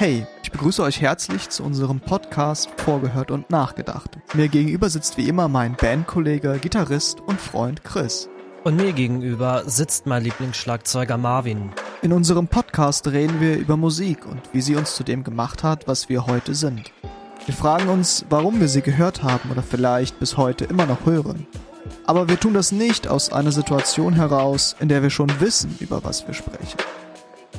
Hey, 0.00 0.26
ich 0.42 0.50
begrüße 0.50 0.82
euch 0.82 1.02
herzlich 1.02 1.50
zu 1.50 1.62
unserem 1.62 2.00
Podcast 2.00 2.70
Vorgehört 2.78 3.30
und 3.30 3.50
Nachgedacht. 3.50 4.16
Mir 4.32 4.48
gegenüber 4.48 4.88
sitzt 4.88 5.18
wie 5.18 5.28
immer 5.28 5.46
mein 5.46 5.76
Bandkollege, 5.76 6.58
Gitarrist 6.58 7.20
und 7.20 7.38
Freund 7.38 7.84
Chris. 7.84 8.30
Und 8.64 8.76
mir 8.76 8.94
gegenüber 8.94 9.64
sitzt 9.66 10.06
mein 10.06 10.22
Lieblingsschlagzeuger 10.22 11.18
Marvin. 11.18 11.72
In 12.00 12.14
unserem 12.14 12.48
Podcast 12.48 13.08
reden 13.08 13.42
wir 13.42 13.58
über 13.58 13.76
Musik 13.76 14.24
und 14.24 14.40
wie 14.54 14.62
sie 14.62 14.74
uns 14.74 14.94
zu 14.94 15.04
dem 15.04 15.22
gemacht 15.22 15.62
hat, 15.62 15.86
was 15.86 16.08
wir 16.08 16.26
heute 16.26 16.54
sind. 16.54 16.92
Wir 17.44 17.54
fragen 17.54 17.90
uns, 17.90 18.24
warum 18.30 18.58
wir 18.58 18.68
sie 18.68 18.80
gehört 18.80 19.22
haben 19.22 19.50
oder 19.50 19.62
vielleicht 19.62 20.18
bis 20.18 20.38
heute 20.38 20.64
immer 20.64 20.86
noch 20.86 21.04
hören. 21.04 21.46
Aber 22.06 22.26
wir 22.26 22.40
tun 22.40 22.54
das 22.54 22.72
nicht 22.72 23.06
aus 23.06 23.34
einer 23.34 23.52
Situation 23.52 24.14
heraus, 24.14 24.76
in 24.80 24.88
der 24.88 25.02
wir 25.02 25.10
schon 25.10 25.28
wissen, 25.40 25.76
über 25.78 26.02
was 26.04 26.26
wir 26.26 26.32
sprechen. 26.32 26.78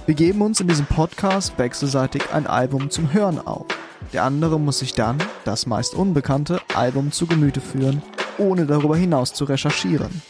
Wir 0.07 0.15
geben 0.15 0.41
uns 0.41 0.59
in 0.59 0.67
diesem 0.67 0.87
Podcast 0.87 1.59
wechselseitig 1.59 2.33
ein 2.33 2.47
Album 2.47 2.89
zum 2.89 3.13
Hören 3.13 3.39
auf. 3.39 3.67
Der 4.13 4.23
andere 4.23 4.59
muss 4.59 4.79
sich 4.79 4.93
dann 4.93 5.19
das 5.45 5.67
meist 5.67 5.93
unbekannte 5.93 6.59
Album 6.73 7.11
zu 7.11 7.27
Gemüte 7.27 7.61
führen, 7.61 8.01
ohne 8.39 8.65
darüber 8.65 8.97
hinaus 8.97 9.31
zu 9.31 9.45
recherchieren. 9.45 10.23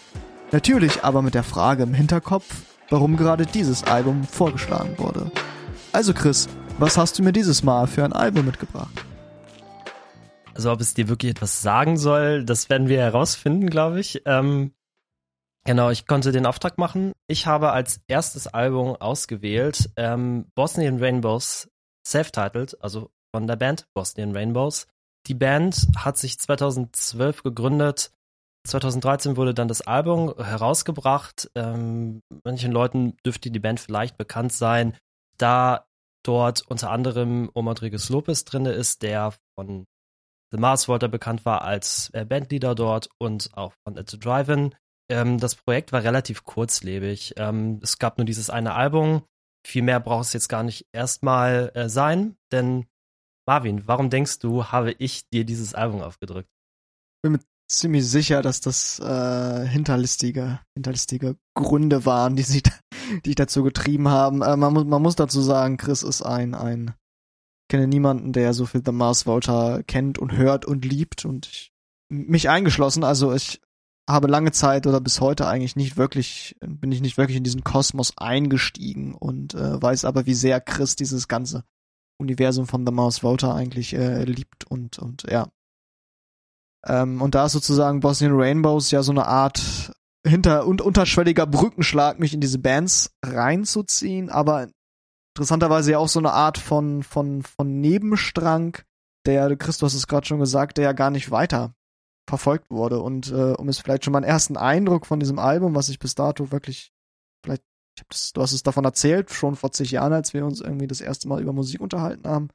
Natürlich 0.52 1.05
aber 1.05 1.21
mit 1.21 1.35
der 1.35 1.44
Frage 1.44 1.84
im 1.84 1.94
Hinterkopf, 1.94 2.45
warum 2.89 3.16
gerade 3.16 3.45
dieses 3.45 3.85
Album 3.85 4.25
vorgeschlagen 4.25 4.97
wurde. 4.97 5.31
Also 5.94 6.13
Chris, 6.13 6.49
was 6.77 6.97
hast 6.97 7.17
du 7.17 7.23
mir 7.23 7.31
dieses 7.31 7.63
Mal 7.63 7.88
für 7.88 8.03
ein 8.03 8.13
Album 8.13 8.47
mitgebracht? 8.47 9.05
Also 10.53 10.69
ob 10.73 10.81
es 10.81 10.94
dir 10.94 11.08
wirklich 11.08 11.31
etwas 11.31 11.61
sagen 11.61 11.95
soll, 11.95 12.44
das 12.44 12.69
werden 12.69 12.89
wir 12.89 12.99
herausfinden, 12.99 13.69
glaube 13.69 14.02
ich. 14.02 14.22
Ähm, 14.25 14.73
Genau, 15.64 15.92
ich 15.92 16.08
konnte 16.08 16.32
den 16.32 16.46
Auftrag 16.46 16.78
machen. 16.78 17.14
Ich 17.28 17.46
habe 17.46 17.72
als 17.72 18.02
erstes 18.08 18.48
Album 18.48 18.95
ausgewählt 18.95 19.90
ähm, 19.95 20.48
Bosnian 20.56 21.00
Rainbows 21.00 21.70
Self-Titled, 22.06 22.81
also 22.81 23.12
von 23.34 23.45
der 23.45 23.58
Band 23.58 23.86
Bosnian 23.94 24.36
Rainbows. 24.36 24.88
Die 25.28 25.36
Band 25.36 25.88
hat 25.95 26.18
sich 26.18 26.40
2012 26.40 27.44
gegründet. 27.44 28.12
2013 28.68 29.38
wurde 29.38 29.53
dann 29.53 29.68
das 29.68 29.81
Album 29.81 30.34
herausgebracht. 30.38 31.50
Ähm, 31.56 32.22
manchen 32.44 32.72
Leuten 32.72 33.18
dürfte 33.25 33.52
die 33.52 33.59
Band 33.59 33.80
vielleicht 33.80 34.18
bekannt 34.18 34.53
sein, 34.53 34.98
da 35.38 35.86
dort 36.23 36.62
unter 36.68 36.92
anderem 36.92 37.50
Omar 37.53 37.73
Rodriguez 37.73 38.09
Lopez 38.09 38.46
drin 38.46 38.66
ist, 38.66 39.02
der 39.02 39.34
von 39.56 39.86
The 40.52 40.58
Mars 40.58 40.88
Volta 40.88 41.08
bekannt 41.08 41.46
war 41.46 41.62
als 41.62 42.09
äh, 42.14 42.25
Bandleader 42.25 42.75
dort 42.75 43.09
und 43.18 43.50
auch 43.53 43.73
von 43.84 43.98
It's 43.98 44.14
a 44.14 44.18
Drive-In. 44.18 44.75
Ähm, 45.12 45.38
das 45.40 45.56
Projekt 45.56 45.92
war 45.92 46.04
relativ 46.04 46.44
kurzlebig. 46.45 47.34
Ähm, 47.38 47.80
es 47.84 48.00
gab 48.00 48.17
nur 48.17 48.26
dieses 48.26 48.50
eine 48.50 48.73
Album. 48.73 49.23
Viel 49.68 49.84
mehr 49.84 50.00
braucht 50.00 50.26
es 50.26 50.34
jetzt 50.34 50.48
gar 50.48 50.64
nicht 50.64 50.88
erstmal 50.92 51.72
äh, 51.76 51.90
sein, 51.90 52.38
denn 52.52 52.88
Marvin, 53.48 53.88
warum 53.88 54.09
denkst 54.09 54.40
du, 54.40 54.66
habe 54.66 54.94
ich 54.94 55.28
dir 55.30 55.44
dieses 55.44 55.76
Album 55.76 56.02
aufgedrückt? 56.02 56.50
Ich 56.50 57.22
bin 57.23 57.34
mir 57.34 57.40
ziemlich 57.70 58.08
sicher, 58.08 58.42
dass 58.42 58.62
das 58.62 59.00
äh, 59.00 59.68
hinterlistige, 59.68 60.62
hinterlistige 60.76 61.36
Gründe 61.56 62.06
waren, 62.06 62.36
die 62.36 62.44
sich, 62.44 62.64
die 63.25 63.36
dazu 63.36 63.64
getrieben 63.64 64.08
haben. 64.08 64.42
Äh, 64.42 64.56
man, 64.56 64.73
muss, 64.73 64.86
man 64.86 65.02
muss 65.02 65.16
dazu 65.16 65.42
sagen, 65.42 65.78
Chris 65.78 66.03
ist 66.03 66.22
ein, 66.22 66.56
ein, 66.56 66.96
ich 67.64 67.73
kenne 67.73 67.88
niemanden, 67.88 68.34
der 68.34 68.53
so 68.53 68.66
viel 68.66 68.81
The 68.84 68.92
Mars 68.92 69.25
Volta 69.25 69.81
kennt 69.84 70.18
und 70.18 70.31
hört 70.31 70.66
und 70.66 70.86
liebt 70.86 71.25
und 71.25 71.48
ich, 71.48 71.72
mich 72.09 72.50
eingeschlossen. 72.50 73.03
Also 73.03 73.34
ich 73.34 73.62
habe 74.12 74.28
lange 74.28 74.52
Zeit 74.52 74.88
oder 74.88 75.02
bis 75.02 75.22
heute 75.22 75.48
eigentlich 75.48 75.76
nicht 75.76 75.98
wirklich, 75.98 76.56
bin 76.62 76.92
ich 76.92 77.02
nicht 77.02 77.17
wirklich 77.17 77.38
in 77.38 77.44
diesen 77.44 77.64
Kosmos 77.64 78.14
eingestiegen 78.18 79.14
und 79.16 79.53
äh, 79.53 79.81
weiß 79.81 80.06
aber, 80.06 80.26
wie 80.26 80.34
sehr 80.34 80.62
Chris 80.62 80.95
dieses 80.95 81.28
ganze 81.28 81.64
Universum 82.18 82.68
von 82.68 82.85
The 82.85 82.91
Mouse 82.91 83.19
Voter 83.19 83.56
eigentlich 83.56 83.94
äh, 83.94 84.24
liebt 84.24 84.66
und, 84.66 85.00
und 85.00 85.24
ja. 85.30 85.47
Ähm, 86.85 87.22
und 87.22 87.35
da 87.35 87.46
ist 87.46 87.53
sozusagen 87.53 88.00
Bosnian 88.00 88.34
Rainbows 88.35 88.91
ja 88.91 89.03
so 89.03 89.12
eine 89.12 89.25
Art 89.25 89.91
hinter 90.25 90.68
und 90.68 90.81
unterschwelliger 90.81 91.47
Brückenschlag, 91.47 92.19
mich 92.19 92.34
in 92.34 92.41
diese 92.41 92.59
Bands 92.59 93.12
reinzuziehen, 93.24 94.30
aber 94.30 94.69
interessanterweise 95.35 95.91
ja 95.91 95.97
auch 95.97 96.08
so 96.08 96.19
eine 96.19 96.34
Art 96.34 96.58
von, 96.58 97.03
von, 97.03 97.41
von 97.41 97.81
Nebenstrang, 97.81 98.78
der, 99.25 99.56
Christus 99.56 99.94
hast 99.94 99.97
es 99.97 100.08
gerade 100.08 100.28
schon 100.28 100.40
gesagt, 100.40 100.78
der 100.78 100.85
ja 100.85 100.94
gar 100.94 101.09
nicht 101.09 101.31
weiter 101.31 101.74
verfolgt 102.28 102.70
wurde. 102.70 103.02
Und 103.02 103.32
äh, 103.32 103.54
um 103.54 103.70
es 103.70 103.80
vielleicht 103.80 104.06
schon 104.06 104.14
mal 104.14 104.20
einen 104.20 104.28
ersten 104.28 104.58
Eindruck 104.58 105.06
von 105.06 105.20
diesem 105.20 105.40
Album, 105.40 105.76
was 105.76 105.90
ich 105.90 106.00
bis 106.00 106.16
dato 106.16 106.52
wirklich, 106.52 106.92
vielleicht, 107.44 107.64
ich 107.98 108.02
hab 108.02 108.09
das, 108.09 108.32
du 108.34 108.42
hast 108.42 108.54
es 108.54 108.64
davon 108.64 108.86
erzählt, 108.86 109.32
schon 109.32 109.56
vor 109.56 109.72
zig 109.72 109.92
Jahren, 109.92 110.14
als 110.14 110.34
wir 110.34 110.46
uns 110.46 110.62
irgendwie 110.62 110.88
das 110.88 111.02
erste 111.02 111.28
Mal 111.28 111.42
über 111.42 111.54
Musik 111.54 111.82
unterhalten 111.82 112.28
haben. 112.28 112.50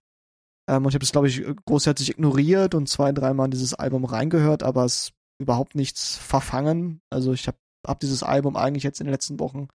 Ähm, 0.68 0.84
und 0.84 0.88
ich 0.88 0.94
habe 0.94 1.04
das, 1.04 1.12
glaube 1.12 1.28
ich, 1.28 1.44
großherzig 1.66 2.10
ignoriert 2.10 2.74
und 2.74 2.88
zwei, 2.88 3.12
dreimal 3.12 3.46
in 3.46 3.50
dieses 3.52 3.74
Album 3.74 4.04
reingehört, 4.04 4.62
aber 4.62 4.84
es 4.84 5.12
überhaupt 5.38 5.74
nichts 5.74 6.16
verfangen. 6.16 7.00
Also 7.10 7.32
ich 7.32 7.46
habe 7.46 7.58
hab 7.86 8.00
dieses 8.00 8.22
Album 8.22 8.56
eigentlich 8.56 8.82
jetzt 8.82 9.00
in 9.00 9.06
den 9.06 9.12
letzten 9.12 9.38
Wochen 9.38 9.68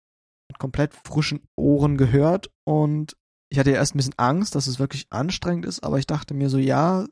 mit 0.50 0.60
komplett 0.60 0.94
frischen 0.94 1.42
Ohren 1.56 1.98
gehört 1.98 2.50
und 2.66 3.16
ich 3.50 3.60
hatte 3.60 3.72
ja 3.72 3.78
erst 3.78 3.96
ein 3.96 3.98
bisschen 3.98 4.18
Angst, 4.18 4.56
dass 4.56 4.68
es 4.68 4.80
wirklich 4.80 5.08
anstrengend 5.12 5.66
ist, 5.66 5.84
aber 5.84 6.00
ich 6.00 6.08
dachte 6.08 6.34
mir 6.34 6.50
so, 6.50 6.58
ja, 6.58 7.06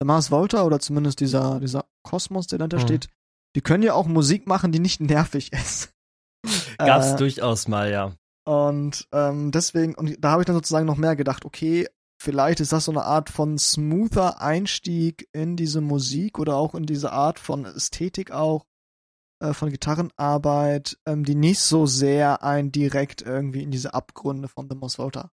der 0.00 0.06
Mars 0.06 0.30
Volta 0.30 0.62
oder 0.64 0.80
zumindest 0.80 1.20
dieser, 1.20 1.60
dieser 1.60 1.86
Kosmos, 2.02 2.46
der 2.46 2.58
dahinter 2.58 2.78
mhm. 2.78 2.82
steht, 2.82 3.08
die 3.54 3.60
können 3.60 3.82
ja 3.82 3.94
auch 3.94 4.06
Musik 4.06 4.46
machen, 4.46 4.72
die 4.72 4.80
nicht 4.80 5.00
nervig 5.00 5.52
ist. 5.52 5.92
Gab's 6.78 7.12
äh, 7.12 7.16
durchaus 7.16 7.68
mal, 7.68 7.90
ja. 7.90 8.12
Und 8.44 9.08
ähm, 9.12 9.50
deswegen, 9.50 9.94
und 9.94 10.16
da 10.22 10.32
habe 10.32 10.42
ich 10.42 10.46
dann 10.46 10.54
sozusagen 10.54 10.86
noch 10.86 10.96
mehr 10.96 11.16
gedacht, 11.16 11.44
okay, 11.44 11.88
vielleicht 12.22 12.60
ist 12.60 12.72
das 12.72 12.84
so 12.84 12.92
eine 12.92 13.04
Art 13.04 13.28
von 13.28 13.58
smoother 13.58 14.40
Einstieg 14.40 15.28
in 15.32 15.56
diese 15.56 15.80
Musik 15.80 16.38
oder 16.38 16.56
auch 16.56 16.74
in 16.74 16.86
diese 16.86 17.12
Art 17.12 17.40
von 17.40 17.64
Ästhetik 17.64 18.30
auch, 18.30 18.64
äh, 19.40 19.52
von 19.52 19.70
Gitarrenarbeit, 19.70 20.98
ähm, 21.06 21.24
die 21.24 21.34
nicht 21.34 21.60
so 21.60 21.86
sehr 21.86 22.44
ein 22.44 22.70
direkt 22.70 23.22
irgendwie 23.22 23.62
in 23.62 23.70
diese 23.70 23.94
Abgründe 23.94 24.48
von 24.48 24.68
The 24.70 24.76
Moss 24.76 24.98
Volta 24.98 25.30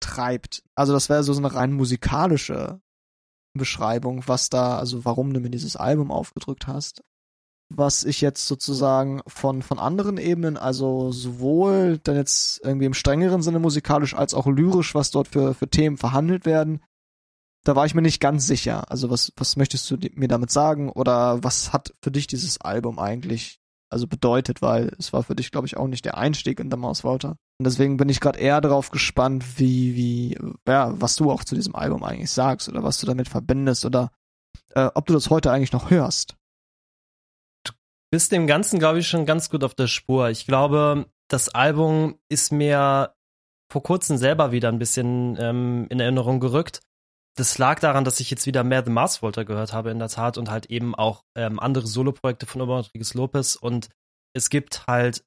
treibt. 0.00 0.64
Also 0.74 0.94
das 0.94 1.10
wäre 1.10 1.22
so 1.22 1.36
eine 1.36 1.52
rein 1.52 1.72
musikalische 1.72 2.80
Beschreibung, 3.54 4.22
was 4.26 4.50
da, 4.50 4.78
also 4.78 5.04
warum 5.04 5.32
du 5.32 5.40
mir 5.40 5.50
dieses 5.50 5.76
Album 5.76 6.10
aufgedrückt 6.10 6.66
hast. 6.66 7.02
Was 7.72 8.02
ich 8.02 8.20
jetzt 8.20 8.46
sozusagen 8.48 9.20
von, 9.28 9.62
von 9.62 9.78
anderen 9.78 10.16
Ebenen, 10.16 10.56
also 10.56 11.12
sowohl 11.12 11.98
dann 11.98 12.16
jetzt 12.16 12.60
irgendwie 12.64 12.86
im 12.86 12.94
strengeren 12.94 13.42
Sinne 13.42 13.60
musikalisch 13.60 14.14
als 14.14 14.34
auch 14.34 14.46
lyrisch, 14.46 14.94
was 14.94 15.12
dort 15.12 15.28
für, 15.28 15.54
für 15.54 15.68
Themen 15.68 15.96
verhandelt 15.96 16.46
werden, 16.46 16.82
da 17.64 17.76
war 17.76 17.86
ich 17.86 17.94
mir 17.94 18.02
nicht 18.02 18.20
ganz 18.20 18.46
sicher. 18.46 18.90
Also 18.90 19.10
was, 19.10 19.32
was 19.36 19.56
möchtest 19.56 19.90
du 19.90 19.98
mir 20.14 20.28
damit 20.28 20.50
sagen? 20.50 20.90
Oder 20.90 21.44
was 21.44 21.72
hat 21.72 21.94
für 22.02 22.10
dich 22.10 22.26
dieses 22.26 22.60
Album 22.60 22.98
eigentlich 22.98 23.60
also 23.90 24.06
bedeutet, 24.06 24.62
weil 24.62 24.92
es 24.98 25.12
war 25.12 25.22
für 25.22 25.34
dich, 25.34 25.50
glaube 25.50 25.66
ich, 25.66 25.76
auch 25.76 25.88
nicht 25.88 26.04
der 26.04 26.16
Einstieg 26.16 26.60
in 26.60 26.70
The 26.70 26.76
Mouse 26.76 27.04
Walter. 27.04 27.30
Und 27.58 27.64
deswegen 27.64 27.96
bin 27.96 28.08
ich 28.08 28.20
gerade 28.20 28.38
eher 28.38 28.60
darauf 28.60 28.90
gespannt, 28.90 29.58
wie, 29.58 29.96
wie, 29.96 30.38
ja, 30.66 30.98
was 31.00 31.16
du 31.16 31.30
auch 31.30 31.44
zu 31.44 31.54
diesem 31.54 31.74
Album 31.74 32.04
eigentlich 32.04 32.30
sagst 32.30 32.68
oder 32.68 32.82
was 32.82 32.98
du 32.98 33.06
damit 33.06 33.28
verbindest 33.28 33.84
oder 33.84 34.10
äh, 34.74 34.88
ob 34.94 35.06
du 35.06 35.12
das 35.12 35.28
heute 35.28 35.50
eigentlich 35.50 35.72
noch 35.72 35.90
hörst. 35.90 36.36
Du 37.64 37.72
bist 38.10 38.32
dem 38.32 38.46
Ganzen, 38.46 38.78
glaube 38.78 39.00
ich, 39.00 39.08
schon 39.08 39.26
ganz 39.26 39.50
gut 39.50 39.64
auf 39.64 39.74
der 39.74 39.88
Spur. 39.88 40.30
Ich 40.30 40.46
glaube, 40.46 41.06
das 41.28 41.48
Album 41.48 42.18
ist 42.28 42.52
mir 42.52 43.14
vor 43.70 43.82
kurzem 43.82 44.16
selber 44.16 44.52
wieder 44.52 44.68
ein 44.68 44.78
bisschen 44.78 45.36
ähm, 45.38 45.86
in 45.90 46.00
Erinnerung 46.00 46.40
gerückt 46.40 46.80
das 47.36 47.58
lag 47.58 47.80
daran, 47.80 48.04
dass 48.04 48.20
ich 48.20 48.30
jetzt 48.30 48.46
wieder 48.46 48.64
mehr 48.64 48.84
The 48.84 48.90
Mars 48.90 49.22
Volta 49.22 49.44
gehört 49.44 49.72
habe 49.72 49.90
in 49.90 49.98
der 49.98 50.08
Tat 50.08 50.36
und 50.36 50.50
halt 50.50 50.66
eben 50.66 50.94
auch 50.94 51.24
ähm, 51.36 51.58
andere 51.60 51.86
Soloprojekte 51.86 52.46
von 52.46 52.60
Omar 52.60 52.78
Rodriguez 52.78 53.14
Lopez. 53.14 53.56
Und 53.56 53.88
es 54.34 54.50
gibt 54.50 54.86
halt 54.86 55.24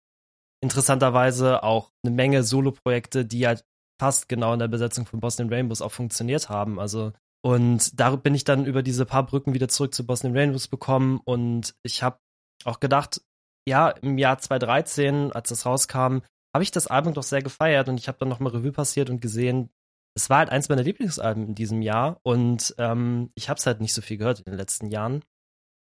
interessanterweise 0.62 1.64
auch 1.64 1.92
eine 2.04 2.14
Menge 2.14 2.44
Soloprojekte, 2.44 3.26
die 3.26 3.48
halt 3.48 3.66
fast 4.00 4.30
genau 4.30 4.54
in 4.54 4.60
der 4.60 4.68
Besetzung 4.68 5.06
von 5.06 5.20
Boston 5.20 5.50
Rainbows 5.50 5.82
auch 5.82 5.92
funktioniert 5.92 6.50
haben. 6.50 6.80
Also 6.80 7.14
und 7.46 8.00
da 8.00 8.16
bin 8.16 8.36
ich 8.36 8.46
dann 8.46 8.66
über 8.66 8.84
diese 8.84 9.06
paar 9.06 9.26
Brücken 9.26 9.54
wieder 9.54 9.68
zurück 9.68 9.94
zu 9.94 10.06
Boston 10.06 10.36
Rainbows 10.36 10.70
bekommen 10.70 11.20
und 11.26 11.76
ich 11.84 12.02
habe 12.02 12.20
auch 12.64 12.80
gedacht, 12.80 13.22
ja, 13.68 13.90
im 13.90 14.18
Jahr 14.18 14.38
2013, 14.38 15.32
als 15.34 15.50
das 15.50 15.66
rauskam, 15.66 16.20
habe 16.54 16.64
ich 16.64 16.72
das 16.72 16.88
Album 16.88 17.14
doch 17.14 17.24
sehr 17.24 17.42
gefeiert. 17.42 17.90
Und 17.90 18.00
ich 18.00 18.08
habe 18.08 18.18
dann 18.20 18.30
nochmal 18.30 18.54
Revue 18.54 18.72
passiert 18.72 19.10
und 19.10 19.22
gesehen, 19.22 19.70
es 20.16 20.30
war 20.30 20.40
halt 20.40 20.50
eins 20.50 20.70
meiner 20.70 20.84
Lieblingsalben 20.84 21.48
in 21.48 21.56
diesem 21.56 21.82
Jahr 21.82 22.20
und 22.24 22.76
ähm, 22.78 23.32
ich 23.36 23.50
habe 23.50 23.58
es 23.58 23.66
halt 23.66 23.82
nicht 23.82 23.94
so 23.94 24.02
viel 24.02 24.18
gehört 24.18 24.40
in 24.40 24.46
den 24.46 24.58
letzten 24.58 24.88
Jahren. 24.88 25.24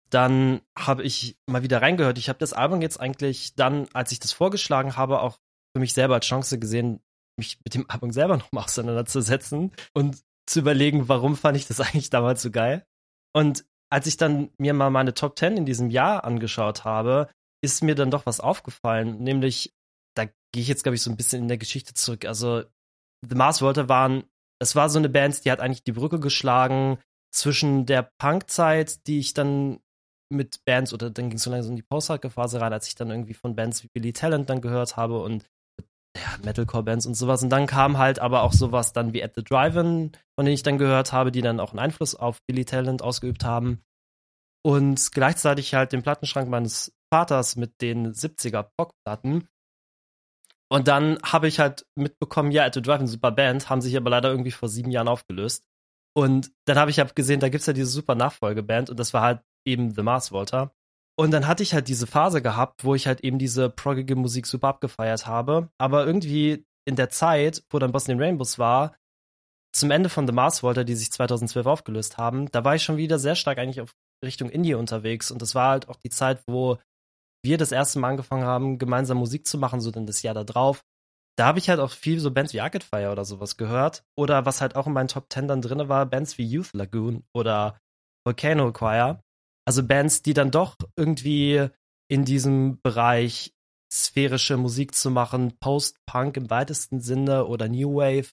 Dann 0.10 0.62
habe 0.78 1.04
ich 1.04 1.38
mal 1.48 1.64
wieder 1.64 1.82
reingehört. 1.82 2.18
Ich 2.18 2.30
habe 2.30 2.40
das 2.40 2.54
Album 2.54 2.82
jetzt 2.82 3.00
eigentlich 3.00 3.56
dann, 3.56 3.88
als 3.94 4.12
ich 4.12 4.20
das 4.20 4.32
vorgeschlagen 4.32 4.96
habe, 4.96 5.22
auch 5.22 5.38
für 5.76 5.80
mich 5.80 5.94
selber 5.94 6.16
als 6.16 6.26
Chance 6.26 6.60
gesehen, 6.60 7.02
mich 7.38 7.60
mit 7.64 7.76
dem 7.76 7.90
Album 7.90 8.12
selber 8.12 8.38
nochmal 8.38 8.64
auseinanderzusetzen 8.66 9.74
und 9.94 10.22
zu 10.46 10.60
überlegen, 10.60 11.10
warum 11.10 11.36
fand 11.36 11.58
ich 11.58 11.68
das 11.68 11.80
eigentlich 11.82 12.10
damals 12.10 12.42
so 12.42 12.52
geil. 12.52 12.86
Und 13.34 13.66
als 13.90 14.08
ich 14.08 14.18
dann 14.18 14.50
mir 14.58 14.74
mal 14.74 14.90
meine 14.90 15.14
Top 15.14 15.38
10 15.38 15.58
in 15.58 15.66
diesem 15.66 15.90
Jahr 15.90 16.26
angeschaut 16.26 16.84
habe, 16.84 17.30
ist 17.62 17.84
mir 17.84 17.96
dann 17.96 18.12
doch 18.12 18.26
was 18.26 18.40
aufgefallen, 18.40 19.20
nämlich 19.20 19.74
da 20.16 20.26
gehe 20.26 20.62
ich 20.62 20.68
jetzt 20.68 20.84
glaube 20.84 20.96
ich 20.96 21.02
so 21.02 21.10
ein 21.10 21.18
bisschen 21.18 21.44
in 21.44 21.48
der 21.48 21.58
Geschichte 21.58 21.94
zurück. 21.94 22.26
Also 22.26 22.64
The 23.22 23.36
Mars 23.36 23.62
Volta 23.62 23.88
waren, 23.90 24.24
es 24.60 24.76
war 24.76 24.90
so 24.90 25.00
eine 25.00 25.10
Band, 25.10 25.46
die 25.46 25.52
hat 25.52 25.60
eigentlich 25.60 25.84
die 25.84 25.92
Brücke 25.92 26.20
geschlagen 26.20 26.98
zwischen 27.32 27.86
der 27.86 28.10
Punk-Zeit, 28.20 29.06
die 29.08 29.20
ich 29.20 29.34
dann 29.34 29.80
mit 30.30 30.64
Bands 30.66 30.94
oder 30.94 31.10
dann 31.10 31.30
ging 31.30 31.38
es 31.38 31.44
so 31.44 31.52
langsam 31.52 31.72
in 31.72 31.78
die 31.78 31.84
Post-Hardcore-Phase 31.84 32.60
rein, 32.60 32.74
als 32.74 32.88
ich 32.88 32.96
dann 32.96 33.12
irgendwie 33.12 33.34
von 33.34 33.56
Bands 33.56 33.84
wie 33.84 33.90
Billy 33.94 34.14
Talent 34.14 34.50
dann 34.50 34.62
gehört 34.62 34.98
habe 34.98 35.22
und 35.22 35.46
ja, 36.18 36.38
Metalcore-Bands 36.44 37.06
und 37.06 37.14
sowas. 37.14 37.44
Und 37.44 37.50
dann 37.50 37.68
kam 37.68 37.98
halt 37.98 38.20
aber 38.20 38.44
auch 38.44 38.54
sowas 38.54 38.94
dann 38.94 39.14
wie 39.14 39.24
At 39.24 39.34
the 39.36 39.44
Drive-In, 39.44 40.12
von 40.36 40.46
denen 40.46 40.56
ich 40.56 40.64
dann 40.64 40.78
gehört 40.78 41.14
habe, 41.14 41.32
die 41.32 41.42
dann 41.42 41.60
auch 41.60 41.72
einen 41.72 41.80
Einfluss 41.80 42.16
auf 42.16 42.40
Billy 42.48 42.66
Talent 42.66 43.02
ausgeübt 43.02 43.46
haben. 43.46 43.82
Und 44.66 45.12
gleichzeitig 45.12 45.74
halt 45.74 45.94
den 45.94 46.04
Plattenschrank 46.04 46.50
meines 46.50 46.92
Vaters 47.14 47.56
mit 47.56 47.82
den 47.82 48.12
70er 48.14 48.68
Pop-Platten. 48.78 49.48
Und 50.70 50.88
dann 50.88 51.18
habe 51.24 51.48
ich 51.48 51.60
halt 51.60 51.86
mitbekommen, 51.96 52.52
ja, 52.52 52.66
At 52.66 52.74
the 52.74 52.82
Drive-In, 52.82 53.08
super 53.08 53.32
Band, 53.32 53.70
haben 53.70 53.82
sich 53.82 53.96
aber 53.96 54.10
leider 54.10 54.30
irgendwie 54.30 54.52
vor 54.52 54.68
sieben 54.68 54.92
Jahren 54.92 55.08
aufgelöst. 55.08 55.66
Und 56.16 56.52
dann 56.66 56.78
habe 56.78 56.92
ich 56.92 57.00
halt 57.00 57.16
gesehen, 57.16 57.40
da 57.40 57.50
gibt's 57.50 57.68
ja 57.68 57.74
diese 57.74 57.88
super 57.90 58.16
Nachfolgeband 58.16 58.90
und 58.90 59.00
das 59.00 59.14
war 59.14 59.22
halt 59.22 59.42
eben 59.66 59.92
The 59.92 60.02
Mars 60.02 60.32
Volta. 60.32 60.72
Und 61.20 61.32
dann 61.32 61.48
hatte 61.48 61.64
ich 61.64 61.74
halt 61.74 61.88
diese 61.88 62.08
Phase 62.08 62.42
gehabt, 62.42 62.84
wo 62.84 62.96
ich 62.96 63.08
halt 63.08 63.22
eben 63.22 63.40
diese 63.40 63.70
proggige 63.70 64.16
Musik 64.16 64.46
super 64.46 64.68
abgefeiert 64.68 65.26
habe. 65.26 65.70
Aber 65.78 66.06
irgendwie 66.06 66.66
in 66.86 66.96
der 66.96 67.10
Zeit, 67.10 67.64
wo 67.70 67.80
dann 67.80 67.92
Boston 67.92 68.20
Rainbows 68.20 68.60
war, 68.60 68.96
zum 69.74 69.92
Ende 69.92 70.10
von 70.10 70.28
The 70.28 70.34
Mars 70.34 70.64
Volta, 70.64 70.84
die 70.84 70.96
sich 70.96 71.12
2012 71.12 71.66
aufgelöst 71.66 72.18
haben, 72.18 72.50
da 72.52 72.64
war 72.64 72.76
ich 72.76 72.84
schon 72.84 72.98
wieder 72.98 73.20
sehr 73.20 73.36
stark 73.36 73.58
eigentlich 73.58 73.82
auf 73.82 73.94
Richtung 74.24 74.50
Indie 74.50 74.76
unterwegs. 74.76 75.32
Und 75.32 75.42
das 75.42 75.56
war 75.56 75.70
halt 75.70 75.90
auch 75.90 75.98
die 75.98 76.10
Zeit, 76.10 76.42
wo 76.48 76.78
wir 77.44 77.58
das 77.58 77.72
erste 77.72 78.00
Mal 78.00 78.10
angefangen 78.10 78.46
haben, 78.46 78.78
gemeinsam 78.78 79.18
Musik 79.18 79.48
zu 79.48 79.58
machen, 79.58 79.82
so 79.82 79.92
dann 79.92 80.06
das 80.06 80.22
Jahr 80.22 80.34
da 80.34 80.44
drauf. 80.44 80.84
Da 81.38 81.46
habe 81.46 81.60
ich 81.60 81.70
halt 81.70 81.80
auch 81.80 81.92
viel 81.92 82.20
so 82.20 82.32
Bands 82.32 82.54
wie 82.54 82.62
Arcade 82.62 82.86
Fire 82.86 83.12
oder 83.12 83.24
sowas 83.24 83.58
gehört. 83.58 84.04
Oder 84.18 84.46
was 84.46 84.60
halt 84.60 84.76
auch 84.76 84.88
in 84.88 84.94
meinen 84.94 85.08
Top 85.08 85.30
Ten 85.30 85.48
dann 85.48 85.62
drin 85.62 85.88
war, 85.88 86.06
Bands 86.06 86.38
wie 86.38 86.46
Youth 86.46 86.74
Lagoon 86.74 87.24
oder 87.34 87.78
Volcano 88.26 88.72
Choir. 88.74 89.22
Also 89.66 89.86
Bands, 89.86 90.24
die 90.24 90.34
dann 90.34 90.50
doch 90.50 90.76
irgendwie 90.96 91.68
in 92.10 92.26
diesem 92.26 92.80
Bereich 92.82 93.54
sphärische 93.92 94.58
Musik 94.58 94.96
zu 94.96 95.12
machen, 95.12 95.58
Post-Punk 95.60 96.38
im 96.38 96.50
weitesten 96.50 97.00
Sinne 97.02 97.46
oder 97.46 97.68
New 97.68 97.96
Wave. 97.96 98.32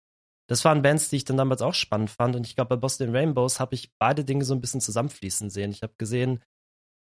Das 0.49 0.65
waren 0.65 0.83
Bands, 0.83 1.11
die 1.11 1.17
ich 1.17 1.25
dann 1.25 1.37
damals 1.37 1.63
auch 1.63 1.75
spannend 1.75 2.11
fand. 2.11 2.37
Und 2.37 2.47
ich 2.47 2.55
glaube, 2.55 2.77
bei 2.77 2.81
Boston 2.81 3.15
Rainbows 3.15 3.61
habe 3.61 3.75
ich 3.75 3.93
beide 3.99 4.25
Dinge 4.25 4.45
so 4.45 4.55
ein 4.55 4.61
bisschen 4.61 4.81
zusammenfließen 4.81 5.51
sehen. 5.51 5.71
Ich 5.71 5.83
habe 5.83 5.95
gesehen, 5.99 6.43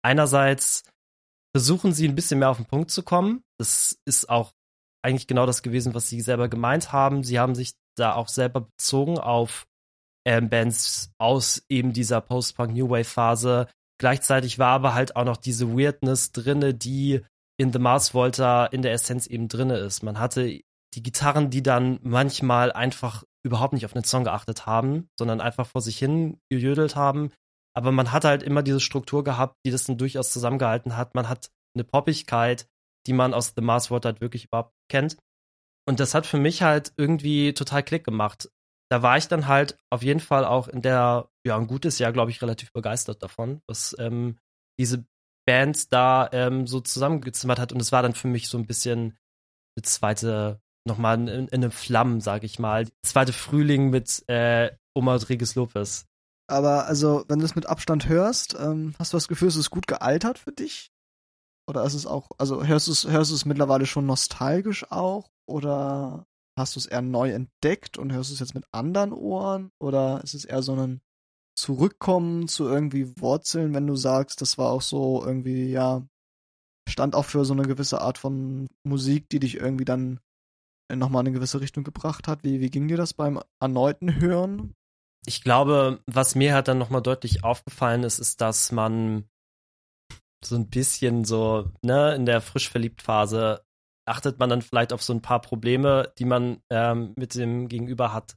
einerseits 0.03 0.85
versuchen 1.55 1.93
sie 1.93 2.09
ein 2.09 2.15
bisschen 2.15 2.41
mehr 2.41 2.51
auf 2.51 2.57
den 2.57 2.67
Punkt 2.67 2.91
zu 2.91 3.03
kommen. 3.03 3.43
Das 3.59 3.99
ist 4.05 4.29
auch 4.29 4.53
eigentlich 5.03 5.27
genau 5.27 5.47
das 5.47 5.63
gewesen, 5.63 5.95
was 5.95 6.09
sie 6.09 6.21
selber 6.21 6.49
gemeint 6.49 6.93
haben. 6.93 7.23
Sie 7.23 7.39
haben 7.39 7.55
sich 7.55 7.75
da 7.97 8.15
auch 8.15 8.29
selber 8.29 8.63
bezogen 8.63 9.19
auf 9.19 9.67
ähm, 10.27 10.49
Bands 10.49 11.11
aus 11.19 11.63
eben 11.69 11.93
dieser 11.93 12.21
Post-Punk 12.21 12.75
New 12.75 12.89
Wave 12.89 13.05
Phase, 13.05 13.69
Gleichzeitig 13.99 14.59
war 14.59 14.71
aber 14.71 14.95
halt 14.95 15.17
auch 15.17 15.25
noch 15.25 15.37
diese 15.37 15.77
Weirdness 15.77 16.33
drinne, 16.33 16.75
die 16.75 17.23
in 17.57 17.73
The 17.73 17.79
Mars 17.79 18.15
Volta 18.15 18.67
in 18.67 18.83
der 18.83 18.93
Essenz 18.93 19.27
eben 19.27 19.49
drinne 19.49 19.77
ist. 19.79 20.03
Man 20.03 20.19
hatte 20.19 20.61
die 20.95 21.03
Gitarren, 21.03 21.51
die 21.51 21.63
dann 21.63 22.01
manchmal 22.03 22.73
einfach 22.73 23.25
überhaupt 23.45 23.73
nicht 23.73 23.85
auf 23.85 23.93
den 23.93 24.05
Song 24.05 24.25
geachtet 24.25 24.67
haben, 24.67 25.09
sondern 25.19 25.41
einfach 25.41 25.67
vor 25.67 25.81
sich 25.81 25.99
hin 25.99 26.39
gejödelt 26.51 26.97
haben. 26.97 27.31
Aber 27.77 27.93
man 27.93 28.13
hat 28.13 28.25
halt 28.25 28.43
immer 28.43 28.63
diese 28.63 28.81
Struktur 28.81 29.25
gehabt, 29.25 29.57
die 29.67 29.71
das 29.71 29.85
dann 29.85 29.99
durchaus 29.99 30.33
zusammengehalten 30.33 30.97
hat. 30.97 31.15
Man 31.15 31.29
hat 31.29 31.51
eine 31.75 31.85
Poppigkeit, 31.85 32.69
die 33.07 33.13
man 33.13 33.35
aus 33.35 33.53
The 33.57 33.63
Mars 33.63 33.91
Volta 33.91 34.11
halt 34.11 34.21
wirklich 34.21 34.47
überhaupt 34.47 34.73
kennt. 34.89 35.17
Und 35.87 36.01
das 36.01 36.15
hat 36.15 36.27
für 36.27 36.39
mich 36.39 36.63
halt 36.63 36.93
irgendwie 36.97 37.53
total 37.53 37.83
Klick 37.83 38.05
gemacht 38.05 38.49
da 38.91 39.03
war 39.03 39.17
ich 39.17 39.29
dann 39.29 39.49
halt 39.49 39.77
auf 39.91 40.03
jeden 40.03 40.21
Fall 40.21 40.45
auch 40.45 40.69
in 40.69 40.83
der, 40.83 41.29
ja, 41.45 41.57
ein 41.57 41.67
gutes 41.67 41.99
Jahr, 41.99 42.13
glaube 42.13 42.31
ich, 42.31 42.43
relativ 42.43 42.73
begeistert 42.73 43.23
davon, 43.23 43.61
was 43.67 43.97
ähm, 43.99 44.39
diese 44.79 45.05
Band 45.47 45.93
da 45.93 46.29
ähm, 46.33 46.67
so 46.67 46.81
zusammengezimmert 46.81 47.59
hat. 47.59 47.73
Und 47.73 47.81
es 47.81 47.93
war 47.93 48.03
dann 48.03 48.15
für 48.15 48.29
mich 48.29 48.49
so 48.49 48.59
ein 48.59 48.67
bisschen 48.67 49.19
eine 49.77 49.83
zweite, 49.83 50.61
nochmal 50.87 51.29
in, 51.29 51.29
in 51.29 51.49
einem 51.51 51.71
Flammen, 51.71 52.21
sag 52.21 52.45
ich 52.45 52.59
mal. 52.59 52.87
Zweite 53.03 53.33
Frühling 53.33 53.91
mit 53.91 54.23
äh, 54.29 54.71
Oma 54.95 55.15
Rodriguez 55.15 55.55
Lopez. 55.55 56.07
Aber 56.47 56.87
also, 56.87 57.25
wenn 57.29 57.39
du 57.39 57.45
es 57.45 57.55
mit 57.55 57.67
Abstand 57.67 58.09
hörst, 58.09 58.55
ähm, 58.59 58.95
hast 58.99 59.13
du 59.13 59.17
das 59.17 59.29
Gefühl, 59.29 59.49
es 59.49 59.57
ist 59.57 59.71
gut 59.71 59.87
gealtert 59.87 60.39
für 60.39 60.53
dich? 60.53 60.93
Oder 61.67 61.85
ist 61.85 61.95
es 61.95 62.07
auch, 62.07 62.31
also 62.37 62.65
hörst 62.65 62.89
du 62.89 62.93
es, 62.93 63.07
hörst 63.07 63.31
du 63.31 63.35
es 63.35 63.47
mittlerweile 63.47 63.87
schon 63.87 64.05
nostalgisch 64.07 64.91
auch? 64.91 65.31
Oder 65.47 66.27
Hast 66.57 66.77
du 66.77 66.81
es 66.81 66.87
eher 66.87 67.03
neu 67.03 67.33
entdeckt 67.33 67.99
und 67.99 68.13
hörst 68.13 68.31
es 68.31 68.39
jetzt 68.39 68.55
mit 68.55 68.65
anderen 68.71 69.13
Ohren? 69.13 69.73
Oder 69.81 70.23
ist 70.23 70.35
es 70.35 70.45
eher 70.45 70.63
so 70.63 70.75
ein 70.75 71.01
Zurückkommen 71.57 72.49
zu 72.49 72.67
irgendwie 72.67 73.21
Wurzeln, 73.21 73.75
wenn 73.75 73.87
du 73.87 73.95
sagst, 73.97 74.41
das 74.41 74.59
war 74.59 74.71
auch 74.71 74.83
so 74.83 75.25
irgendwie, 75.25 75.71
ja, 75.71 76.05
stand 76.89 77.15
auch 77.15 77.25
für 77.25 77.45
so 77.45 77.55
eine 77.55 77.63
gewisse 77.63 78.01
Art 78.01 78.19
von 78.19 78.69
Musik, 78.83 79.29
die 79.29 79.39
dich 79.39 79.57
irgendwie 79.57 79.85
dann 79.85 80.21
nochmal 80.93 81.23
in 81.23 81.29
eine 81.29 81.37
gewisse 81.37 81.61
Richtung 81.61 81.85
gebracht 81.85 82.29
hat? 82.29 82.45
Wie, 82.45 82.61
wie 82.61 82.71
ging 82.71 82.89
dir 82.89 82.97
das 82.97 83.15
beim 83.15 83.41
erneuten 83.61 84.21
Hören? 84.21 84.75
Ich 85.27 85.43
glaube, 85.43 86.03
was 86.07 86.35
mir 86.35 86.55
halt 86.55 86.69
dann 86.69 86.79
nochmal 86.79 87.03
deutlich 87.03 87.45
aufgefallen 87.45 88.03
ist, 88.03 88.19
ist, 88.19 88.41
dass 88.41 88.73
man 88.73 89.29
so 90.45 90.57
ein 90.57 90.69
bisschen 90.69 91.25
so, 91.25 91.71
ne, 91.83 92.15
in 92.15 92.27
der 92.27 92.41
frisch 92.41 92.69
verliebt 92.69 93.03
Phase 93.03 93.65
achtet 94.07 94.39
man 94.39 94.51
dann 94.51 94.63
vielleicht 94.63 94.93
auf 94.93 95.03
so 95.03 95.15
ein 95.15 95.23
paar 95.23 95.41
Probleme, 95.41 96.13
die 96.19 96.27
man 96.27 96.61
ähm, 96.71 97.15
mit 97.17 97.35
dem 97.35 97.69
Gegenüber 97.69 98.13
hat, 98.13 98.37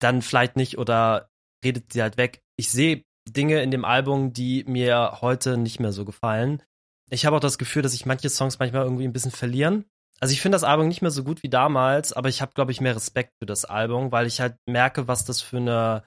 dann 0.00 0.22
vielleicht 0.22 0.56
nicht 0.56 0.78
oder 0.78 1.30
redet 1.64 1.92
sie 1.92 2.02
halt 2.02 2.16
weg. 2.16 2.42
Ich 2.56 2.70
sehe 2.70 3.04
Dinge 3.28 3.62
in 3.62 3.70
dem 3.70 3.84
Album, 3.84 4.32
die 4.32 4.64
mir 4.64 5.18
heute 5.20 5.56
nicht 5.56 5.80
mehr 5.80 5.92
so 5.92 6.04
gefallen. 6.04 6.62
Ich 7.10 7.26
habe 7.26 7.36
auch 7.36 7.40
das 7.40 7.58
Gefühl, 7.58 7.82
dass 7.82 7.92
sich 7.92 8.06
manche 8.06 8.28
Songs 8.28 8.58
manchmal 8.58 8.84
irgendwie 8.84 9.04
ein 9.04 9.12
bisschen 9.12 9.30
verlieren. 9.30 9.84
Also 10.24 10.32
ich 10.32 10.40
finde 10.40 10.54
das 10.54 10.64
Album 10.64 10.88
nicht 10.88 11.02
mehr 11.02 11.10
so 11.10 11.22
gut 11.22 11.42
wie 11.42 11.50
damals, 11.50 12.14
aber 12.14 12.30
ich 12.30 12.40
habe, 12.40 12.54
glaube 12.54 12.72
ich, 12.72 12.80
mehr 12.80 12.96
Respekt 12.96 13.34
für 13.38 13.44
das 13.44 13.66
Album, 13.66 14.10
weil 14.10 14.26
ich 14.26 14.40
halt 14.40 14.56
merke, 14.66 15.06
was 15.06 15.26
das 15.26 15.42
für 15.42 15.58
eine 15.58 16.02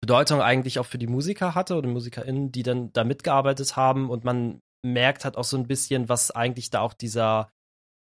Bedeutung 0.00 0.40
eigentlich 0.40 0.78
auch 0.78 0.86
für 0.86 0.98
die 0.98 1.08
Musiker 1.08 1.56
hatte 1.56 1.74
oder 1.74 1.88
MusikerInnen, 1.88 2.52
die 2.52 2.62
dann 2.62 2.92
da 2.92 3.02
mitgearbeitet 3.02 3.74
haben. 3.74 4.08
Und 4.08 4.22
man 4.22 4.60
merkt 4.86 5.24
halt 5.24 5.36
auch 5.36 5.42
so 5.42 5.56
ein 5.56 5.66
bisschen, 5.66 6.08
was 6.08 6.30
eigentlich 6.30 6.70
da 6.70 6.78
auch 6.78 6.94
dieser 6.94 7.50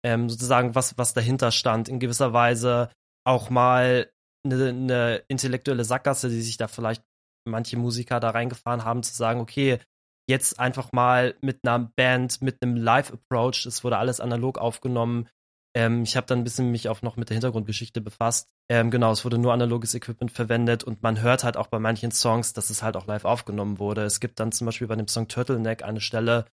ähm, 0.05 0.29
sozusagen, 0.29 0.75
was, 0.75 0.97
was 0.97 1.13
dahinter 1.13 1.53
stand, 1.53 1.87
in 1.87 2.01
gewisser 2.01 2.33
Weise 2.33 2.91
auch 3.25 3.49
mal 3.49 4.11
eine, 4.45 4.67
eine 4.67 5.23
intellektuelle 5.29 5.85
Sackgasse, 5.85 6.27
die 6.27 6.41
sich 6.41 6.57
da 6.57 6.67
vielleicht 6.67 7.05
manche 7.47 7.77
Musiker 7.77 8.19
da 8.19 8.31
reingefahren 8.31 8.83
haben, 8.83 9.01
zu 9.01 9.15
sagen, 9.15 9.39
okay, 9.39 9.79
jetzt 10.27 10.59
einfach 10.59 10.91
mal 10.91 11.35
mit 11.41 11.59
einer 11.63 11.91
Band, 11.95 12.41
mit 12.41 12.61
einem 12.61 12.75
Live-Approach, 12.75 13.65
es 13.65 13.83
wurde 13.83 13.97
alles 13.97 14.19
analog 14.19 14.57
aufgenommen. 14.57 15.27
Ähm, 15.75 16.03
ich 16.03 16.15
habe 16.15 16.25
dann 16.27 16.39
ein 16.39 16.43
bisschen 16.43 16.71
mich 16.71 16.89
auch 16.89 17.01
noch 17.01 17.17
mit 17.17 17.29
der 17.29 17.35
Hintergrundgeschichte 17.35 18.01
befasst. 18.01 18.47
Ähm, 18.69 18.89
genau, 18.91 19.11
es 19.11 19.25
wurde 19.25 19.37
nur 19.37 19.53
analoges 19.53 19.93
Equipment 19.93 20.31
verwendet 20.31 20.83
und 20.83 21.03
man 21.03 21.21
hört 21.21 21.43
halt 21.43 21.57
auch 21.57 21.67
bei 21.67 21.79
manchen 21.79 22.11
Songs, 22.11 22.53
dass 22.53 22.69
es 22.69 22.81
halt 22.81 22.95
auch 22.95 23.07
live 23.07 23.25
aufgenommen 23.25 23.77
wurde. 23.77 24.03
Es 24.03 24.19
gibt 24.19 24.39
dann 24.39 24.51
zum 24.51 24.65
Beispiel 24.65 24.87
bei 24.87 24.95
dem 24.95 25.07
Song 25.07 25.27
Turtleneck 25.27 25.83
eine 25.83 26.01
Stelle, 26.01 26.45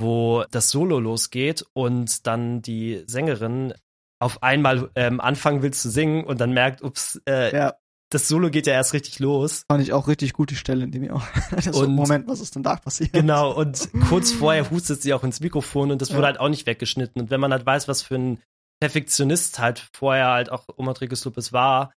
wo 0.00 0.44
das 0.50 0.70
Solo 0.70 0.98
losgeht 0.98 1.64
und 1.72 2.26
dann 2.26 2.62
die 2.62 3.04
Sängerin 3.06 3.74
auf 4.20 4.42
einmal 4.42 4.90
ähm, 4.94 5.20
anfangen 5.20 5.62
will 5.62 5.72
zu 5.72 5.90
singen 5.90 6.24
und 6.24 6.40
dann 6.40 6.52
merkt, 6.52 6.82
ups, 6.82 7.20
äh, 7.28 7.54
ja. 7.54 7.74
Das 8.14 8.28
Solo 8.28 8.48
geht 8.48 8.68
ja 8.68 8.74
erst 8.74 8.92
richtig 8.92 9.18
los. 9.18 9.64
Fand 9.68 9.82
ich 9.82 9.92
auch 9.92 10.06
richtig 10.06 10.32
gut, 10.32 10.50
die 10.50 10.56
Stelle, 10.56 10.84
in 10.84 10.92
dem 10.92 11.02
ich 11.02 11.10
auch, 11.10 11.26
so, 11.72 11.88
Moment, 11.88 12.28
was 12.28 12.40
ist 12.40 12.54
denn 12.54 12.62
da 12.62 12.76
passiert? 12.76 13.12
Genau, 13.12 13.52
und 13.52 13.90
kurz 14.08 14.30
vorher 14.30 14.70
hustet 14.70 15.02
sie 15.02 15.12
auch 15.12 15.24
ins 15.24 15.40
Mikrofon 15.40 15.90
und 15.90 16.00
das 16.00 16.10
ja. 16.10 16.16
wurde 16.16 16.28
halt 16.28 16.40
auch 16.40 16.48
nicht 16.48 16.66
weggeschnitten. 16.66 17.20
Und 17.20 17.30
wenn 17.30 17.40
man 17.40 17.52
halt 17.52 17.66
weiß, 17.66 17.88
was 17.88 18.02
für 18.02 18.14
ein 18.14 18.40
Perfektionist 18.80 19.58
halt 19.58 19.88
vorher 19.92 20.28
halt 20.28 20.50
auch 20.50 20.66
Oma 20.76 20.94
Lupes 21.00 21.52
war, 21.52 21.92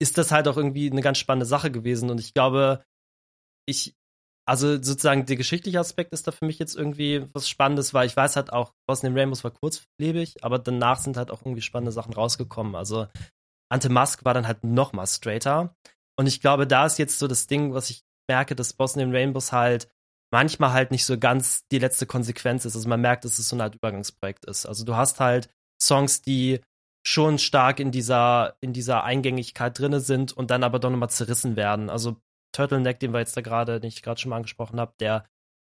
ist 0.00 0.16
das 0.16 0.32
halt 0.32 0.48
auch 0.48 0.56
irgendwie 0.56 0.90
eine 0.90 1.02
ganz 1.02 1.18
spannende 1.18 1.46
Sache 1.46 1.70
gewesen. 1.70 2.08
Und 2.08 2.18
ich 2.18 2.32
glaube, 2.32 2.82
ich, 3.66 3.94
also 4.46 4.82
sozusagen 4.82 5.26
der 5.26 5.36
geschichtliche 5.36 5.80
Aspekt 5.80 6.14
ist 6.14 6.26
da 6.26 6.30
für 6.32 6.46
mich 6.46 6.58
jetzt 6.58 6.76
irgendwie 6.76 7.26
was 7.34 7.48
Spannendes, 7.48 7.92
weil 7.92 8.06
ich 8.06 8.16
weiß 8.16 8.36
halt 8.36 8.52
auch, 8.52 8.72
Boston 8.86 9.12
Rainbows 9.18 9.44
war 9.44 9.50
kurzlebig, 9.50 10.42
aber 10.42 10.58
danach 10.58 10.98
sind 10.98 11.18
halt 11.18 11.30
auch 11.30 11.42
irgendwie 11.42 11.60
spannende 11.60 11.92
Sachen 11.92 12.14
rausgekommen. 12.14 12.74
Also 12.74 13.06
Ante 13.70 13.90
Musk 13.90 14.24
war 14.24 14.34
dann 14.34 14.46
halt 14.46 14.64
noch 14.64 14.92
mal 14.92 15.06
straighter. 15.06 15.74
Und 16.16 16.26
ich 16.26 16.40
glaube, 16.40 16.66
da 16.66 16.86
ist 16.86 16.98
jetzt 16.98 17.18
so 17.18 17.28
das 17.28 17.46
Ding, 17.46 17.74
was 17.74 17.90
ich 17.90 18.02
merke, 18.28 18.54
dass 18.56 18.72
Boston 18.72 19.14
Rainbows 19.14 19.52
halt 19.52 19.88
manchmal 20.30 20.72
halt 20.72 20.90
nicht 20.90 21.06
so 21.06 21.18
ganz 21.18 21.66
die 21.68 21.78
letzte 21.78 22.06
Konsequenz 22.06 22.64
ist. 22.64 22.76
Also 22.76 22.88
man 22.88 23.00
merkt, 23.00 23.24
dass 23.24 23.38
es 23.38 23.48
so 23.48 23.56
eine 23.56 23.64
Art 23.64 23.74
Übergangsprojekt 23.74 24.44
ist. 24.44 24.66
Also 24.66 24.84
du 24.84 24.96
hast 24.96 25.20
halt 25.20 25.48
Songs, 25.80 26.22
die 26.22 26.60
schon 27.06 27.38
stark 27.38 27.80
in 27.80 27.90
dieser, 27.90 28.56
in 28.60 28.72
dieser 28.72 29.04
Eingängigkeit 29.04 29.78
drinne 29.78 30.00
sind 30.00 30.32
und 30.32 30.50
dann 30.50 30.64
aber 30.64 30.78
doch 30.78 30.90
nochmal 30.90 31.10
zerrissen 31.10 31.56
werden. 31.56 31.88
Also 31.88 32.16
Turtleneck, 32.52 33.00
den 33.00 33.12
wir 33.12 33.20
jetzt 33.20 33.36
da 33.36 33.40
gerade, 33.40 33.80
den 33.80 33.88
ich 33.88 34.02
gerade 34.02 34.20
schon 34.20 34.30
mal 34.30 34.36
angesprochen 34.36 34.80
habe, 34.80 34.92
der 35.00 35.24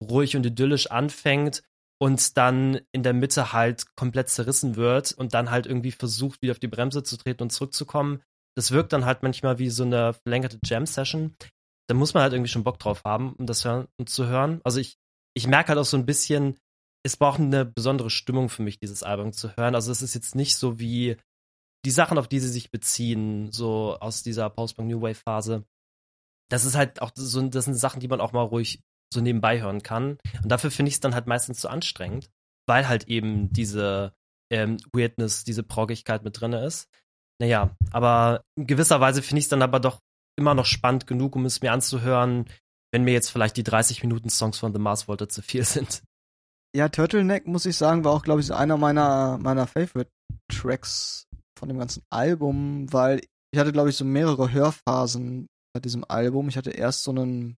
ruhig 0.02 0.36
und 0.36 0.46
idyllisch 0.46 0.92
anfängt 0.92 1.64
und 1.98 2.38
dann 2.38 2.82
in 2.92 3.04
der 3.04 3.14
Mitte 3.14 3.54
halt 3.54 3.96
komplett 3.96 4.30
zerrissen 4.30 4.76
wird 4.76 5.14
und 5.14 5.34
dann 5.34 5.52
halt 5.52 5.66
irgendwie 5.66 5.92
versucht, 5.92 6.42
wieder 6.42 6.52
auf 6.52 6.60
die 6.60 6.68
Bremse 6.68 7.04
zu 7.04 7.18
treten 7.18 7.44
und 7.44 7.52
zurückzukommen. 7.52 8.22
Das 8.56 8.72
wirkt 8.72 8.94
dann 8.94 9.06
halt 9.06 9.24
manchmal 9.24 9.60
wie 9.60 9.70
so 9.70 9.84
eine 9.84 10.14
verlängerte 10.14 10.60
Jam-Session. 10.64 11.36
Da 11.88 11.96
muss 11.96 12.14
man 12.14 12.24
halt 12.24 12.34
irgendwie 12.34 12.52
schon 12.52 12.64
Bock 12.64 12.80
drauf 12.80 13.04
haben, 13.06 13.34
um 13.34 13.46
das 13.46 13.64
hören, 13.64 13.88
um 13.98 14.08
zu 14.08 14.28
hören. 14.28 14.62
Also 14.64 14.80
ich, 14.80 14.98
ich 15.36 15.48
merke 15.48 15.70
halt 15.70 15.80
auch 15.80 15.86
so 15.86 15.98
ein 15.98 16.06
bisschen, 16.06 16.58
es 17.04 17.18
braucht 17.18 17.40
eine 17.40 17.66
besondere 17.66 18.10
Stimmung 18.10 18.50
für 18.50 18.64
mich, 18.64 18.80
dieses 18.80 19.04
Album 19.04 19.32
zu 19.32 19.56
hören. 19.56 19.76
Also 19.76 19.92
es 19.92 20.02
ist 20.02 20.16
jetzt 20.16 20.36
nicht 20.36 20.56
so 20.56 20.80
wie 20.80 21.18
die 21.86 21.92
Sachen, 21.92 22.18
auf 22.18 22.28
die 22.28 22.40
sie 22.40 22.50
sich 22.50 22.72
beziehen, 22.72 23.52
so 23.52 23.98
aus 24.00 24.24
dieser 24.24 24.50
Post-Punk 24.50 24.90
New 24.90 25.02
Wave 25.02 25.16
Phase. 25.16 25.64
Das 26.50 26.66
ist 26.66 26.76
halt 26.76 27.02
auch 27.02 27.12
so, 27.14 27.48
das 27.48 27.66
sind 27.66 27.76
Sachen, 27.76 28.00
die 28.00 28.08
man 28.08 28.22
auch 28.22 28.34
mal 28.34 28.42
ruhig 28.42 28.82
so 29.14 29.22
nebenbei 29.22 29.62
hören 29.62 29.84
kann. 29.84 30.18
Und 30.42 30.52
dafür 30.52 30.72
finde 30.72 30.90
ich 30.90 30.96
es 30.96 31.00
dann 31.00 31.16
halt 31.16 31.28
meistens 31.28 31.60
zu 31.60 31.70
anstrengend, 31.70 32.30
weil 32.68 32.88
halt 32.88 33.08
eben 33.08 33.52
diese 33.52 34.14
ähm, 34.52 34.78
Weirdness, 34.94 35.44
diese 35.44 35.64
Proggigkeit 35.64 36.24
mit 36.24 36.40
drin 36.40 36.54
ist. 36.54 36.88
Naja, 37.40 37.76
aber 37.92 38.44
in 38.58 38.68
gewisser 38.68 39.02
Weise 39.02 39.22
finde 39.22 39.40
ich 39.40 39.46
es 39.46 39.50
dann 39.50 39.62
aber 39.62 39.80
doch 39.80 40.00
immer 40.38 40.54
noch 40.54 40.66
spannend 40.66 41.08
genug, 41.08 41.36
um 41.36 41.46
es 41.46 41.62
mir 41.62 41.72
anzuhören, 41.72 42.46
wenn 42.92 43.04
mir 43.04 43.14
jetzt 43.14 43.30
vielleicht 43.30 43.58
die 43.58 43.64
30 43.64 44.04
Minuten 44.04 44.30
Songs 44.30 44.58
von 44.58 44.74
The 44.74 44.80
Mars 44.80 45.08
Volta 45.08 45.28
zu 45.28 45.42
viel 45.42 45.64
sind. 45.66 46.02
Ja, 46.76 46.90
Turtleneck, 46.90 47.48
muss 47.48 47.66
ich 47.66 47.78
sagen, 47.78 48.04
war 48.04 48.12
auch, 48.12 48.24
glaube 48.24 48.42
ich, 48.42 48.52
einer 48.54 48.78
meiner, 48.78 49.38
meiner 49.38 49.66
Favorite 49.66 50.12
Tracks 50.50 51.26
von 51.58 51.70
dem 51.70 51.78
ganzen 51.78 52.04
Album, 52.10 52.92
weil 52.92 53.22
ich 53.52 53.60
hatte, 53.60 53.72
glaube 53.72 53.90
ich, 53.90 53.96
so 53.96 54.04
mehrere 54.04 54.52
Hörphasen 54.52 55.48
bei 55.74 55.80
diesem 55.80 56.04
Album. 56.08 56.50
Ich 56.50 56.58
hatte 56.58 56.72
erst 56.72 57.04
so 57.04 57.12
einen 57.12 57.56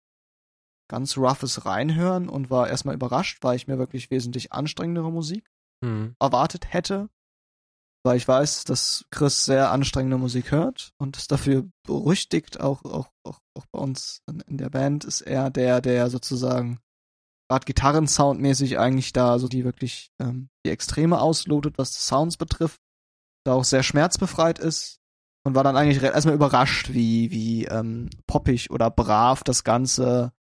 ganz 0.88 1.16
roughes 1.16 1.66
Reinhören 1.66 2.28
und 2.28 2.50
war 2.50 2.68
erstmal 2.68 2.94
überrascht, 2.94 3.38
weil 3.42 3.56
ich 3.56 3.66
mir 3.66 3.78
wirklich 3.78 4.10
wesentlich 4.10 4.52
anstrengendere 4.52 5.10
Musik 5.10 5.50
mhm. 5.82 6.14
erwartet 6.20 6.72
hätte. 6.72 7.08
Weil 8.04 8.18
ich 8.18 8.28
weiß, 8.28 8.64
dass 8.64 9.04
Chris 9.10 9.44
sehr 9.44 9.72
anstrengende 9.72 10.16
Musik 10.16 10.52
hört 10.52 10.92
und 10.96 11.16
ist 11.16 11.32
dafür 11.32 11.68
berüchtigt, 11.82 12.60
auch, 12.60 12.84
auch, 12.84 13.10
auch, 13.24 13.40
auch 13.54 13.66
bei 13.72 13.80
uns 13.80 14.22
in, 14.28 14.40
in 14.42 14.58
der 14.58 14.70
Band 14.70 15.04
ist 15.04 15.22
er 15.22 15.50
der, 15.50 15.80
der 15.80 16.08
sozusagen 16.08 16.78
gerade 17.48 17.64
Gitarrensoundmäßig 17.64 18.78
eigentlich 18.78 19.12
da 19.12 19.38
so 19.38 19.48
die 19.48 19.64
wirklich 19.64 20.10
ähm, 20.20 20.48
die 20.64 20.70
Extreme 20.70 21.20
auslotet, 21.20 21.78
was 21.78 21.92
die 21.92 22.00
Sounds 22.00 22.36
betrifft, 22.36 22.80
da 23.44 23.54
auch 23.54 23.64
sehr 23.64 23.82
schmerzbefreit 23.82 24.58
ist 24.58 25.00
und 25.44 25.54
war 25.54 25.64
dann 25.64 25.76
eigentlich 25.76 26.02
erstmal 26.02 26.34
überrascht, 26.34 26.92
wie 26.92 27.30
wie 27.30 27.64
ähm, 27.66 28.10
poppig 28.26 28.70
oder 28.70 28.90
brav 28.90 29.44
das 29.44 29.64
Ganze, 29.64 30.32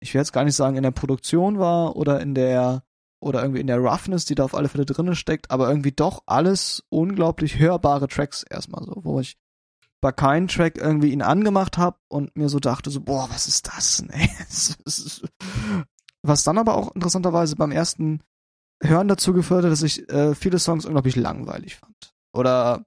ich 0.00 0.14
will 0.14 0.20
jetzt 0.20 0.32
gar 0.32 0.44
nicht 0.44 0.56
sagen 0.56 0.76
in 0.76 0.82
der 0.82 0.90
Produktion 0.90 1.58
war 1.58 1.96
oder 1.96 2.20
in 2.20 2.34
der 2.34 2.82
oder 3.22 3.42
irgendwie 3.42 3.60
in 3.60 3.66
der 3.66 3.78
Roughness, 3.78 4.24
die 4.24 4.34
da 4.34 4.44
auf 4.44 4.54
alle 4.54 4.68
Fälle 4.68 4.86
drinne 4.86 5.14
steckt, 5.14 5.50
aber 5.50 5.68
irgendwie 5.68 5.92
doch 5.92 6.22
alles 6.26 6.82
unglaublich 6.88 7.58
hörbare 7.58 8.08
Tracks 8.08 8.42
erstmal 8.48 8.82
so, 8.82 9.04
wo 9.04 9.20
ich 9.20 9.36
bei 10.00 10.12
keinem 10.12 10.48
Track 10.48 10.78
irgendwie 10.78 11.12
ihn 11.12 11.20
angemacht 11.20 11.76
habe 11.76 11.98
und 12.08 12.34
mir 12.34 12.48
so 12.48 12.58
dachte 12.58 12.90
so, 12.90 13.02
boah, 13.02 13.28
was 13.30 13.46
ist 13.46 13.68
das 13.68 14.02
ey? 14.08 14.30
Was 16.22 16.44
dann 16.44 16.58
aber 16.58 16.74
auch 16.74 16.94
interessanterweise 16.94 17.56
beim 17.56 17.72
ersten 17.72 18.22
Hören 18.82 19.08
dazu 19.08 19.32
geführt 19.32 19.64
hat, 19.64 19.72
dass 19.72 19.82
ich 19.82 20.06
äh, 20.10 20.34
viele 20.34 20.58
Songs 20.58 20.84
unglaublich 20.84 21.16
langweilig 21.16 21.76
fand. 21.76 22.14
Oder 22.34 22.84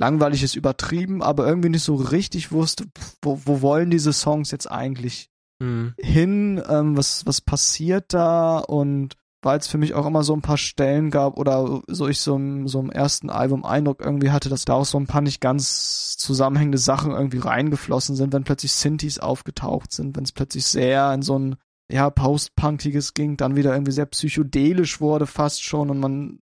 langweilig 0.00 0.42
ist 0.42 0.56
übertrieben, 0.56 1.22
aber 1.22 1.46
irgendwie 1.46 1.68
nicht 1.68 1.84
so 1.84 1.94
richtig 1.94 2.50
wusste, 2.50 2.86
wo, 3.22 3.40
wo 3.44 3.60
wollen 3.62 3.90
diese 3.90 4.12
Songs 4.12 4.50
jetzt 4.50 4.68
eigentlich 4.68 5.31
mhm. 5.60 5.94
hin, 5.98 6.62
ähm, 6.68 6.96
was, 6.96 7.26
was 7.26 7.40
passiert 7.40 8.12
da 8.14 8.58
und 8.58 9.16
weil 9.44 9.58
es 9.58 9.66
für 9.66 9.78
mich 9.78 9.94
auch 9.94 10.06
immer 10.06 10.22
so 10.22 10.34
ein 10.34 10.42
paar 10.42 10.56
Stellen 10.56 11.10
gab 11.10 11.36
oder 11.36 11.82
so 11.88 12.06
ich 12.06 12.20
so, 12.20 12.36
im, 12.36 12.68
so 12.68 12.78
im 12.78 12.90
ersten 12.90 13.28
Album 13.28 13.64
Eindruck 13.64 14.00
irgendwie 14.00 14.30
hatte, 14.30 14.48
dass 14.48 14.64
da 14.64 14.74
auch 14.74 14.84
so 14.84 14.98
ein 14.98 15.08
paar 15.08 15.20
nicht 15.20 15.40
ganz 15.40 16.16
zusammenhängende 16.16 16.78
Sachen 16.78 17.10
irgendwie 17.10 17.38
reingeflossen 17.38 18.14
sind, 18.14 18.32
wenn 18.32 18.44
plötzlich 18.44 18.72
Synthes 18.72 19.18
aufgetaucht 19.18 19.92
sind, 19.92 20.16
wenn 20.16 20.22
es 20.22 20.30
plötzlich 20.30 20.66
sehr 20.66 21.12
in 21.12 21.22
so 21.22 21.38
ein 21.38 21.56
ja, 21.90 22.08
Post-Punkiges 22.08 23.14
ging, 23.14 23.36
dann 23.36 23.56
wieder 23.56 23.72
irgendwie 23.72 23.92
sehr 23.92 24.06
psychedelisch 24.06 25.00
wurde 25.00 25.26
fast 25.26 25.64
schon 25.64 25.90
und 25.90 25.98
man 25.98 26.38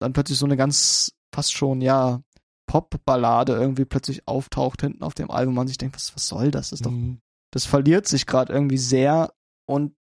dann 0.00 0.12
plötzlich 0.12 0.38
so 0.38 0.46
eine 0.46 0.56
ganz, 0.56 1.12
fast 1.32 1.52
schon, 1.52 1.80
ja, 1.80 2.20
Pop-Ballade 2.66 3.54
irgendwie 3.54 3.84
plötzlich 3.84 4.28
auftaucht 4.28 4.82
hinten 4.82 5.02
auf 5.02 5.14
dem 5.14 5.30
Album. 5.30 5.54
Man 5.54 5.68
sich 5.68 5.78
denkt, 5.78 5.96
was, 5.96 6.14
was 6.14 6.26
soll 6.26 6.50
das? 6.50 6.70
das 6.70 6.80
ist 6.80 6.86
doch, 6.86 6.92
mhm. 6.92 7.20
Das 7.52 7.66
verliert 7.66 8.06
sich 8.06 8.26
gerade 8.26 8.52
irgendwie 8.52 8.78
sehr 8.78 9.32
und 9.66 9.94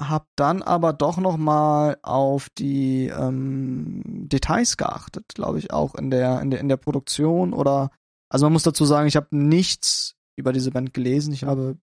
hab 0.00 0.28
dann 0.36 0.62
aber 0.62 0.92
doch 0.92 1.18
noch 1.18 1.36
mal 1.36 1.98
auf 2.02 2.48
die 2.50 3.08
ähm, 3.08 4.02
Details 4.04 4.76
geachtet, 4.76 5.26
glaube 5.34 5.58
ich, 5.58 5.72
auch 5.72 5.94
in 5.94 6.10
der, 6.10 6.40
in 6.40 6.50
der 6.50 6.60
in 6.60 6.68
der 6.68 6.78
Produktion 6.78 7.52
oder 7.52 7.90
also 8.30 8.46
man 8.46 8.54
muss 8.54 8.62
dazu 8.62 8.84
sagen, 8.84 9.08
ich 9.08 9.16
habe 9.16 9.36
nichts 9.36 10.14
über 10.36 10.52
diese 10.52 10.70
Band 10.70 10.94
gelesen. 10.94 11.34
Ich 11.34 11.44
habe 11.44 11.76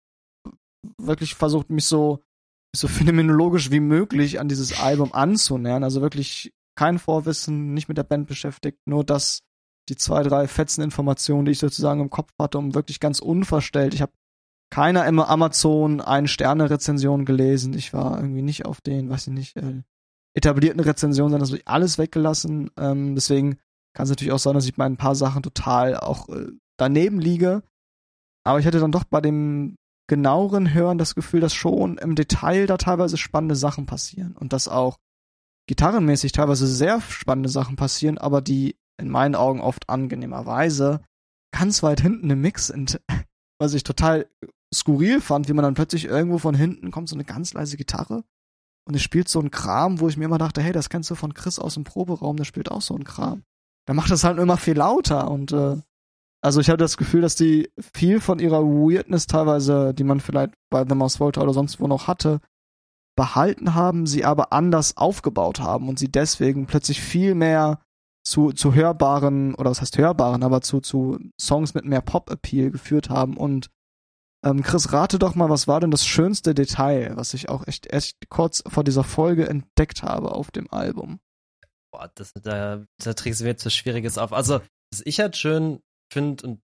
wirklich 0.98 1.36
versucht, 1.36 1.70
mich 1.70 1.86
so 1.86 2.24
so 2.76 2.88
phänomenologisch 2.88 3.72
wie 3.72 3.80
möglich 3.80 4.40
an 4.40 4.50
dieses 4.50 4.80
Album 4.80 5.14
anzunähern. 5.14 5.84
Also 5.84 6.02
wirklich 6.02 6.54
kein 6.76 7.00
Vorwissen, 7.00 7.74
nicht 7.74 7.88
mit 7.88 7.98
der 7.98 8.04
Band 8.04 8.28
beschäftigt, 8.28 8.80
nur 8.86 9.04
das, 9.04 9.42
die 9.90 9.96
zwei, 9.96 10.22
drei 10.24 10.48
fetzen 10.48 10.84
Informationen, 10.84 11.46
die 11.46 11.54
ich 11.54 11.60
sozusagen 11.60 12.02
im 12.02 12.10
Kopf 12.10 12.32
hatte, 12.40 12.58
um 12.58 12.76
wirklich 12.76 13.00
ganz 13.00 13.20
unverstellt. 13.20 13.94
Ich 13.94 14.02
habe 14.02 14.12
keiner 14.70 15.06
immer 15.06 15.30
Amazon 15.30 16.02
ein 16.02 16.28
Sterne 16.28 16.70
Rezension 16.70 17.26
gelesen. 17.26 17.74
Ich 17.74 17.94
war 17.94 18.18
irgendwie 18.18 18.42
nicht 18.42 18.66
auf 18.66 18.82
den, 18.82 19.10
weiß 19.10 19.28
ich 19.28 19.34
nicht, 19.34 19.56
äh, 19.58 19.82
etablierten 20.36 20.82
Rezensionen, 20.82 21.32
sondern 21.32 21.42
das 21.42 21.50
habe 21.50 21.60
ich 21.60 21.68
alles 21.68 21.98
weggelassen. 21.98 22.70
Ähm, 22.78 23.16
deswegen 23.16 23.58
kann 23.94 24.04
es 24.04 24.10
natürlich 24.10 24.34
auch 24.34 24.40
sein, 24.40 24.54
dass 24.54 24.66
ich 24.66 24.76
bei 24.76 24.86
ein 24.86 24.98
paar 24.98 25.16
Sachen 25.16 25.42
total 25.42 25.98
auch 25.98 26.30
äh, 26.30 26.52
daneben 26.78 27.20
liege. 27.20 27.64
Aber 28.46 28.60
ich 28.60 28.68
hatte 28.68 28.80
dann 28.80 28.92
doch 28.92 29.04
bei 29.04 29.22
dem 29.22 29.76
genaueren 30.08 30.74
Hören 30.74 30.98
das 30.98 31.16
Gefühl, 31.16 31.42
dass 31.42 31.54
schon 31.54 31.98
im 31.98 32.16
Detail 32.16 32.66
da 32.66 32.78
teilweise 32.78 33.18
spannende 33.18 33.56
Sachen 33.56 33.86
passieren 33.86 34.38
und 34.38 34.54
dass 34.54 34.68
auch 34.68 34.98
gitarrenmäßig 35.68 36.32
teilweise 36.32 36.66
sehr 36.66 37.02
spannende 37.02 37.50
Sachen 37.50 37.76
passieren, 37.76 38.18
aber 38.18 38.42
die 38.42 38.78
in 39.00 39.10
meinen 39.10 39.36
Augen 39.36 39.60
oft 39.60 39.90
angenehmerweise 39.90 41.02
ganz 41.52 41.84
weit 41.84 42.02
hinten 42.02 42.30
im 42.30 42.42
Mix 42.42 42.68
sind, 42.68 43.02
was 43.60 43.74
ich 43.74 43.84
total 43.84 44.28
skurril 44.74 45.22
fand, 45.22 45.48
wie 45.48 45.54
man 45.54 45.64
dann 45.64 45.74
plötzlich 45.74 46.06
irgendwo 46.06 46.38
von 46.38 46.56
hinten 46.56 46.92
kommt 46.92 47.10
so 47.10 47.16
eine 47.16 47.24
ganz 47.24 47.54
leise 47.54 47.78
Gitarre 47.78 48.24
und 48.86 48.96
es 48.96 49.02
spielt 49.02 49.30
so 49.30 49.40
ein 49.40 49.52
Kram, 49.52 50.00
wo 50.00 50.08
ich 50.08 50.18
mir 50.18 50.26
immer 50.26 50.38
dachte, 50.38 50.62
hey, 50.62 50.72
das 50.72 50.90
kennst 50.90 51.10
du 51.10 51.16
von 51.16 51.34
Chris 51.34 51.60
aus 51.60 51.76
dem 51.76 51.84
Proberaum, 51.84 52.38
der 52.38 52.46
spielt 52.46 52.72
auch 52.72 52.82
so 52.82 52.96
ein 52.96 53.04
Kram. 53.04 53.44
Der 53.88 53.96
macht 53.96 54.12
das 54.12 54.24
halt 54.24 54.40
immer 54.40 54.58
viel 54.58 54.78
lauter 54.78 55.30
und 55.32 55.52
äh, 55.52 55.78
also 56.42 56.62
ich 56.62 56.70
hatte 56.70 56.78
das 56.78 56.98
Gefühl, 56.98 57.22
dass 57.22 57.36
die 57.36 57.72
viel 57.80 58.20
von 58.20 58.40
ihrer 58.40 58.64
Weirdness 58.64 59.28
teilweise, 59.28 59.94
die 59.94 60.04
man 60.04 60.20
vielleicht 60.20 60.54
bei 60.70 60.86
The 60.88 60.96
Mouse 60.96 61.20
Volta 61.20 61.42
oder 61.42 61.54
sonst 61.54 61.80
wo 61.80 61.88
noch 61.88 62.08
hatte, 62.08 62.42
behalten 63.18 63.74
haben, 63.74 64.06
sie 64.06 64.24
aber 64.24 64.54
anders 64.54 64.96
aufgebaut 64.96 65.60
haben 65.60 65.90
und 65.90 65.98
sie 65.98 66.10
deswegen 66.10 66.68
plötzlich 66.68 67.02
viel 67.02 67.34
mehr 67.34 67.80
zu, 68.24 68.52
zu 68.52 68.74
hörbaren, 68.74 69.56
oder 69.56 69.72
was 69.72 69.82
heißt 69.82 69.98
hörbaren, 69.98 70.44
aber 70.44 70.62
zu, 70.62 70.82
zu 70.82 71.18
Songs 71.40 71.74
mit 71.74 71.86
mehr 71.86 72.02
Pop-Appeal 72.02 72.72
geführt 72.72 73.10
haben. 73.10 73.36
Und 73.38 73.70
ähm, 74.50 74.64
Chris, 74.64 74.94
rate 74.94 75.20
doch 75.20 75.36
mal, 75.36 75.50
was 75.50 75.68
war 75.68 75.80
denn 75.80 75.92
das 75.92 76.06
schönste 76.06 76.54
Detail, 76.54 77.16
was 77.16 77.34
ich 77.34 77.50
auch 77.50 77.68
echt 77.68 77.86
erst 77.86 78.16
kurz 78.30 78.64
vor 78.68 78.84
dieser 78.84 79.04
Folge 79.04 79.48
entdeckt 79.48 80.04
habe 80.04 80.32
auf 80.32 80.52
dem 80.52 80.72
Album? 80.72 81.20
Boah, 81.92 82.12
das, 82.16 82.34
da, 82.34 82.84
da 83.04 83.14
trägst 83.14 83.40
du 83.40 83.46
mir 83.46 83.52
jetzt 83.52 83.66
was 83.66 83.76
Schwieriges 83.76 84.18
auf. 84.18 84.34
Also, 84.34 84.62
was 84.92 85.02
ich 85.06 85.20
halt 85.20 85.36
schön 85.36 85.82
finde 86.12 86.48
und 86.48 86.62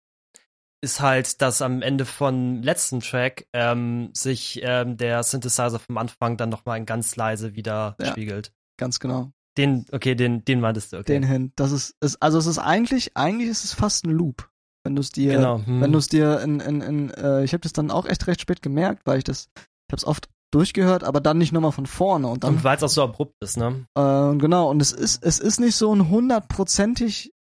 ist 0.82 1.00
halt, 1.00 1.42
dass 1.42 1.62
am 1.62 1.82
Ende 1.82 2.06
von 2.06 2.62
letzten 2.62 3.00
Track 3.00 3.48
ähm, 3.54 4.10
sich 4.14 4.60
ähm, 4.64 4.98
der 4.98 5.24
Synthesizer 5.24 5.80
vom 5.80 5.98
Anfang 5.98 6.36
dann 6.36 6.50
noch 6.50 6.66
mal 6.66 6.84
ganz 6.84 7.16
leise 7.16 7.56
wieder 7.56 7.96
ja, 8.00 8.08
spiegelt. 8.08 8.52
Ganz 8.78 9.00
genau. 9.00 9.32
Den, 9.58 9.86
okay, 9.92 10.16
den, 10.16 10.44
den 10.44 10.60
meintest 10.60 10.92
du, 10.92 10.98
okay. 10.98 11.14
Den 11.14 11.24
hin. 11.24 11.54
Das 11.56 11.72
ist, 11.72 11.96
ist, 12.02 12.22
also 12.22 12.38
es 12.38 12.48
ist 12.48 12.58
eigentlich, 12.58 13.16
eigentlich 13.16 13.50
ist 13.50 13.64
es 13.64 13.74
fast 13.74 14.06
ein 14.06 14.12
Loop. 14.12 14.50
Wenn 14.84 14.96
du 14.96 15.02
es 15.02 15.12
dir, 15.12 15.36
genau. 15.36 15.66
hm. 15.66 15.82
wenn 15.82 15.92
du 15.92 15.98
es 15.98 16.08
dir 16.08 16.42
in, 16.42 16.60
in, 16.60 16.82
in 16.82 17.10
äh, 17.12 17.44
ich 17.44 17.54
habe 17.54 17.62
das 17.62 17.74
dann 17.74 17.92
auch 17.92 18.06
echt 18.06 18.28
recht 18.28 18.42
spät 18.42 18.62
gemerkt, 18.62 19.04
weil 19.06 19.18
ich 19.18 19.24
das, 19.24 19.48
ich 19.56 19.94
habe 19.94 19.98
es 19.98 20.06
oft 20.06 20.28
durchgehört, 20.52 21.04
aber 21.04 21.22
dann 21.22 21.38
nicht 21.38 21.52
nochmal 21.52 21.72
von 21.72 21.86
vorne 21.86 22.28
und 22.28 22.44
dann. 22.44 22.56
Und 22.56 22.64
weil 22.64 22.78
es 22.78 22.84
auch 22.84 22.90
so 22.90 23.04
abrupt 23.04 23.36
ist, 23.42 23.58
ne? 23.58 23.86
Äh, 23.98 24.36
genau, 24.38 24.70
und 24.70 24.82
es 24.82 24.92
ist, 24.92 25.24
es 25.24 25.40
ist 25.40 25.60
nicht 25.60 25.76
so 25.76 25.94
ein 25.94 26.10
hundertprozentig 26.10 27.34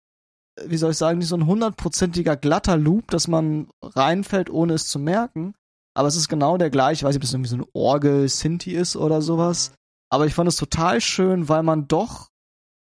wie 0.66 0.76
soll 0.76 0.92
ich 0.92 0.96
sagen, 0.96 1.18
nicht 1.18 1.28
so 1.28 1.36
ein 1.36 1.46
hundertprozentiger 1.46 2.36
glatter 2.36 2.76
Loop, 2.76 3.10
dass 3.10 3.28
man 3.28 3.68
reinfällt, 3.82 4.50
ohne 4.50 4.74
es 4.74 4.88
zu 4.88 4.98
merken. 4.98 5.54
Aber 5.94 6.08
es 6.08 6.16
ist 6.16 6.28
genau 6.28 6.56
der 6.56 6.70
gleiche. 6.70 7.00
Ich 7.00 7.04
weiß 7.04 7.14
nicht, 7.14 7.22
ob 7.22 7.24
es 7.24 7.32
irgendwie 7.32 7.50
so 7.50 7.56
eine 7.56 7.66
Orgel, 7.72 8.28
Sinti 8.28 8.72
ist 8.72 8.96
oder 8.96 9.22
sowas. 9.22 9.72
Aber 10.10 10.26
ich 10.26 10.34
fand 10.34 10.48
es 10.48 10.56
total 10.56 11.00
schön, 11.00 11.48
weil 11.48 11.62
man 11.62 11.88
doch, 11.88 12.28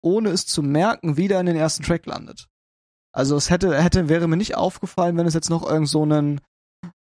ohne 0.02 0.30
es 0.30 0.46
zu 0.46 0.62
merken, 0.62 1.16
wieder 1.16 1.40
in 1.40 1.46
den 1.46 1.56
ersten 1.56 1.82
Track 1.82 2.06
landet. 2.06 2.46
Also 3.16 3.36
es 3.36 3.48
hätte, 3.48 3.82
hätte, 3.82 4.10
wäre 4.10 4.28
mir 4.28 4.36
nicht 4.36 4.56
aufgefallen, 4.56 5.16
wenn 5.16 5.26
es 5.26 5.34
jetzt 5.34 5.48
noch 5.48 5.68
irgend 5.68 5.88
so 5.88 6.02
einen 6.02 6.40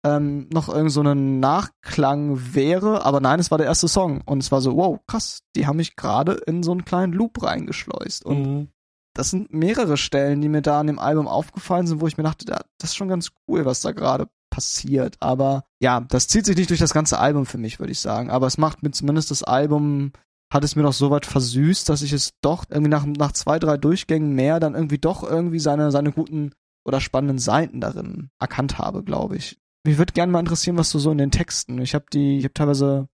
ähm, 0.05 0.47
noch 0.53 0.69
irgend 0.69 0.91
so 0.91 1.01
ein 1.01 1.39
Nachklang 1.39 2.53
wäre, 2.53 3.03
aber 3.03 3.19
nein, 3.19 3.39
es 3.39 3.49
war 3.49 3.57
der 3.57 3.67
erste 3.67 3.87
Song. 3.87 4.21
Und 4.25 4.43
es 4.43 4.51
war 4.51 4.61
so, 4.61 4.77
wow, 4.77 4.99
krass, 5.07 5.39
die 5.55 5.65
haben 5.65 5.77
mich 5.77 5.95
gerade 5.95 6.33
in 6.33 6.61
so 6.61 6.71
einen 6.71 6.85
kleinen 6.85 7.13
Loop 7.13 7.41
reingeschleust. 7.41 8.25
Und 8.25 8.41
mhm. 8.43 8.67
das 9.15 9.31
sind 9.31 9.51
mehrere 9.53 9.97
Stellen, 9.97 10.41
die 10.41 10.49
mir 10.49 10.61
da 10.61 10.79
an 10.79 10.87
dem 10.87 10.99
Album 10.99 11.27
aufgefallen 11.27 11.87
sind, 11.87 11.99
wo 11.99 12.07
ich 12.07 12.17
mir 12.17 12.23
dachte, 12.23 12.45
das 12.45 12.63
ist 12.91 12.95
schon 12.95 13.09
ganz 13.09 13.31
cool, 13.47 13.65
was 13.65 13.81
da 13.81 13.91
gerade 13.91 14.27
passiert, 14.51 15.17
aber 15.19 15.63
ja, 15.81 16.01
das 16.01 16.27
zieht 16.27 16.45
sich 16.45 16.55
nicht 16.55 16.69
durch 16.69 16.79
das 16.79 16.93
ganze 16.93 17.17
Album 17.17 17.47
für 17.47 17.57
mich, 17.57 17.79
würde 17.79 17.91
ich 17.91 17.99
sagen, 17.99 18.29
aber 18.29 18.45
es 18.45 18.59
macht 18.59 18.83
mir 18.83 18.91
zumindest 18.91 19.31
das 19.31 19.41
Album 19.41 20.11
hat 20.53 20.63
es 20.63 20.75
mir 20.75 20.83
doch 20.83 20.93
so 20.93 21.09
weit 21.09 21.25
versüßt, 21.25 21.89
dass 21.89 22.01
ich 22.01 22.13
es 22.13 22.33
doch 22.41 22.65
irgendwie 22.69 22.89
nach, 22.89 23.05
nach 23.05 23.31
zwei, 23.31 23.59
drei 23.59 23.77
Durchgängen 23.77 24.33
mehr 24.33 24.59
dann 24.59 24.75
irgendwie 24.75 24.99
doch 24.99 25.23
irgendwie 25.23 25.59
seine, 25.59 25.91
seine 25.91 26.11
guten 26.11 26.51
oder 26.85 27.01
spannenden 27.01 27.39
Seiten 27.39 27.81
darin 27.81 28.29
erkannt 28.39 28.77
habe, 28.77 29.03
glaube 29.03 29.37
ich. 29.37 29.57
Mich 29.85 29.97
würde 29.97 30.13
gerne 30.13 30.31
mal 30.31 30.39
interessieren, 30.39 30.77
was 30.77 30.91
du 30.91 30.99
so 30.99 31.11
in 31.11 31.17
den 31.17 31.31
Texten. 31.31 31.79
Ich 31.81 31.95
habe 31.95 32.05
die, 32.11 32.37
ich 32.37 32.43
habe 32.43 32.53
teilweise 32.53 33.07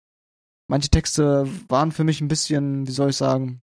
manche 0.67 0.89
Texte 0.89 1.48
waren 1.67 1.91
für 1.91 2.03
mich 2.03 2.22
ein 2.22 2.27
bisschen, 2.27 2.88
wie 2.88 2.91
soll 2.91 3.10
ich 3.10 3.17
sagen, 3.17 3.62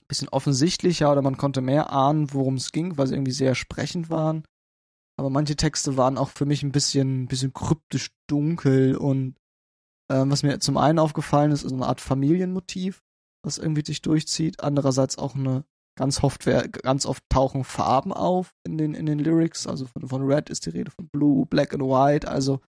ein 0.00 0.06
bisschen 0.08 0.28
offensichtlicher 0.28 1.10
oder 1.10 1.22
man 1.22 1.36
konnte 1.36 1.60
mehr 1.60 1.92
ahnen, 1.92 2.32
worum 2.32 2.54
es 2.54 2.72
ging, 2.72 2.98
weil 2.98 3.06
sie 3.06 3.14
irgendwie 3.14 3.32
sehr 3.32 3.54
sprechend 3.54 4.10
waren. 4.10 4.44
Aber 5.16 5.30
manche 5.30 5.56
Texte 5.56 5.96
waren 5.96 6.18
auch 6.18 6.30
für 6.30 6.46
mich 6.46 6.62
ein 6.62 6.72
bisschen, 6.72 7.24
ein 7.24 7.28
bisschen 7.28 7.52
kryptisch 7.52 8.10
dunkel 8.26 8.96
und 8.96 9.36
ähm, 10.10 10.30
was 10.30 10.42
mir 10.42 10.58
zum 10.58 10.76
einen 10.76 10.98
aufgefallen 10.98 11.52
ist, 11.52 11.62
ist 11.62 11.72
eine 11.72 11.86
Art 11.86 12.00
Familienmotiv, 12.00 13.02
was 13.44 13.58
irgendwie 13.58 13.84
sich 13.84 14.02
durchzieht. 14.02 14.62
Andererseits 14.62 15.16
auch 15.18 15.34
eine 15.34 15.64
ganz 15.96 16.22
oft, 16.22 16.44
ganz 16.44 17.06
oft 17.06 17.22
tauchen 17.28 17.64
Farben 17.64 18.12
auf 18.12 18.54
in 18.66 18.76
den, 18.76 18.94
in 18.94 19.06
den 19.06 19.18
Lyrics. 19.18 19.66
Also 19.66 19.86
von, 19.86 20.08
von 20.08 20.22
Red 20.22 20.50
ist 20.50 20.66
die 20.66 20.70
Rede, 20.70 20.90
von 20.90 21.08
Blue, 21.08 21.46
Black 21.46 21.72
and 21.72 21.82
White. 21.82 22.28
Also 22.28 22.60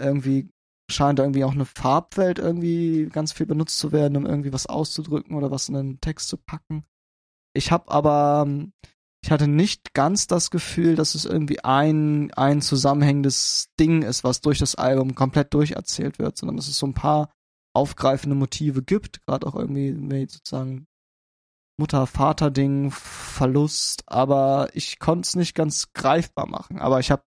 irgendwie 0.00 0.48
scheint 0.90 1.20
irgendwie 1.20 1.44
auch 1.44 1.52
eine 1.52 1.64
Farbwelt 1.64 2.38
irgendwie 2.38 3.06
ganz 3.06 3.32
viel 3.32 3.46
benutzt 3.46 3.78
zu 3.78 3.92
werden, 3.92 4.16
um 4.16 4.26
irgendwie 4.26 4.52
was 4.52 4.66
auszudrücken 4.66 5.36
oder 5.36 5.50
was 5.50 5.68
in 5.68 5.76
einen 5.76 6.00
Text 6.00 6.28
zu 6.28 6.36
packen. 6.36 6.84
Ich 7.54 7.70
habe 7.70 7.90
aber, 7.90 8.46
ich 9.24 9.30
hatte 9.30 9.46
nicht 9.46 9.94
ganz 9.94 10.26
das 10.26 10.50
Gefühl, 10.50 10.96
dass 10.96 11.14
es 11.14 11.24
irgendwie 11.24 11.62
ein, 11.64 12.32
ein 12.34 12.60
zusammenhängendes 12.60 13.68
Ding 13.78 14.02
ist, 14.02 14.24
was 14.24 14.40
durch 14.40 14.58
das 14.58 14.74
Album 14.74 15.14
komplett 15.14 15.54
durcherzählt 15.54 16.18
wird, 16.18 16.36
sondern 16.36 16.56
dass 16.56 16.68
es 16.68 16.78
so 16.78 16.86
ein 16.86 16.94
paar 16.94 17.32
aufgreifende 17.74 18.34
Motive 18.34 18.82
gibt, 18.82 19.24
gerade 19.24 19.46
auch 19.46 19.54
irgendwie 19.54 20.26
sozusagen 20.26 20.86
Mutter-Vater-Ding, 21.78 22.90
Verlust, 22.90 24.02
aber 24.06 24.68
ich 24.74 24.98
konnte 24.98 25.26
es 25.26 25.36
nicht 25.36 25.54
ganz 25.54 25.92
greifbar 25.94 26.46
machen. 26.46 26.78
Aber 26.78 27.00
ich 27.00 27.10
habe 27.10 27.22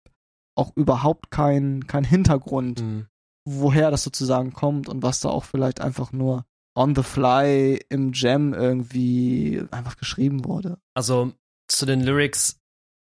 auch 0.56 0.76
überhaupt 0.76 1.32
keinen 1.32 1.88
kein 1.88 2.04
Hintergrund, 2.04 2.82
mhm. 2.82 3.08
woher 3.46 3.92
das 3.92 4.04
sozusagen 4.04 4.52
kommt 4.54 4.90
und 4.90 5.04
was 5.04 5.22
da 5.22 5.30
auch 5.30 5.44
vielleicht 5.44 5.80
einfach 5.80 6.12
nur 6.12 6.46
on 6.76 6.96
the 6.96 7.04
fly 7.04 7.80
im 7.90 8.12
Jam 8.14 8.54
irgendwie 8.54 9.64
einfach 9.72 9.96
geschrieben 9.96 10.44
wurde. 10.46 10.80
Also 10.96 11.34
zu 11.78 11.86
den 11.86 12.02
Lyrics, 12.02 12.60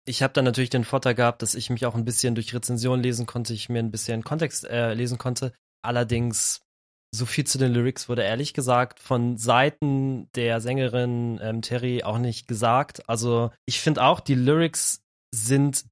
ich 0.06 0.24
habe 0.24 0.34
dann 0.34 0.46
natürlich 0.46 0.70
den 0.70 0.84
Vorteil 0.84 1.16
gehabt, 1.16 1.42
dass 1.42 1.56
ich 1.56 1.70
mich 1.70 1.86
auch 1.86 1.96
ein 1.96 2.06
bisschen 2.06 2.36
durch 2.36 2.54
Rezension 2.54 3.02
lesen 3.02 3.26
konnte, 3.26 3.54
ich 3.54 3.70
mir 3.70 3.80
ein 3.80 3.92
bisschen 3.92 4.24
Kontext 4.24 4.66
äh, 4.66 4.94
lesen 4.94 5.18
konnte. 5.18 5.54
Allerdings 5.84 6.62
so 7.14 7.26
viel 7.26 7.46
zu 7.46 7.58
den 7.58 7.74
Lyrics 7.74 8.08
wurde 8.08 8.24
ehrlich 8.24 8.54
gesagt 8.54 9.00
von 9.00 9.38
Seiten 9.38 10.32
der 10.34 10.62
Sängerin 10.62 11.40
ähm, 11.42 11.62
Terry 11.62 12.04
auch 12.04 12.18
nicht 12.18 12.48
gesagt. 12.48 13.08
Also 13.10 13.52
ich 13.66 13.82
finde 13.82 14.04
auch, 14.04 14.22
die 14.22 14.36
Lyrics 14.36 15.02
sind 15.34 15.86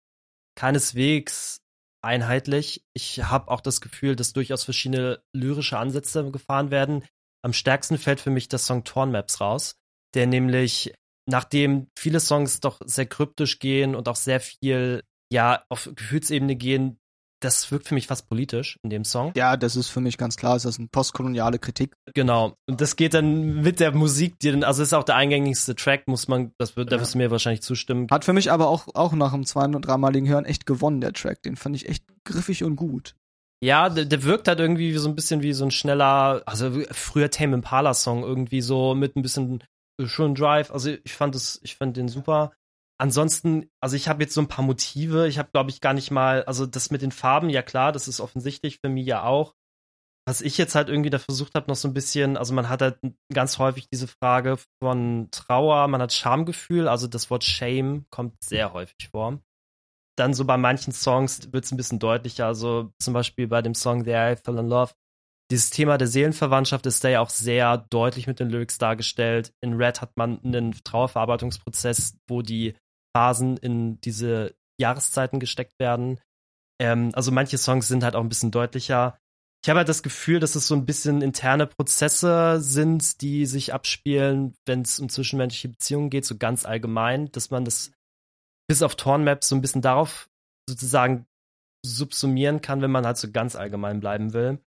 keineswegs 0.56 1.62
einheitlich. 2.02 2.86
Ich 2.94 3.24
habe 3.24 3.52
auch 3.52 3.62
das 3.62 3.82
Gefühl, 3.82 4.16
dass 4.16 4.34
durchaus 4.34 4.64
verschiedene 4.64 5.22
lyrische 5.34 5.78
Ansätze 5.78 6.32
gefahren 6.32 6.72
werden. 6.72 7.04
Am 7.44 7.54
stärksten 7.54 7.98
fällt 7.98 8.22
für 8.22 8.30
mich 8.30 8.48
das 8.48 8.66
Song 8.66 8.84
Torn 8.84 9.12
Maps 9.12 9.42
raus, 9.42 9.76
der 10.14 10.28
nämlich, 10.28 10.94
nachdem 11.30 11.88
viele 11.98 12.20
Songs 12.20 12.60
doch 12.60 12.80
sehr 12.86 13.06
kryptisch 13.06 13.60
gehen 13.60 13.96
und 13.96 14.08
auch 14.08 14.16
sehr 14.16 14.40
viel 14.40 15.04
ja 15.32 15.64
auf 15.70 15.90
Gefühlsebene 15.96 16.56
gehen, 16.56 17.00
das 17.42 17.72
wirkt 17.72 17.88
für 17.88 17.94
mich 17.94 18.08
fast 18.08 18.28
politisch 18.28 18.78
in 18.84 18.90
dem 18.90 19.06
Song. 19.06 19.32
Ja, 19.36 19.56
das 19.56 19.76
ist 19.76 19.88
für 19.88 20.02
mich 20.02 20.18
ganz 20.18 20.36
klar, 20.36 20.58
ist 20.58 20.66
das 20.66 20.78
eine 20.78 20.90
postkoloniale 20.90 21.58
Kritik. 21.58 21.94
Genau. 22.14 22.56
Und 22.68 22.82
das 22.82 22.96
geht 22.96 23.14
dann 23.14 23.62
mit 23.62 23.80
der 23.80 23.94
Musik, 23.94 24.40
die 24.40 24.52
dann, 24.52 24.64
also 24.64 24.84
ist 24.84 24.94
auch 24.94 25.06
der 25.06 25.16
eingängigste 25.16 25.76
Track, 25.76 26.08
muss 26.08 26.28
man, 26.28 26.52
das 26.58 26.76
wird, 26.76 26.92
ja. 26.92 26.98
da 26.98 27.02
wirst 27.02 27.14
du 27.14 27.18
mir 27.18 27.32
wahrscheinlich 27.32 27.62
zustimmen. 27.62 28.08
Hat 28.12 28.26
für 28.26 28.34
mich 28.34 28.52
aber 28.52 28.68
auch, 28.68 28.88
auch 28.94 29.14
nach 29.14 29.32
dem 29.32 29.46
zweiten 29.46 29.76
und 29.76 29.84
dreimaligen 29.84 30.28
Hören 30.28 30.46
echt 30.46 30.66
gewonnen, 30.66 31.00
der 31.00 31.14
Track. 31.14 31.42
Den 31.44 31.56
fand 31.56 31.76
ich 31.78 31.88
echt 31.88 32.04
griffig 32.26 32.64
und 32.64 32.76
gut. 32.76 33.16
Ja, 33.64 33.90
der, 33.90 34.06
der 34.06 34.24
wirkt 34.24 34.48
halt 34.48 34.60
irgendwie 34.60 34.98
so 34.98 35.08
ein 35.08 35.16
bisschen 35.16 35.42
wie 35.42 35.54
so 35.54 35.66
ein 35.66 35.72
schneller, 35.72 36.44
also 36.46 36.82
früher 36.92 37.30
Tame 37.30 37.56
Impala 37.56 37.94
Song 37.94 38.24
irgendwie 38.24 38.62
so 38.62 38.96
mit 38.96 39.16
ein 39.16 39.22
bisschen 39.22 39.64
schönen 40.08 40.36
Drive. 40.36 40.72
Also 40.72 40.92
ich 41.04 41.14
fand 41.14 41.36
es, 41.36 41.60
ich 41.64 41.76
fand 41.76 41.98
den 41.98 42.08
super 42.08 42.52
ansonsten, 43.00 43.70
also 43.80 43.96
ich 43.96 44.08
habe 44.08 44.22
jetzt 44.24 44.34
so 44.34 44.42
ein 44.42 44.48
paar 44.48 44.66
Motive. 44.66 45.28
Ich 45.28 45.40
habe, 45.40 45.50
glaube 45.52 45.72
ich, 45.72 45.82
gar 45.82 45.94
nicht 45.94 46.12
mal, 46.12 46.44
also 46.44 46.66
das 46.66 46.92
mit 46.92 47.02
den 47.02 47.12
Farben, 47.12 47.50
ja 47.50 47.62
klar, 47.62 47.92
das 47.92 48.08
ist 48.08 48.20
offensichtlich 48.20 48.80
für 48.84 48.90
mich 48.90 49.08
ja 49.08 49.24
auch. 49.24 49.56
Was 50.28 50.42
ich 50.42 50.58
jetzt 50.58 50.76
halt 50.76 50.90
irgendwie 50.90 51.10
da 51.10 51.18
versucht 51.18 51.56
habe, 51.56 51.68
noch 51.68 51.76
so 51.76 51.88
ein 51.88 51.94
bisschen, 51.94 52.38
also 52.38 52.54
man 52.54 52.70
hat 52.70 52.82
halt 52.82 53.00
ganz 53.34 53.58
häufig 53.58 53.88
diese 53.92 54.08
Frage 54.08 54.58
von 54.84 55.30
Trauer, 55.32 55.88
man 55.88 56.02
hat 56.02 56.14
Schamgefühl, 56.14 56.88
also 56.88 57.08
das 57.08 57.32
Wort 57.32 57.44
Shame 57.44 58.06
kommt 58.12 58.36
sehr 58.44 58.74
häufig 58.74 59.10
vor. 59.10 59.40
Dann 60.18 60.34
so 60.34 60.46
bei 60.46 60.58
manchen 60.58 60.92
Songs 60.92 61.52
wird 61.52 61.64
es 61.64 61.72
ein 61.72 61.78
bisschen 61.78 61.98
deutlicher, 61.98 62.46
also 62.46 62.92
zum 63.00 63.14
Beispiel 63.14 63.48
bei 63.48 63.62
dem 63.62 63.74
Song 63.74 64.04
There 64.04 64.34
I 64.34 64.36
Fell 64.36 64.58
in 64.58 64.68
Love. 64.68 64.94
Dieses 65.52 65.72
Thema 65.72 65.98
der 65.98 66.08
Seelenverwandtschaft 66.08 66.86
ist 66.86 67.04
da 67.04 67.10
ja 67.10 67.22
auch 67.22 67.30
sehr 67.30 67.78
deutlich 67.90 68.28
mit 68.28 68.40
den 68.40 68.50
Lyrics 68.50 68.78
dargestellt. 68.78 69.52
In 69.62 69.74
Red 69.74 70.02
hat 70.02 70.16
man 70.16 70.40
einen 70.44 70.74
Trauerverarbeitungsprozess, 70.84 72.18
wo 72.28 72.44
die 72.44 72.76
Phasen 73.16 73.58
in 73.58 74.00
diese 74.02 74.56
Jahreszeiten 74.80 75.40
gesteckt 75.40 75.80
werden. 75.80 76.20
Ähm, 76.80 77.12
also 77.14 77.32
manche 77.32 77.58
Songs 77.58 77.88
sind 77.88 78.04
halt 78.04 78.16
auch 78.16 78.22
ein 78.22 78.30
bisschen 78.30 78.52
deutlicher. 78.52 79.18
Ich 79.64 79.70
habe 79.70 79.80
halt 79.80 79.90
das 79.90 80.04
Gefühl, 80.04 80.40
dass 80.40 80.56
es 80.56 80.68
so 80.68 80.76
ein 80.76 80.86
bisschen 80.86 81.22
interne 81.22 81.68
Prozesse 81.68 82.62
sind, 82.62 83.22
die 83.22 83.46
sich 83.46 83.74
abspielen, 83.74 84.56
wenn 84.66 84.84
es 84.84 85.00
um 85.00 85.10
zwischenmenschliche 85.10 85.70
Beziehungen 85.70 86.10
geht, 86.10 86.26
so 86.26 86.38
ganz 86.38 86.64
allgemein, 86.64 87.32
dass 87.32 87.50
man 87.50 87.66
das 87.66 87.92
bis 88.70 88.84
auf 88.84 88.96
Tornmaps 88.96 89.50
so 89.50 89.56
ein 89.56 89.62
bisschen 89.62 89.82
darauf 89.82 90.30
sozusagen 90.70 91.26
subsumieren 91.84 92.62
kann, 92.62 92.82
wenn 92.82 92.92
man 92.92 93.06
halt 93.06 93.18
so 93.18 93.32
ganz 93.32 93.56
allgemein 93.56 94.00
bleiben 94.00 94.34
will. 94.34 94.60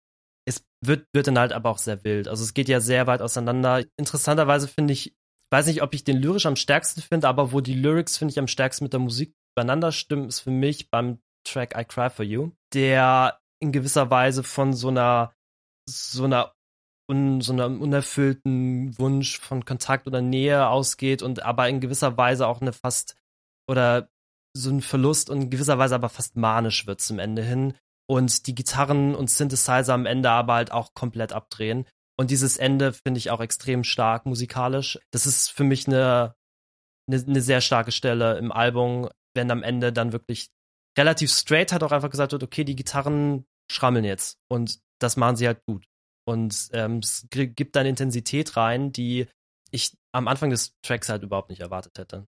Wird, 0.83 1.07
wird 1.13 1.27
dann 1.27 1.39
halt 1.39 1.53
aber 1.53 1.71
auch 1.71 1.79
sehr 1.79 2.05
wild. 2.05 2.27
Also 2.27 2.43
es 2.43 2.55
geht 2.55 2.69
ja 2.69 2.81
sehr 2.81 3.07
weit 3.07 3.21
auseinander. 3.21 3.85
Interessanterweise 3.99 4.67
finde 4.67 4.95
ich 4.95 5.15
weiß 5.51 5.67
nicht, 5.67 5.83
ob 5.83 5.95
ich 5.95 6.05
den 6.05 6.17
lyrisch 6.17 6.47
am 6.47 6.57
stärksten 6.57 7.03
finde, 7.03 7.29
aber 7.29 7.53
wo 7.53 7.61
die 7.61 7.75
Lyrics, 7.75 8.17
finde 8.17 8.33
ich, 8.33 8.39
am 8.39 8.47
stärksten 8.47 8.85
mit 8.85 8.93
der 8.93 9.01
Musik 9.01 9.35
beieinander 9.57 9.93
stimmen, 9.93 10.29
ist 10.29 10.41
für 10.41 10.51
mich 10.51 10.91
beim 10.91 11.19
Track 11.45 11.75
I 11.77 11.85
Cry 11.85 12.11
For 12.11 12.25
You, 12.25 12.53
der 12.73 13.41
in 13.61 13.73
gewisser 13.73 14.11
Weise 14.11 14.43
von 14.43 14.73
so 14.73 14.89
einer, 14.89 15.35
so 15.89 16.25
einer, 16.25 16.55
un, 17.11 17.41
so 17.41 17.53
einem 17.53 17.81
unerfüllten 17.81 18.97
Wunsch 18.99 19.41
von 19.41 19.65
Kontakt 19.65 20.07
oder 20.07 20.23
Nähe 20.23 20.69
ausgeht 20.69 21.23
und 21.23 21.43
aber 21.43 21.69
in 21.69 21.81
gewisser 21.81 22.17
Weise 22.17 22.47
auch 22.47 22.61
eine 22.61 22.73
fast, 22.73 23.17
oder 23.69 24.09
so 24.57 24.71
ein 24.71 24.81
Verlust 24.81 25.31
und 25.31 25.43
in 25.43 25.51
gewisser 25.51 25.79
Weise 25.79 25.95
aber 25.95 26.09
fast 26.09 26.37
manisch 26.37 26.87
wird 26.87 27.01
zum 27.01 27.19
Ende 27.19 27.43
hin 27.43 27.75
und 28.11 28.49
die 28.49 28.57
Gitarren 28.57 29.15
und 29.15 29.31
Synthesizer 29.31 29.95
am 29.95 30.05
Ende 30.05 30.31
aber 30.31 30.55
halt 30.55 30.73
auch 30.73 30.95
komplett 30.95 31.33
abdrehen. 31.33 31.87
Und 32.19 32.33
dieses 32.33 32.57
Ende 32.57 32.93
finde 32.93 33.19
ich 33.19 33.31
auch 33.31 33.41
extrem 33.41 33.85
stark 33.85 34.27
musikalisch. 34.27 34.99
Das 35.13 35.27
ist 35.27 35.49
für 35.53 35.63
mich 35.63 35.87
eine, 35.87 36.35
eine, 37.09 37.23
eine 37.23 37.41
sehr 37.41 37.61
starke 37.61 37.93
Stelle 37.93 38.37
im 38.37 38.51
Album, 38.51 39.09
wenn 39.37 39.53
am 39.53 39.63
Ende 39.63 39.93
dann 39.93 40.13
wirklich 40.13 40.49
relativ 40.99 41.31
straight 41.31 41.71
hat 41.71 41.85
auch 41.85 41.93
einfach 41.93 42.11
gesagt 42.11 42.33
wird, 42.33 42.43
okay, 42.43 42.65
die 42.65 42.75
Gitarren 42.75 43.47
schrammeln 43.71 44.05
jetzt 44.05 44.39
und 44.51 44.81
das 44.99 45.17
machen 45.17 45.37
sie 45.37 45.47
halt 45.47 45.65
gut. 45.65 45.87
Und 46.27 46.69
ähm, 46.73 46.99
es 46.99 47.29
gibt 47.31 47.77
dann 47.77 47.87
Intensität 47.87 48.57
rein, 48.57 48.91
die 48.91 49.29
ich 49.71 49.97
am 50.11 50.27
Anfang 50.27 50.51
des 50.51 50.75
Tracks 50.83 51.09
halt 51.09 51.23
überhaupt 51.23 51.49
nicht 51.49 51.61
erwartet 51.61 51.97
hätte. 51.97 52.27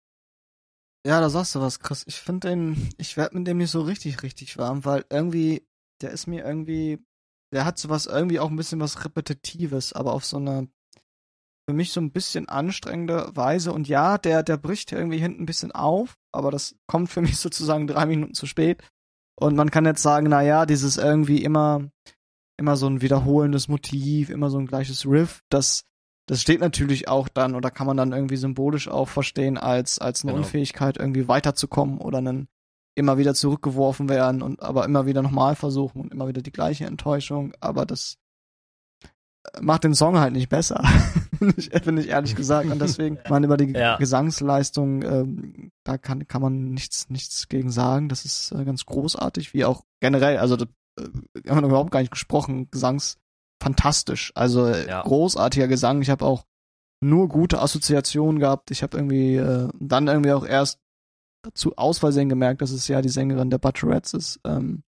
Ja, 1.05 1.21
da 1.21 1.29
sagst 1.29 1.53
du 1.55 1.61
was, 1.61 1.79
Chris. 1.79 2.03
Ich 2.07 2.15
finde 2.15 2.49
den, 2.49 2.89
ich 2.97 3.15
werde 3.15 3.37
mit 3.37 3.47
dem 3.47 3.57
nicht 3.57 3.71
so 3.71 3.81
richtig, 3.81 4.23
richtig 4.23 4.57
warm, 4.57 4.85
weil 4.85 5.05
irgendwie, 5.09 5.67
der 6.01 6.11
ist 6.11 6.27
mir 6.27 6.43
irgendwie 6.43 6.99
der 7.55 7.63
hat 7.63 7.79
sowas 7.79 8.05
irgendwie 8.05 8.39
auch 8.39 8.49
ein 8.49 8.57
bisschen 8.57 8.81
was 8.81 9.05
Repetitives, 9.05 9.93
aber 9.93 10.11
auf 10.11 10.25
so 10.25 10.37
eine 10.37 10.67
für 11.67 11.73
mich 11.73 11.93
so 11.93 12.01
ein 12.01 12.11
bisschen 12.11 12.47
anstrengende 12.47 13.31
Weise. 13.33 13.71
Und 13.71 13.87
ja, 13.87 14.19
der, 14.19 14.43
der 14.43 14.57
bricht 14.57 14.91
irgendwie 14.91 15.17
hinten 15.17 15.43
ein 15.43 15.45
bisschen 15.47 15.71
auf, 15.71 16.15
aber 16.33 16.51
das 16.51 16.75
kommt 16.85 17.09
für 17.09 17.21
mich 17.23 17.37
sozusagen 17.37 17.87
drei 17.87 18.05
Minuten 18.05 18.33
zu 18.33 18.45
spät. 18.45 18.83
Und 19.39 19.55
man 19.55 19.71
kann 19.71 19.85
jetzt 19.85 20.03
sagen, 20.03 20.27
na 20.29 20.41
ja, 20.41 20.65
dieses 20.65 20.97
irgendwie 20.97 21.43
immer, 21.43 21.89
immer 22.57 22.75
so 22.75 22.87
ein 22.87 23.01
wiederholendes 23.01 23.67
Motiv, 23.67 24.29
immer 24.29 24.49
so 24.49 24.59
ein 24.59 24.67
gleiches 24.67 25.05
Riff, 25.05 25.41
das, 25.49 25.85
das 26.27 26.41
steht 26.41 26.59
natürlich 26.59 27.07
auch 27.07 27.27
dann 27.27 27.55
oder 27.55 27.69
kann 27.69 27.87
man 27.87 27.97
dann 27.97 28.11
irgendwie 28.11 28.37
symbolisch 28.37 28.87
auch 28.87 29.07
verstehen 29.07 29.57
als, 29.57 29.99
als 29.99 30.23
eine 30.23 30.31
genau. 30.31 30.43
Unfähigkeit 30.43 30.97
irgendwie 30.97 31.27
weiterzukommen 31.27 31.99
oder 31.99 32.17
einen, 32.17 32.47
immer 32.95 33.17
wieder 33.17 33.35
zurückgeworfen 33.35 34.09
werden 34.09 34.41
und 34.41 34.61
aber 34.61 34.85
immer 34.85 35.05
wieder 35.05 35.21
nochmal 35.21 35.55
versuchen 35.55 36.01
und 36.01 36.13
immer 36.13 36.27
wieder 36.27 36.41
die 36.41 36.51
gleiche 36.51 36.85
Enttäuschung. 36.85 37.53
Aber 37.59 37.85
das 37.85 38.17
macht 39.61 39.83
den 39.83 39.93
Song 39.93 40.17
halt 40.17 40.33
nicht 40.33 40.49
besser, 40.49 40.83
finde 41.83 42.01
ich 42.01 42.09
ehrlich 42.09 42.35
gesagt. 42.35 42.69
Und 42.71 42.81
deswegen, 42.81 43.19
man 43.29 43.43
über 43.43 43.57
die 43.57 43.71
ja. 43.73 43.97
Gesangsleistung, 43.97 45.03
ähm, 45.03 45.71
da 45.83 45.97
kann, 45.97 46.27
kann 46.27 46.41
man 46.41 46.71
nichts, 46.71 47.09
nichts 47.09 47.47
gegen 47.47 47.69
sagen. 47.69 48.09
Das 48.09 48.25
ist 48.25 48.51
äh, 48.51 48.63
ganz 48.65 48.85
großartig, 48.85 49.53
wie 49.53 49.65
auch 49.65 49.83
generell, 49.99 50.37
also 50.37 50.55
äh, 50.55 51.49
haben 51.49 51.61
wir 51.61 51.67
überhaupt 51.67 51.91
gar 51.91 51.99
nicht 51.99 52.11
gesprochen, 52.11 52.69
Gesangs 52.71 53.17
fantastisch. 53.61 54.31
Also 54.35 54.67
äh, 54.67 54.87
ja. 54.87 55.01
großartiger 55.03 55.67
Gesang. 55.67 56.01
Ich 56.01 56.09
habe 56.09 56.25
auch 56.25 56.45
nur 57.01 57.29
gute 57.29 57.61
Assoziationen 57.61 58.39
gehabt. 58.39 58.71
Ich 58.71 58.83
habe 58.83 58.97
irgendwie 58.97 59.35
äh, 59.35 59.69
dann 59.79 60.07
irgendwie 60.07 60.31
auch 60.31 60.45
erst 60.45 60.79
dazu 61.43 61.73
aus 61.77 61.99
Versehen 61.99 62.29
gemerkt, 62.29 62.61
dass 62.61 62.71
es 62.71 62.87
ja 62.87 63.01
die 63.01 63.09
Sängerin 63.09 63.49
der 63.49 63.59
Butcherettes 63.59 64.13
ist. 64.13 64.39
Ähm, 64.45 64.83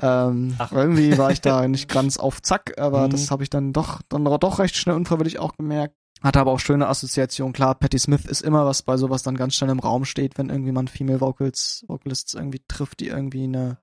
ähm, 0.00 0.56
irgendwie 0.70 1.16
war 1.16 1.30
ich 1.30 1.40
da 1.40 1.66
nicht 1.68 1.88
ganz 1.88 2.18
auf 2.18 2.42
Zack, 2.42 2.78
aber 2.78 3.06
mhm. 3.06 3.10
das 3.10 3.30
habe 3.30 3.42
ich 3.42 3.50
dann 3.50 3.72
doch 3.72 4.02
dann 4.08 4.24
doch 4.24 4.58
recht 4.58 4.76
schnell 4.76 4.96
unfreiwillig 4.96 5.38
auch 5.38 5.56
gemerkt. 5.56 5.96
Hatte 6.22 6.38
aber 6.38 6.52
auch 6.52 6.60
schöne 6.60 6.86
Assoziationen. 6.86 7.52
Klar, 7.52 7.74
Patti 7.74 7.98
Smith 7.98 8.26
ist 8.26 8.42
immer 8.42 8.64
was 8.64 8.82
bei 8.82 8.96
sowas 8.96 9.24
dann 9.24 9.36
ganz 9.36 9.54
schnell 9.54 9.70
im 9.70 9.80
Raum 9.80 10.04
steht, 10.04 10.38
wenn 10.38 10.50
irgendwie 10.50 10.70
man 10.70 10.86
Female 10.86 11.20
Vocals, 11.20 11.84
Vocalists 11.88 12.34
irgendwie 12.34 12.62
trifft, 12.68 13.00
die 13.00 13.08
irgendwie 13.08 13.44
eine 13.44 13.78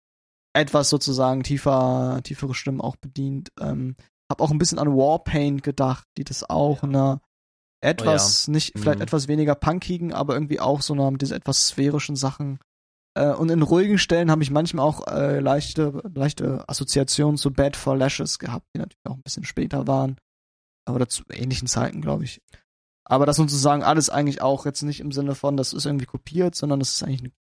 etwas 0.53 0.89
sozusagen 0.89 1.43
tiefer, 1.43 2.21
tiefere 2.23 2.53
Stimmen 2.53 2.81
auch 2.81 2.95
bedient. 2.95 3.49
Ähm, 3.59 3.95
hab 4.29 4.41
auch 4.41 4.51
ein 4.51 4.57
bisschen 4.57 4.79
an 4.79 4.95
Warpaint 4.95 5.63
gedacht, 5.63 6.07
die 6.17 6.23
das 6.23 6.49
auch 6.49 6.83
ja. 6.83 6.89
eine 6.89 7.21
etwas, 7.81 8.47
oh 8.47 8.51
ja. 8.51 8.55
nicht, 8.55 8.77
vielleicht 8.77 8.99
mhm. 8.99 9.03
etwas 9.03 9.27
weniger 9.27 9.55
punkigen, 9.55 10.13
aber 10.13 10.33
irgendwie 10.33 10.59
auch 10.59 10.81
so 10.81 10.93
eine, 10.93 11.17
diese 11.17 11.35
etwas 11.35 11.67
sphärischen 11.67 12.15
Sachen. 12.15 12.59
Äh, 13.15 13.33
und 13.33 13.49
in 13.49 13.61
ruhigen 13.61 13.97
Stellen 13.97 14.29
habe 14.29 14.43
ich 14.43 14.51
manchmal 14.51 14.85
auch 14.85 15.07
äh, 15.07 15.39
leichte, 15.39 16.01
leichte 16.13 16.67
Assoziationen 16.67 17.37
zu 17.37 17.51
Bad 17.51 17.75
for 17.75 17.95
Lashes 17.95 18.37
gehabt, 18.37 18.67
die 18.75 18.79
natürlich 18.79 19.05
auch 19.07 19.15
ein 19.15 19.23
bisschen 19.23 19.45
später 19.45 19.87
waren. 19.87 20.17
Aber 20.85 21.07
zu 21.07 21.23
ähnlichen 21.31 21.67
Zeiten, 21.67 22.01
glaube 22.01 22.23
ich. 22.25 22.41
Aber 23.05 23.25
das 23.25 23.37
sozusagen 23.37 23.83
alles 23.83 24.09
eigentlich 24.09 24.41
auch 24.41 24.65
jetzt 24.65 24.83
nicht 24.83 24.99
im 24.99 25.11
Sinne 25.11 25.35
von, 25.35 25.57
das 25.57 25.73
ist 25.73 25.85
irgendwie 25.85 26.05
kopiert, 26.05 26.55
sondern 26.55 26.79
das 26.79 26.95
ist 26.95 27.03
eigentlich 27.03 27.31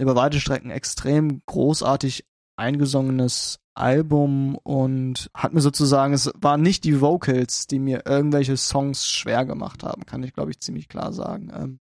über 0.00 0.14
weite 0.14 0.40
Strecken 0.40 0.70
extrem 0.70 1.42
großartig 1.46 2.24
eingesungenes 2.58 3.58
Album 3.74 4.56
und 4.56 5.30
hat 5.34 5.54
mir 5.54 5.60
sozusagen, 5.60 6.12
es 6.12 6.30
waren 6.36 6.62
nicht 6.62 6.84
die 6.84 7.00
Vocals, 7.00 7.66
die 7.66 7.78
mir 7.78 8.02
irgendwelche 8.06 8.56
Songs 8.56 9.06
schwer 9.06 9.44
gemacht 9.44 9.82
haben, 9.82 10.04
kann 10.04 10.22
ich 10.22 10.32
glaube 10.32 10.50
ich 10.50 10.60
ziemlich 10.60 10.88
klar 10.88 11.12
sagen. 11.12 11.50
Ähm, 11.54 11.80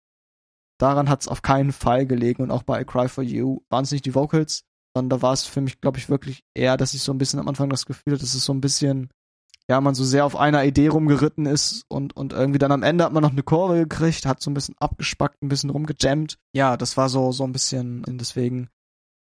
daran 0.80 1.10
hat 1.10 1.22
es 1.22 1.28
auf 1.28 1.42
keinen 1.42 1.72
Fall 1.72 2.06
gelegen 2.06 2.44
und 2.44 2.52
auch 2.52 2.64
bei 2.64 2.82
I 2.82 2.86
Cry 2.86 3.08
For 3.08 3.24
You 3.24 3.62
waren 3.70 3.84
es 3.84 3.92
nicht 3.92 4.06
die 4.06 4.16
Vocals, 4.16 4.64
sondern 4.96 5.18
da 5.18 5.22
war 5.22 5.34
es 5.34 5.44
für 5.44 5.62
mich 5.62 5.82
glaube 5.82 6.00
ich 6.00 6.10
wirklich 6.10 6.44
eher, 6.56 6.78
dass 6.78 6.94
ich 6.94 7.04
so 7.04 7.14
ein 7.14 7.18
bisschen 7.18 7.40
am 7.40 7.48
Anfang 7.48 7.70
das 7.70 7.86
Gefühl 7.86 8.14
hatte, 8.14 8.24
dass 8.24 8.34
es 8.34 8.46
so 8.46 8.54
ein 8.54 8.62
bisschen 8.62 9.10
ja, 9.70 9.80
man 9.80 9.96
so 9.96 10.04
sehr 10.04 10.26
auf 10.26 10.36
einer 10.36 10.66
Idee 10.66 10.90
rumgeritten 10.90 11.46
ist 11.46 11.86
und, 11.88 12.16
und 12.18 12.34
irgendwie 12.34 12.60
dann 12.60 12.74
am 12.74 12.84
Ende 12.84 13.06
hat 13.06 13.14
man 13.14 13.24
noch 13.24 13.32
eine 13.32 13.44
Kurve 13.44 13.78
gekriegt, 13.78 14.26
hat 14.26 14.42
so 14.42 14.52
ein 14.52 14.54
bisschen 14.54 14.76
abgespackt, 14.78 15.42
ein 15.42 15.48
bisschen 15.48 15.70
rumgejammt. 15.70 16.38
Ja, 16.54 16.76
das 16.76 16.98
war 16.98 17.08
so, 17.08 17.32
so 17.32 17.46
ein 17.46 17.54
bisschen, 17.54 18.04
deswegen 18.08 18.70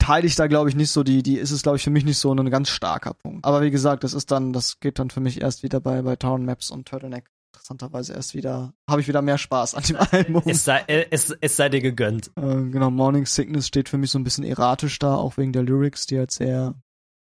teile 0.07 0.25
ich 0.25 0.35
da, 0.35 0.47
glaube 0.47 0.69
ich, 0.69 0.75
nicht 0.75 0.91
so 0.91 1.03
die, 1.03 1.21
die 1.21 1.37
ist 1.37 1.51
es, 1.51 1.63
glaube 1.63 1.75
ich, 1.75 1.83
für 1.83 1.89
mich 1.89 2.05
nicht 2.05 2.17
so 2.17 2.33
ein 2.33 2.49
ganz 2.49 2.69
starker 2.69 3.13
Punkt. 3.13 3.43
Aber 3.43 3.61
wie 3.61 3.71
gesagt, 3.71 4.05
das 4.05 4.13
ist 4.13 4.31
dann, 4.31 4.53
das 4.53 4.79
geht 4.79 4.99
dann 4.99 5.09
für 5.09 5.19
mich 5.19 5.41
erst 5.41 5.63
wieder 5.63 5.81
bei, 5.81 6.01
bei 6.01 6.15
Town 6.15 6.45
Maps 6.45 6.71
und 6.71 6.87
Turtleneck 6.87 7.25
interessanterweise 7.53 8.13
erst 8.13 8.33
wieder, 8.33 8.73
habe 8.89 9.01
ich 9.01 9.09
wieder 9.09 9.21
mehr 9.21 9.37
Spaß 9.37 9.75
an 9.75 9.83
dem 9.83 9.97
Album. 10.11 10.43
Es 10.45 10.63
sei, 10.63 10.85
es, 11.11 11.31
es 11.41 11.57
sei 11.57 11.67
dir 11.67 11.81
gegönnt. 11.81 12.31
Äh, 12.37 12.69
genau, 12.69 12.89
Morning 12.89 13.25
Sickness 13.25 13.67
steht 13.67 13.89
für 13.89 13.97
mich 13.97 14.09
so 14.09 14.17
ein 14.17 14.23
bisschen 14.23 14.45
erratisch 14.45 14.97
da, 14.97 15.15
auch 15.15 15.35
wegen 15.35 15.51
der 15.51 15.63
Lyrics, 15.63 16.05
die 16.05 16.17
halt 16.17 16.31
sehr, 16.31 16.75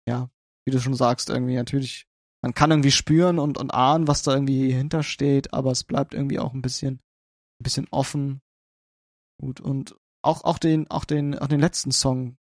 ja, 0.06 0.30
wie 0.66 0.72
du 0.72 0.82
schon 0.82 0.94
sagst, 0.94 1.30
irgendwie 1.30 1.56
natürlich, 1.56 2.06
man 2.42 2.54
kann 2.54 2.72
irgendwie 2.72 2.92
spüren 2.92 3.40
und, 3.40 3.58
und 3.58 3.74
ahnen, 3.74 4.10
was 4.10 4.24
da 4.24 4.34
irgendwie 4.34 4.74
hintersteht, 4.74 5.54
aber 5.54 5.72
es 5.72 5.86
bleibt 5.86 6.14
irgendwie 6.14 6.40
auch 6.40 6.54
ein 6.54 6.62
bisschen, 6.62 6.96
ein 7.62 7.64
bisschen 7.64 7.88
offen. 7.92 8.42
Gut, 9.40 9.62
und 9.62 9.96
auch, 10.22 10.44
auch 10.44 10.58
den, 10.58 10.92
auch 10.92 11.06
den, 11.06 11.40
auch 11.40 11.48
den 11.48 11.62
letzten 11.62 11.92
Song 11.92 12.36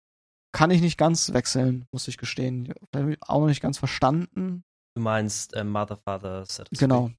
kann 0.53 0.71
ich 0.71 0.81
nicht 0.81 0.99
ganz 0.99 1.33
wechseln, 1.33 1.87
muss 1.93 2.09
ich 2.09 2.19
gestehen. 2.19 2.73
Ich 2.95 3.19
auch 3.23 3.41
noch 3.41 3.47
nicht 3.47 3.63
ganz 3.63 3.79
verstanden. 3.79 4.63
Du 4.95 5.03
meinst 5.03 5.55
äh, 5.55 5.65
Mother, 5.65 5.97
Father, 5.97 6.45
Satisfied. 6.45 6.79
Genau. 6.79 7.11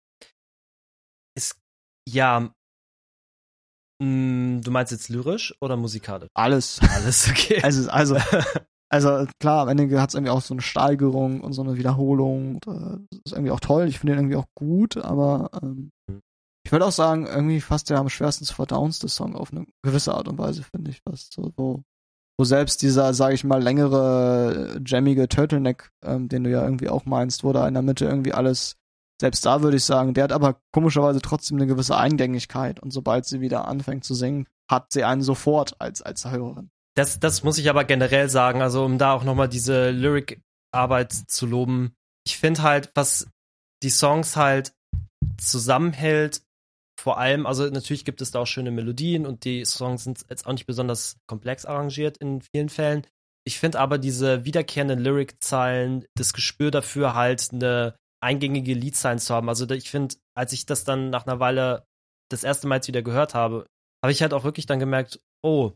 Ist, 1.35 1.57
ja, 2.07 2.51
mh, 3.99 4.05
mm, 4.05 4.61
du 4.61 4.71
meinst 4.71 4.91
jetzt 4.91 5.09
lyrisch 5.09 5.55
oder 5.61 5.75
musikalisch? 5.75 6.29
Alles. 6.35 6.79
Alles, 6.81 7.29
okay. 7.29 7.61
Also, 7.63 7.89
also, 7.89 8.17
also 8.89 9.25
klar, 9.39 9.63
am 9.63 9.69
Ende 9.69 9.99
hat 9.99 10.09
es 10.09 10.15
irgendwie 10.15 10.31
auch 10.31 10.41
so 10.41 10.53
eine 10.53 10.61
Steigerung 10.61 11.41
und 11.41 11.53
so 11.53 11.63
eine 11.63 11.75
Wiederholung. 11.75 12.59
Das 12.61 13.19
ist 13.25 13.33
irgendwie 13.33 13.51
auch 13.51 13.59
toll. 13.59 13.87
Ich 13.87 13.97
finde 13.97 14.13
den 14.13 14.25
irgendwie 14.25 14.37
auch 14.37 14.53
gut, 14.55 14.97
aber 14.97 15.49
ähm, 15.63 15.89
mhm. 16.07 16.21
ich 16.63 16.71
würde 16.71 16.85
auch 16.85 16.91
sagen, 16.91 17.25
irgendwie 17.25 17.61
fast 17.61 17.89
der 17.89 17.97
am 17.97 18.09
schwersten 18.09 18.45
zu 18.45 18.53
verdauendste 18.53 19.09
Song 19.09 19.35
auf 19.35 19.51
eine 19.51 19.65
gewisse 19.81 20.13
Art 20.13 20.27
und 20.27 20.37
Weise, 20.37 20.61
finde 20.61 20.91
ich. 20.91 21.01
Fast 21.01 21.33
so, 21.33 21.51
so 21.57 21.81
selbst 22.43 22.81
dieser, 22.81 23.13
sage 23.13 23.35
ich 23.35 23.43
mal, 23.43 23.61
längere, 23.61 24.79
jammige 24.85 25.27
Turtleneck, 25.27 25.91
ähm, 26.03 26.29
den 26.29 26.43
du 26.43 26.49
ja 26.49 26.63
irgendwie 26.63 26.89
auch 26.89 27.05
meinst, 27.05 27.43
wo 27.43 27.53
da 27.53 27.67
in 27.67 27.73
der 27.73 27.83
Mitte 27.83 28.05
irgendwie 28.05 28.33
alles, 28.33 28.75
selbst 29.19 29.45
da 29.45 29.61
würde 29.61 29.77
ich 29.77 29.85
sagen, 29.85 30.13
der 30.13 30.25
hat 30.25 30.31
aber 30.31 30.57
komischerweise 30.71 31.21
trotzdem 31.21 31.57
eine 31.57 31.67
gewisse 31.67 31.97
Eingängigkeit 31.97 32.79
und 32.79 32.91
sobald 32.91 33.25
sie 33.25 33.41
wieder 33.41 33.67
anfängt 33.67 34.03
zu 34.03 34.15
singen, 34.15 34.47
hat 34.69 34.91
sie 34.91 35.03
einen 35.03 35.21
sofort 35.21 35.75
als, 35.79 36.01
als 36.01 36.25
Hörerin. 36.29 36.69
Das, 36.95 37.19
das 37.19 37.43
muss 37.43 37.57
ich 37.57 37.69
aber 37.69 37.85
generell 37.85 38.29
sagen, 38.29 38.61
also 38.61 38.85
um 38.85 38.97
da 38.97 39.13
auch 39.13 39.23
nochmal 39.23 39.49
diese 39.49 39.89
Lyric-Arbeit 39.89 41.11
zu 41.11 41.45
loben. 41.45 41.95
Ich 42.25 42.37
finde 42.37 42.61
halt, 42.61 42.91
was 42.93 43.27
die 43.81 43.89
Songs 43.89 44.35
halt 44.35 44.73
zusammenhält, 45.37 46.41
vor 47.03 47.17
allem, 47.17 47.45
also 47.45 47.65
natürlich 47.65 48.05
gibt 48.05 48.21
es 48.21 48.31
da 48.31 48.39
auch 48.39 48.47
schöne 48.47 48.71
Melodien 48.71 49.25
und 49.25 49.43
die 49.43 49.65
Songs 49.65 50.05
sind 50.05 50.25
jetzt 50.29 50.47
auch 50.47 50.53
nicht 50.53 50.65
besonders 50.65 51.17
komplex 51.27 51.65
arrangiert 51.65 52.17
in 52.17 52.39
vielen 52.39 52.69
Fällen. 52.69 53.05
Ich 53.45 53.59
finde 53.59 53.81
aber 53.81 53.97
diese 53.97 54.45
wiederkehrenden 54.45 54.99
Lyric-Zeilen, 54.99 56.05
das 56.15 56.31
Gespür 56.31 56.71
dafür 56.71 57.13
halt 57.13 57.49
eine 57.51 57.97
eingängige 58.23 58.73
Liedzeilen 58.73 59.19
zu 59.19 59.35
haben. 59.35 59.49
Also 59.49 59.69
ich 59.69 59.89
finde, 59.89 60.15
als 60.33 60.53
ich 60.53 60.65
das 60.65 60.85
dann 60.85 61.09
nach 61.09 61.27
einer 61.27 61.41
Weile 61.41 61.83
das 62.31 62.45
erste 62.45 62.67
Mal 62.67 62.75
jetzt 62.75 62.87
wieder 62.87 63.01
gehört 63.01 63.33
habe, 63.33 63.65
habe 64.01 64.13
ich 64.13 64.21
halt 64.21 64.33
auch 64.33 64.45
wirklich 64.45 64.65
dann 64.65 64.79
gemerkt, 64.79 65.19
oh, 65.45 65.73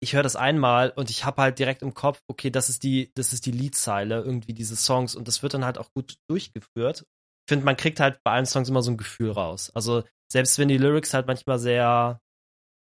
ich 0.00 0.14
höre 0.14 0.22
das 0.22 0.36
einmal 0.36 0.90
und 0.90 1.10
ich 1.10 1.24
habe 1.24 1.42
halt 1.42 1.58
direkt 1.58 1.82
im 1.82 1.92
Kopf, 1.92 2.20
okay, 2.28 2.50
das 2.50 2.68
ist 2.68 2.84
die, 2.84 3.10
das 3.16 3.32
ist 3.32 3.46
die 3.46 3.50
Liedzeile 3.50 4.22
irgendwie 4.22 4.54
dieses 4.54 4.84
Songs 4.84 5.16
und 5.16 5.26
das 5.26 5.42
wird 5.42 5.54
dann 5.54 5.64
halt 5.64 5.78
auch 5.78 5.88
gut 5.92 6.14
durchgeführt. 6.30 7.00
Ich 7.00 7.50
finde, 7.50 7.64
man 7.64 7.76
kriegt 7.76 7.98
halt 7.98 8.20
bei 8.22 8.30
allen 8.30 8.46
Songs 8.46 8.68
immer 8.68 8.82
so 8.82 8.92
ein 8.92 8.96
Gefühl 8.96 9.32
raus. 9.32 9.72
Also 9.74 10.04
selbst 10.32 10.58
wenn 10.58 10.68
die 10.68 10.78
Lyrics 10.78 11.12
halt 11.14 11.26
manchmal 11.26 11.58
sehr. 11.58 12.20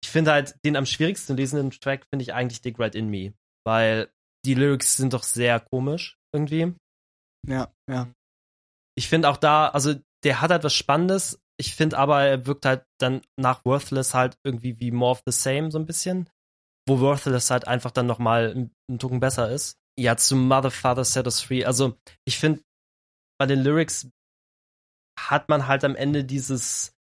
Ich 0.03 0.11
finde 0.11 0.33
halt 0.33 0.55
den 0.65 0.77
am 0.77 0.87
schwierigsten 0.87 1.37
lesenden 1.37 1.71
Track 1.71 2.07
finde 2.13 2.23
ich 2.23 2.35
eigentlich 2.35 2.63
Dig 2.63 2.79
Right 2.79 2.95
in 2.95 3.09
Me, 3.09 3.35
weil 3.67 4.11
die 4.45 4.55
Lyrics 4.55 4.97
sind 4.97 5.13
doch 5.13 5.23
sehr 5.23 5.61
komisch 5.61 6.17
irgendwie. 6.35 6.75
Ja, 7.47 7.73
ja. 7.89 8.13
Ich 8.97 9.09
finde 9.09 9.29
auch 9.29 9.37
da, 9.37 9.69
also 9.69 9.95
der 10.25 10.41
hat 10.41 10.51
halt 10.51 10.65
was 10.65 10.75
Spannendes. 10.75 11.41
Ich 11.59 11.75
finde 11.75 11.99
aber, 11.99 12.23
er 12.23 12.47
wirkt 12.47 12.67
halt 12.67 12.85
dann 12.99 13.23
nach 13.39 13.65
Worthless 13.65 14.15
halt 14.15 14.39
irgendwie 14.45 14.79
wie 14.81 14.91
More 14.91 15.13
of 15.13 15.23
the 15.27 15.33
Same 15.33 15.71
so 15.71 15.79
ein 15.79 15.87
bisschen. 15.87 16.29
Wo 16.89 17.01
Worthless 17.01 17.51
halt 17.51 17.67
einfach 17.67 17.91
dann 17.91 18.07
nochmal 18.07 18.55
ein, 18.55 18.71
ein 18.91 18.99
Tucken 18.99 19.21
besser 19.21 19.51
ist. 19.51 19.79
Ja, 19.99 20.17
zu 20.17 20.37
Mother, 20.37 20.71
Father, 20.71 21.05
Set 21.05 21.27
Us 21.27 21.41
Free. 21.41 21.65
Also, 21.65 21.99
ich 22.27 22.39
finde, 22.39 22.63
bei 23.39 23.47
den 23.47 23.61
Lyrics 23.61 24.09
hat 25.19 25.49
man 25.49 25.67
halt 25.67 25.85
am 25.85 25.95
Ende 25.95 26.25
dieses, 26.25 26.95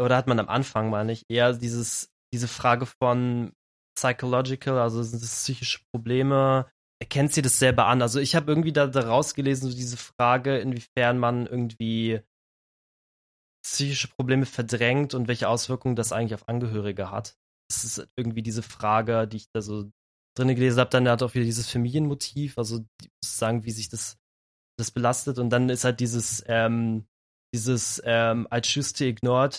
oder 0.00 0.16
hat 0.16 0.26
man 0.26 0.38
am 0.38 0.48
Anfang, 0.48 0.90
meine 0.90 1.12
ich, 1.12 1.24
eher 1.28 1.52
dieses, 1.52 2.10
diese 2.32 2.48
Frage 2.48 2.86
von 2.86 3.52
psychological, 3.96 4.78
also 4.78 5.02
sind 5.02 5.22
das 5.22 5.34
psychische 5.42 5.80
Probleme, 5.92 6.66
erkennt 7.00 7.32
sie 7.32 7.42
das 7.42 7.58
selber 7.58 7.86
an? 7.86 8.02
Also 8.02 8.20
ich 8.20 8.34
habe 8.34 8.50
irgendwie 8.50 8.72
da, 8.72 8.86
da 8.86 9.00
rausgelesen, 9.00 9.70
so 9.70 9.76
diese 9.76 9.96
Frage, 9.96 10.58
inwiefern 10.58 11.18
man 11.18 11.46
irgendwie 11.46 12.20
psychische 13.64 14.08
Probleme 14.08 14.46
verdrängt 14.46 15.14
und 15.14 15.28
welche 15.28 15.48
Auswirkungen 15.48 15.96
das 15.96 16.12
eigentlich 16.12 16.34
auf 16.34 16.48
Angehörige 16.48 17.10
hat. 17.10 17.36
Das 17.70 17.84
ist 17.84 18.06
irgendwie 18.16 18.42
diese 18.42 18.62
Frage, 18.62 19.26
die 19.26 19.38
ich 19.38 19.50
da 19.52 19.62
so 19.62 19.90
drin 20.36 20.54
gelesen 20.54 20.80
habe. 20.80 20.90
Dann 20.90 21.08
hat 21.08 21.22
auch 21.22 21.34
wieder 21.34 21.46
dieses 21.46 21.70
Familienmotiv, 21.70 22.58
also 22.58 22.84
sozusagen, 23.22 23.64
wie 23.64 23.70
sich 23.70 23.88
das, 23.88 24.18
das 24.78 24.90
belastet. 24.90 25.38
Und 25.38 25.48
dann 25.50 25.70
ist 25.70 25.84
halt 25.84 26.00
dieses, 26.00 26.44
ähm, 26.46 27.06
dieses 27.54 28.02
ähm, 28.04 28.46
I 28.52 28.60
choose 28.60 28.92
to 28.92 29.04
ignore 29.04 29.50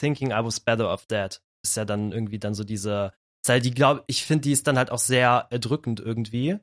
thinking 0.00 0.30
I 0.30 0.44
was 0.44 0.60
better 0.60 0.90
off 0.92 1.06
dead. 1.06 1.40
Ist 1.62 1.76
ja 1.76 1.84
dann 1.84 2.12
irgendwie 2.12 2.38
dann 2.38 2.54
so 2.54 2.64
diese 2.64 3.12
Zeile, 3.44 3.60
die 3.60 3.72
glaube 3.72 4.04
ich 4.06 4.24
finde, 4.24 4.42
die 4.42 4.52
ist 4.52 4.66
dann 4.66 4.78
halt 4.78 4.90
auch 4.90 4.98
sehr 4.98 5.46
erdrückend 5.50 6.00
irgendwie 6.00 6.58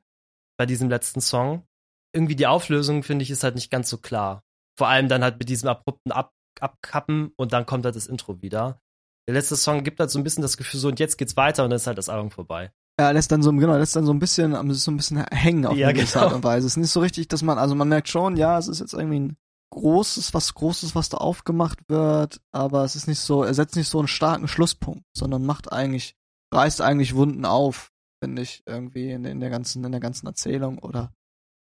bei 0.57 0.65
diesem 0.65 0.89
letzten 0.89 1.21
Song. 1.21 1.67
Irgendwie 2.13 2.35
die 2.35 2.47
Auflösung 2.47 3.03
finde 3.03 3.23
ich 3.23 3.31
ist 3.31 3.43
halt 3.43 3.55
nicht 3.55 3.69
ganz 3.69 3.89
so 3.89 3.97
klar. 3.97 4.43
Vor 4.77 4.87
allem 4.87 5.07
dann 5.07 5.23
halt 5.23 5.39
mit 5.39 5.49
diesem 5.49 5.69
abrupten 5.69 6.11
Ab 6.11 6.33
Abkappen 6.59 7.33
und 7.35 7.53
dann 7.53 7.67
kommt 7.67 7.85
halt 7.85 7.95
das 7.95 8.07
Intro 8.07 8.41
wieder. 8.41 8.81
Der 9.27 9.35
letzte 9.35 9.55
Song 9.55 9.83
gibt 9.83 9.99
halt 9.99 10.09
so 10.09 10.17
ein 10.17 10.23
bisschen 10.23 10.41
das 10.41 10.57
Gefühl 10.57 10.79
so 10.79 10.87
und 10.87 10.99
jetzt 10.99 11.17
geht's 11.17 11.37
weiter 11.37 11.63
und 11.63 11.69
dann 11.69 11.77
ist 11.77 11.85
halt 11.85 11.99
das 11.99 12.09
Album 12.09 12.31
vorbei. 12.31 12.71
Ja, 12.99 13.11
lässt 13.11 13.31
dann 13.31 13.43
so, 13.43 13.51
genau, 13.51 13.77
lässt 13.77 13.95
dann 13.95 14.05
so 14.05 14.13
ein 14.13 14.17
bisschen, 14.17 14.53
so 14.73 14.89
ein 14.89 14.97
bisschen 14.97 15.23
hängen 15.31 15.67
auf 15.67 15.77
Ja, 15.77 15.89
eine 15.89 15.99
gewisse 15.99 16.13
genau. 16.13 16.25
Art 16.25 16.35
und 16.35 16.43
Weise. 16.43 16.65
Es 16.65 16.73
ist 16.73 16.77
nicht 16.77 16.89
so 16.89 16.99
richtig, 16.99 17.27
dass 17.27 17.43
man, 17.43 17.59
also 17.59 17.75
man 17.75 17.89
merkt 17.89 18.09
schon, 18.09 18.37
ja, 18.37 18.57
es 18.57 18.67
ist 18.67 18.79
jetzt 18.79 18.93
irgendwie 18.93 19.19
ein 19.19 19.37
großes, 19.71 20.33
was 20.33 20.53
Großes, 20.53 20.95
was 20.95 21.09
da 21.09 21.17
aufgemacht 21.17 21.79
wird, 21.89 22.41
aber 22.51 22.83
es 22.83 22.95
ist 22.95 23.07
nicht 23.07 23.19
so, 23.19 23.43
er 23.43 23.53
setzt 23.53 23.75
nicht 23.75 23.89
so 23.89 23.99
einen 23.99 24.07
starken 24.07 24.47
Schlusspunkt, 24.47 25.03
sondern 25.15 25.45
macht 25.45 25.71
eigentlich, 25.71 26.15
reißt 26.53 26.81
eigentlich 26.81 27.15
Wunden 27.15 27.45
auf, 27.45 27.91
finde 28.23 28.41
ich, 28.41 28.63
irgendwie 28.65 29.11
in, 29.11 29.25
in 29.25 29.39
der 29.39 29.49
ganzen, 29.49 29.83
in 29.83 29.91
der 29.91 30.01
ganzen 30.01 30.27
Erzählung 30.27 30.79
oder 30.79 31.11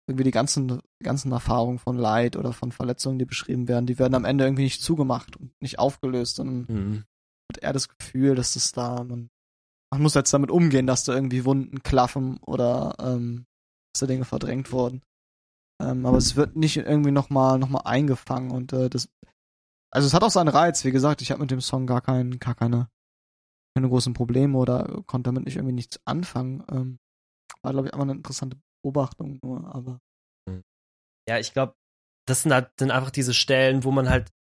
irgendwie 0.08 0.26
die 0.26 0.32
ganzen, 0.32 0.68
die 0.68 1.04
ganzen 1.04 1.32
Erfahrungen 1.32 1.80
von 1.80 1.98
Leid 1.98 2.36
oder 2.36 2.54
von 2.54 2.72
Verletzungen, 2.72 3.18
die 3.18 3.26
beschrieben 3.26 3.68
werden, 3.68 3.88
die 3.88 3.98
werden 3.98 4.14
am 4.14 4.26
Ende 4.26 4.44
irgendwie 4.44 4.64
nicht 4.64 4.84
zugemacht 4.84 5.36
und 5.38 5.52
nicht 5.62 5.80
aufgelöst, 5.80 6.36
sondern 6.36 6.66
Mhm. 6.68 7.04
hat 7.52 7.58
er 7.60 7.74
das 7.74 7.90
Gefühl, 7.90 8.36
dass 8.36 8.54
das 8.54 8.72
da, 8.72 9.04
man, 9.04 9.30
man 9.92 10.02
muss 10.02 10.14
jetzt 10.14 10.34
damit 10.34 10.52
umgehen, 10.52 10.86
dass 10.86 11.06
da 11.06 11.16
irgendwie 11.16 11.46
Wunden 11.46 11.82
klaffen 11.82 12.38
oder 12.40 12.96
ähm, 13.00 13.46
dass 13.94 14.02
da 14.02 14.06
Dinge 14.08 14.26
verdrängt 14.26 14.72
wurden. 14.72 15.02
Ähm, 15.82 16.06
aber 16.06 16.18
es 16.18 16.36
wird 16.36 16.56
nicht 16.56 16.78
irgendwie 16.78 17.12
nochmal 17.12 17.60
noch 17.60 17.70
mal 17.70 17.82
eingefangen 17.82 18.52
und 18.52 18.72
äh, 18.74 18.90
das 18.90 19.10
also 19.96 20.08
es 20.08 20.14
hat 20.14 20.24
auch 20.24 20.30
seinen 20.30 20.50
Reiz, 20.50 20.84
wie 20.84 20.92
gesagt, 20.92 21.22
ich 21.22 21.32
habe 21.32 21.40
mit 21.40 21.52
dem 21.52 21.62
Song 21.62 21.88
gar 21.88 22.02
keinen, 22.02 22.38
gar 22.38 22.54
keine, 22.54 22.90
keine 23.76 23.88
großen 23.88 24.14
Probleme 24.14 24.58
oder 24.58 25.02
konnte 25.08 25.30
damit 25.30 25.46
nicht 25.46 25.56
irgendwie 25.56 25.74
nichts 25.74 26.02
anfangen. 26.04 26.66
Ähm, 26.70 27.00
war, 27.62 27.72
glaube 27.72 27.88
ich, 27.88 27.94
einfach 27.94 28.04
eine 28.04 28.12
interessante 28.12 28.58
Beobachtung 28.84 29.40
nur, 29.42 29.74
aber 29.74 30.02
Ja, 31.30 31.40
ich 31.40 31.54
glaube, 31.54 31.76
das 32.28 32.42
sind 32.42 32.54
halt 32.54 32.72
dann 32.76 32.92
einfach 32.92 33.10
diese 33.10 33.34
Stellen, 33.34 33.86
wo 33.86 33.92
man 33.92 34.10
halt, 34.10 34.32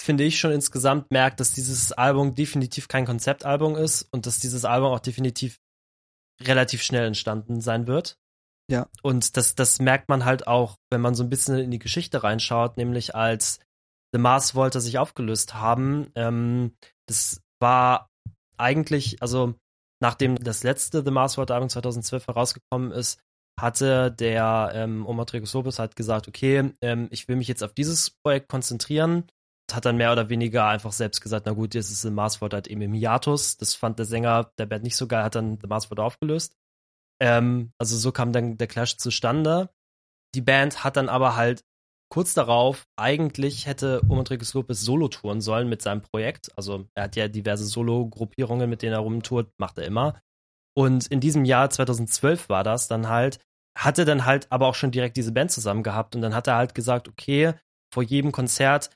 finde 0.00 0.24
ich, 0.24 0.38
schon 0.38 0.52
insgesamt 0.52 1.10
merkt, 1.10 1.40
dass 1.40 1.52
dieses 1.52 1.92
Album 1.92 2.34
definitiv 2.34 2.86
kein 2.88 3.06
Konzeptalbum 3.06 3.76
ist 3.76 4.02
und 4.12 4.26
dass 4.26 4.40
dieses 4.40 4.66
Album 4.66 4.92
auch 4.92 5.00
definitiv 5.00 5.58
relativ 6.42 6.82
schnell 6.82 7.06
entstanden 7.06 7.62
sein 7.62 7.86
wird. 7.86 8.18
Ja. 8.70 8.86
Und 9.02 9.36
das, 9.36 9.54
das 9.54 9.80
merkt 9.80 10.08
man 10.08 10.24
halt 10.24 10.46
auch, 10.46 10.76
wenn 10.90 11.00
man 11.00 11.14
so 11.14 11.24
ein 11.24 11.30
bisschen 11.30 11.58
in 11.58 11.70
die 11.70 11.78
Geschichte 11.78 12.22
reinschaut, 12.22 12.76
nämlich 12.76 13.14
als 13.14 13.60
The 14.12 14.18
Mars 14.18 14.54
Volta 14.54 14.80
sich 14.80 14.98
aufgelöst 14.98 15.54
haben. 15.54 16.10
Ähm, 16.14 16.74
das 17.06 17.40
war 17.60 18.08
eigentlich, 18.58 19.22
also 19.22 19.54
nachdem 20.00 20.36
das 20.36 20.62
letzte 20.62 21.02
The 21.02 21.10
Mars 21.10 21.36
Volta 21.38 21.54
Album 21.54 21.68
2012 21.68 22.26
herausgekommen 22.26 22.92
ist, 22.92 23.20
hatte 23.58 24.12
der 24.12 24.70
ähm, 24.74 25.06
Omar 25.06 25.26
Trigos 25.26 25.52
Lopez 25.52 25.78
halt 25.78 25.96
gesagt, 25.96 26.28
okay, 26.28 26.72
ähm, 26.80 27.08
ich 27.10 27.26
will 27.26 27.36
mich 27.36 27.48
jetzt 27.48 27.64
auf 27.64 27.72
dieses 27.72 28.10
Projekt 28.10 28.48
konzentrieren. 28.48 29.24
Hat 29.70 29.84
dann 29.84 29.96
mehr 29.98 30.12
oder 30.12 30.30
weniger 30.30 30.66
einfach 30.66 30.92
selbst 30.92 31.20
gesagt, 31.20 31.44
na 31.44 31.52
gut, 31.52 31.74
jetzt 31.74 31.90
ist 31.90 32.02
The 32.02 32.10
Mars 32.10 32.40
Volta 32.40 32.56
halt 32.56 32.68
eben 32.68 32.80
im 32.80 32.94
Hiatus. 32.94 33.56
Das 33.56 33.74
fand 33.74 33.98
der 33.98 34.06
Sänger 34.06 34.50
der 34.58 34.66
Band 34.66 34.84
nicht 34.84 34.96
so 34.96 35.06
geil, 35.06 35.24
hat 35.24 35.34
dann 35.34 35.58
The 35.60 35.66
Mars 35.66 35.90
Volta 35.90 36.04
aufgelöst. 36.04 36.54
Ähm, 37.20 37.72
also 37.78 37.96
so 37.96 38.12
kam 38.12 38.32
dann 38.32 38.56
der 38.56 38.66
Clash 38.66 38.96
zustande. 38.96 39.70
Die 40.34 40.40
Band 40.40 40.84
hat 40.84 40.96
dann 40.96 41.08
aber 41.08 41.36
halt 41.36 41.64
kurz 42.10 42.34
darauf, 42.34 42.86
eigentlich 42.96 43.66
hätte 43.66 44.02
Omar 44.08 44.24
Trigos 44.24 44.54
Lopez 44.54 44.80
Solo 44.80 45.08
touren 45.08 45.40
sollen 45.40 45.68
mit 45.68 45.82
seinem 45.82 46.02
Projekt. 46.02 46.50
Also 46.56 46.86
er 46.94 47.04
hat 47.04 47.16
ja 47.16 47.28
diverse 47.28 47.66
Solo-Gruppierungen, 47.66 48.68
mit 48.68 48.82
denen 48.82 48.94
er 48.94 49.00
rumtourt, 49.00 49.52
macht 49.58 49.78
er 49.78 49.84
immer. 49.84 50.20
Und 50.74 51.06
in 51.08 51.20
diesem 51.20 51.44
Jahr 51.44 51.70
2012 51.70 52.48
war 52.48 52.64
das 52.64 52.88
dann 52.88 53.08
halt, 53.08 53.40
hatte 53.76 54.04
dann 54.04 54.24
halt 54.24 54.50
aber 54.50 54.66
auch 54.66 54.74
schon 54.74 54.90
direkt 54.90 55.16
diese 55.16 55.32
Band 55.32 55.50
zusammen 55.50 55.82
gehabt 55.82 56.14
und 56.14 56.22
dann 56.22 56.34
hat 56.34 56.46
er 56.46 56.56
halt 56.56 56.74
gesagt, 56.74 57.08
okay, 57.08 57.54
vor 57.92 58.02
jedem 58.02 58.32
Konzert, 58.32 58.90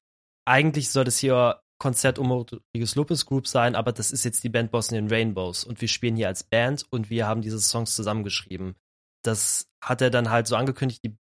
eigentlich 0.47 0.91
soll 0.91 1.05
das 1.05 1.19
hier 1.19 1.62
Konzert 1.83 2.21
um 2.21 2.31
Rodriguez 2.31 2.95
Lopez 2.95 3.27
Group 3.27 3.49
sein, 3.49 3.75
aber 3.75 3.91
das 3.91 4.13
ist 4.13 4.25
jetzt 4.25 4.45
die 4.45 4.49
Band 4.49 4.71
Bosnian 4.71 5.09
Rainbows 5.09 5.65
und 5.65 5.81
wir 5.81 5.89
spielen 5.89 6.15
hier 6.15 6.29
als 6.29 6.45
Band 6.45 6.87
und 6.91 7.11
wir 7.11 7.27
haben 7.27 7.43
diese 7.43 7.59
Songs 7.59 7.97
zusammengeschrieben. 7.97 8.77
Das 9.25 9.67
hat 9.83 10.01
er 10.01 10.11
dann 10.11 10.31
halt 10.31 10.47
so 10.47 10.55
angekündigt, 10.55 11.01
die, 11.05 11.19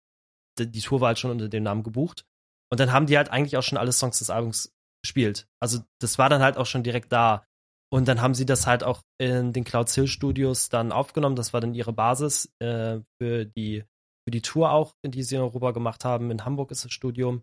die, 0.60 0.82
Tour 0.82 1.00
war 1.00 1.08
halt 1.08 1.20
schon 1.20 1.32
unter 1.32 1.48
dem 1.48 1.64
Namen 1.64 1.82
gebucht 1.82 2.26
und 2.70 2.82
dann 2.82 2.92
haben 2.92 3.06
die 3.06 3.16
halt 3.16 3.30
eigentlich 3.32 3.56
auch 3.56 3.64
schon 3.64 3.78
alle 3.78 3.94
Songs 3.94 4.20
des 4.20 4.30
Albums 4.30 4.74
gespielt. 5.02 5.48
Also 5.62 5.80
das 6.02 6.18
war 6.18 6.28
dann 6.28 6.42
halt 6.42 6.58
auch 6.58 6.66
schon 6.66 6.84
direkt 6.84 7.14
da. 7.14 7.46
Und 7.90 8.10
dann 8.10 8.22
haben 8.22 8.36
sie 8.36 8.46
das 8.46 8.68
halt 8.68 8.84
auch 8.84 9.02
in 9.18 9.54
den 9.54 9.64
Cloud 9.64 9.90
Hill 9.90 10.08
Studios 10.08 10.68
dann 10.68 10.92
aufgenommen. 10.92 11.38
Das 11.38 11.54
war 11.54 11.62
dann 11.62 11.74
ihre 11.74 11.94
Basis 11.94 12.54
äh, 12.60 13.00
für, 13.18 13.46
die, 13.46 13.86
für 14.28 14.32
die 14.32 14.42
Tour 14.42 14.72
auch, 14.72 14.94
die 15.06 15.24
sie 15.24 15.36
in 15.36 15.42
Europa 15.42 15.72
gemacht 15.72 16.04
haben. 16.04 16.30
In 16.32 16.44
Hamburg 16.44 16.70
ist 16.72 16.84
das 16.84 16.92
Studio. 16.92 17.42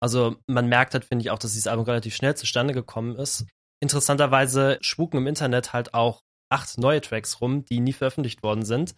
Also 0.00 0.36
man 0.46 0.68
merkt 0.68 0.94
halt, 0.94 1.04
finde 1.04 1.22
ich, 1.22 1.30
auch, 1.30 1.38
dass 1.38 1.52
dieses 1.52 1.66
Album 1.66 1.84
relativ 1.84 2.14
schnell 2.14 2.36
zustande 2.36 2.74
gekommen 2.74 3.16
ist. 3.16 3.46
Interessanterweise 3.80 4.78
spuken 4.80 5.18
im 5.18 5.26
Internet 5.26 5.72
halt 5.72 5.94
auch 5.94 6.22
acht 6.50 6.78
neue 6.78 7.00
Tracks 7.00 7.40
rum, 7.40 7.64
die 7.64 7.80
nie 7.80 7.92
veröffentlicht 7.92 8.42
worden 8.42 8.64
sind. 8.64 8.94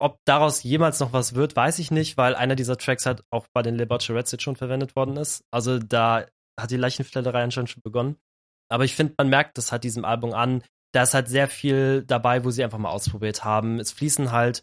Ob 0.00 0.18
daraus 0.24 0.62
jemals 0.62 0.98
noch 1.00 1.12
was 1.12 1.34
wird, 1.34 1.56
weiß 1.56 1.78
ich 1.78 1.90
nicht, 1.90 2.16
weil 2.16 2.34
einer 2.34 2.56
dieser 2.56 2.78
Tracks 2.78 3.06
halt 3.06 3.22
auch 3.30 3.46
bei 3.52 3.62
den 3.62 3.74
Le 3.74 3.86
Bachelorette 3.86 4.32
jetzt 4.32 4.42
schon 4.42 4.56
verwendet 4.56 4.96
worden 4.96 5.16
ist. 5.16 5.44
Also 5.50 5.78
da 5.78 6.26
hat 6.58 6.70
die 6.70 6.76
Leichenfledderei 6.76 7.42
anscheinend 7.42 7.70
schon 7.70 7.82
begonnen. 7.82 8.16
Aber 8.70 8.84
ich 8.84 8.94
finde, 8.94 9.14
man 9.18 9.28
merkt 9.28 9.58
das 9.58 9.72
halt 9.72 9.84
diesem 9.84 10.04
Album 10.04 10.32
an. 10.32 10.62
Da 10.92 11.02
ist 11.02 11.14
halt 11.14 11.28
sehr 11.28 11.48
viel 11.48 12.04
dabei, 12.04 12.44
wo 12.44 12.50
sie 12.50 12.64
einfach 12.64 12.78
mal 12.78 12.90
ausprobiert 12.90 13.44
haben. 13.44 13.78
Es 13.78 13.92
fließen 13.92 14.32
halt, 14.32 14.62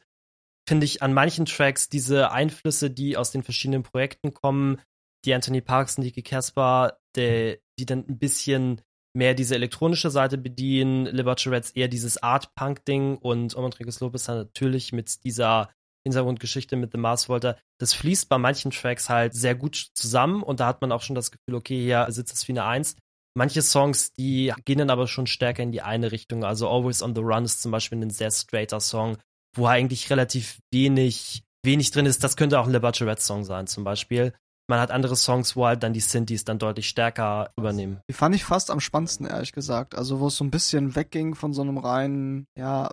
finde 0.68 0.86
ich, 0.86 1.04
an 1.04 1.14
manchen 1.14 1.46
Tracks 1.46 1.88
diese 1.88 2.32
Einflüsse, 2.32 2.90
die 2.90 3.16
aus 3.16 3.32
den 3.32 3.44
verschiedenen 3.44 3.84
Projekten 3.84 4.34
kommen. 4.34 4.82
Die 5.28 5.34
Anthony 5.34 5.62
Parks 5.62 5.98
und 5.98 6.06
Niki 6.06 6.24
Casper, 6.24 6.98
die, 7.16 7.60
die 7.78 7.86
dann 7.86 8.06
ein 8.08 8.18
bisschen 8.18 8.82
mehr 9.14 9.34
diese 9.34 9.56
elektronische 9.56 10.10
Seite 10.10 10.38
bedienen. 10.38 11.06
Le 11.06 11.24
Bachelorette 11.24 11.72
eher 11.76 11.88
dieses 11.88 12.22
Art-Punk-Ding 12.24 13.18
und 13.18 13.56
Omontricus 13.56 14.00
Lopez 14.00 14.28
hat 14.30 14.38
natürlich 14.38 14.94
mit 14.94 15.24
dieser 15.24 15.70
Hintergrundgeschichte 16.08 16.78
mit 16.78 16.94
The 16.94 16.98
Mars 16.98 17.28
Volta, 17.28 17.58
das 17.80 17.94
fließt 17.94 18.30
bei 18.30 18.38
manchen 18.38 18.72
Tracks 18.72 19.10
halt 19.10 19.34
sehr 19.34 19.56
gut 19.56 19.76
zusammen 19.94 20.42
und 20.42 20.62
da 20.62 20.68
hat 20.68 20.80
man 20.80 20.94
auch 20.94 21.02
schon 21.02 21.16
das 21.16 21.32
Gefühl, 21.32 21.56
okay, 21.56 21.82
hier 21.82 22.06
sitzt 22.10 22.34
es 22.34 22.48
wie 22.48 22.54
eine 22.54 22.64
Eins. 22.64 22.96
Manche 23.36 23.62
Songs, 23.62 24.14
die 24.14 24.54
gehen 24.64 24.80
dann 24.80 24.90
aber 24.90 25.08
schon 25.08 25.28
stärker 25.28 25.64
in 25.64 25.74
die 25.74 25.82
eine 25.82 26.12
Richtung. 26.14 26.46
Also 26.46 26.70
Always 26.70 27.04
on 27.04 27.14
the 27.14 27.22
Run 27.22 27.44
ist 27.44 27.62
zum 27.62 27.72
Beispiel 27.72 28.00
ein 28.00 28.10
sehr 28.10 28.32
straighter 28.32 28.80
Song, 28.80 29.18
wo 29.56 29.68
eigentlich 29.68 30.10
relativ 30.10 30.60
wenig, 30.72 31.44
wenig 31.64 31.92
drin 31.92 32.06
ist. 32.06 32.24
Das 32.24 32.38
könnte 32.38 32.60
auch 32.60 32.68
ein 32.68 32.72
Le 32.72 32.80
Bachelorette 32.80 33.22
Song 33.22 33.44
sein, 33.44 33.68
zum 33.68 33.84
Beispiel. 33.84 34.34
Man 34.70 34.80
hat 34.80 34.92
andere 34.92 35.16
Songs, 35.16 35.56
wo 35.56 35.66
halt 35.66 35.82
dann 35.84 35.94
die 35.94 36.02
Synthes 36.02 36.44
dann 36.44 36.60
deutlich 36.60 36.90
stärker 36.90 37.52
übernehmen. 37.58 38.02
Die 38.10 38.14
fand 38.14 38.36
ich 38.36 38.44
fast 38.44 38.70
am 38.70 38.82
spannendsten, 38.82 39.26
ehrlich 39.26 39.54
gesagt. 39.54 39.96
Also, 39.96 40.20
wo 40.20 40.28
es 40.28 40.36
so 40.36 40.44
ein 40.44 40.52
bisschen 40.52 40.96
wegging 40.96 41.36
von 41.36 41.54
so 41.54 41.62
einem 41.62 41.78
reinen, 41.78 42.48
ja, 42.58 42.90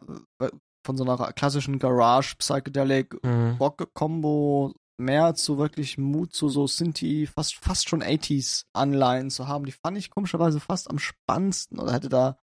von 0.87 0.96
so 0.96 1.04
einer 1.04 1.32
klassischen 1.32 1.78
Garage, 1.78 2.37
Psychedelic, 2.38 3.16
Mhm. 3.24 3.56
Rock-Kombo, 3.58 4.72
mehr 4.98 5.34
zu 5.34 5.58
wirklich 5.58 5.98
Mut 5.98 6.32
zu 6.32 6.48
so 6.48 6.66
Synthi, 6.68 7.26
fast, 7.26 7.56
fast 7.56 7.88
schon 7.88 8.02
80s 8.02 8.66
Anleihen 8.72 9.30
zu 9.30 9.48
haben. 9.48 9.64
Die 9.64 9.72
fand 9.72 9.98
ich 9.98 10.10
komischerweise 10.10 10.60
fast 10.60 10.88
am 10.88 10.98
spannendsten 11.00 11.80
oder 11.80 11.92
hätte 11.92 12.08
da 12.08 12.37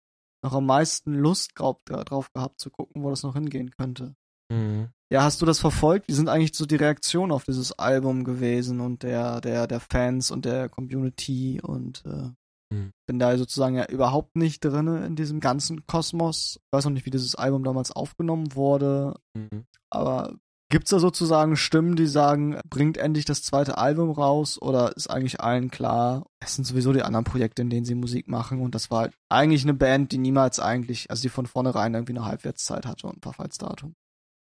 noch 0.42 0.54
am 0.54 0.66
meisten 0.66 1.14
Lust 1.14 1.52
drauf, 1.54 1.76
drauf 1.84 2.32
gehabt 2.32 2.58
zu 2.58 2.70
gucken, 2.70 3.02
wo 3.04 3.10
das 3.10 3.22
noch 3.22 3.34
hingehen 3.34 3.70
könnte. 3.70 4.16
Mhm. 4.50 4.88
Ja, 5.12 5.22
hast 5.24 5.42
du 5.42 5.46
das 5.46 5.58
verfolgt? 5.58 6.06
Wie 6.08 6.12
sind 6.12 6.28
eigentlich 6.28 6.54
so 6.56 6.66
die 6.66 6.76
Reaktionen 6.76 7.32
auf 7.32 7.44
dieses 7.44 7.72
Album 7.72 8.22
gewesen 8.24 8.80
und 8.80 9.02
der, 9.02 9.40
der, 9.40 9.66
der 9.66 9.80
Fans 9.80 10.30
und 10.30 10.44
der 10.44 10.68
Community 10.68 11.60
und 11.62 12.04
äh, 12.06 12.30
Hm. 12.72 12.92
bin 13.04 13.18
da 13.18 13.36
sozusagen 13.36 13.74
ja 13.74 13.86
überhaupt 13.86 14.36
nicht 14.36 14.64
drinne 14.64 15.04
in 15.04 15.16
diesem 15.16 15.40
ganzen 15.40 15.86
Kosmos. 15.88 16.60
Ich 16.62 16.72
weiß 16.72 16.84
noch 16.84 16.92
nicht, 16.92 17.04
wie 17.04 17.10
dieses 17.10 17.34
Album 17.34 17.64
damals 17.64 17.90
aufgenommen 17.90 18.54
wurde, 18.54 19.14
Mhm. 19.36 19.64
aber 19.90 20.34
gibt's 20.70 20.90
da 20.90 21.00
sozusagen 21.00 21.56
Stimmen, 21.56 21.96
die 21.96 22.06
sagen, 22.06 22.60
bringt 22.70 22.96
endlich 22.96 23.24
das 23.24 23.42
zweite 23.42 23.76
Album 23.76 24.12
raus 24.12 24.56
oder 24.62 24.96
ist 24.96 25.10
eigentlich 25.10 25.40
allen 25.40 25.72
klar, 25.72 26.26
es 26.38 26.54
sind 26.54 26.64
sowieso 26.64 26.92
die 26.92 27.02
anderen 27.02 27.24
Projekte, 27.24 27.60
in 27.62 27.70
denen 27.70 27.84
sie 27.84 27.96
Musik 27.96 28.28
machen 28.28 28.60
und 28.60 28.76
das 28.76 28.88
war 28.92 29.00
halt 29.00 29.14
eigentlich 29.28 29.64
eine 29.64 29.74
Band, 29.74 30.12
die 30.12 30.18
niemals 30.18 30.60
eigentlich, 30.60 31.10
also 31.10 31.22
die 31.22 31.28
von 31.28 31.46
vornherein 31.46 31.94
irgendwie 31.94 32.12
eine 32.16 32.24
Halbwertszeit 32.24 32.86
hatte 32.86 33.08
und 33.08 33.16
ein 33.16 33.22
Verfallsdatum. 33.22 33.96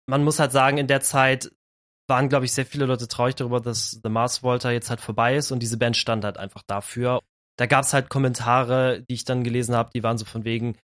Man 0.07 0.25
muss 0.25 0.39
halt 0.39 0.53
sagen, 0.53 0.79
in 0.79 0.87
der 0.87 1.01
Zeit 1.01 1.51
waren, 2.09 2.29
glaube 2.29 2.45
ich, 2.45 2.53
sehr 2.53 2.67
viele 2.67 2.87
Leute 2.87 3.09
traurig 3.09 3.35
darüber, 3.35 3.61
dass 3.61 4.01
The 4.03 4.11
Mars 4.11 4.43
Volta 4.43 4.71
jetzt 4.71 4.91
halt 4.91 5.01
vorbei 5.01 5.37
ist 5.37 5.51
und 5.53 5.61
diese 5.61 5.79
Band 5.79 5.97
stand 5.97 6.25
halt 6.25 6.37
einfach 6.37 6.63
dafür. 6.67 7.21
Da 7.57 7.67
gab 7.67 7.85
es 7.85 7.95
halt 7.95 8.11
Kommentare, 8.11 9.03
die 9.09 9.15
ich 9.15 9.25
dann 9.25 9.45
gelesen 9.45 9.75
habe, 9.75 9.91
die 9.95 10.03
waren 10.03 10.19
so 10.19 10.25
von 10.25 10.45
wegen, 10.45 10.77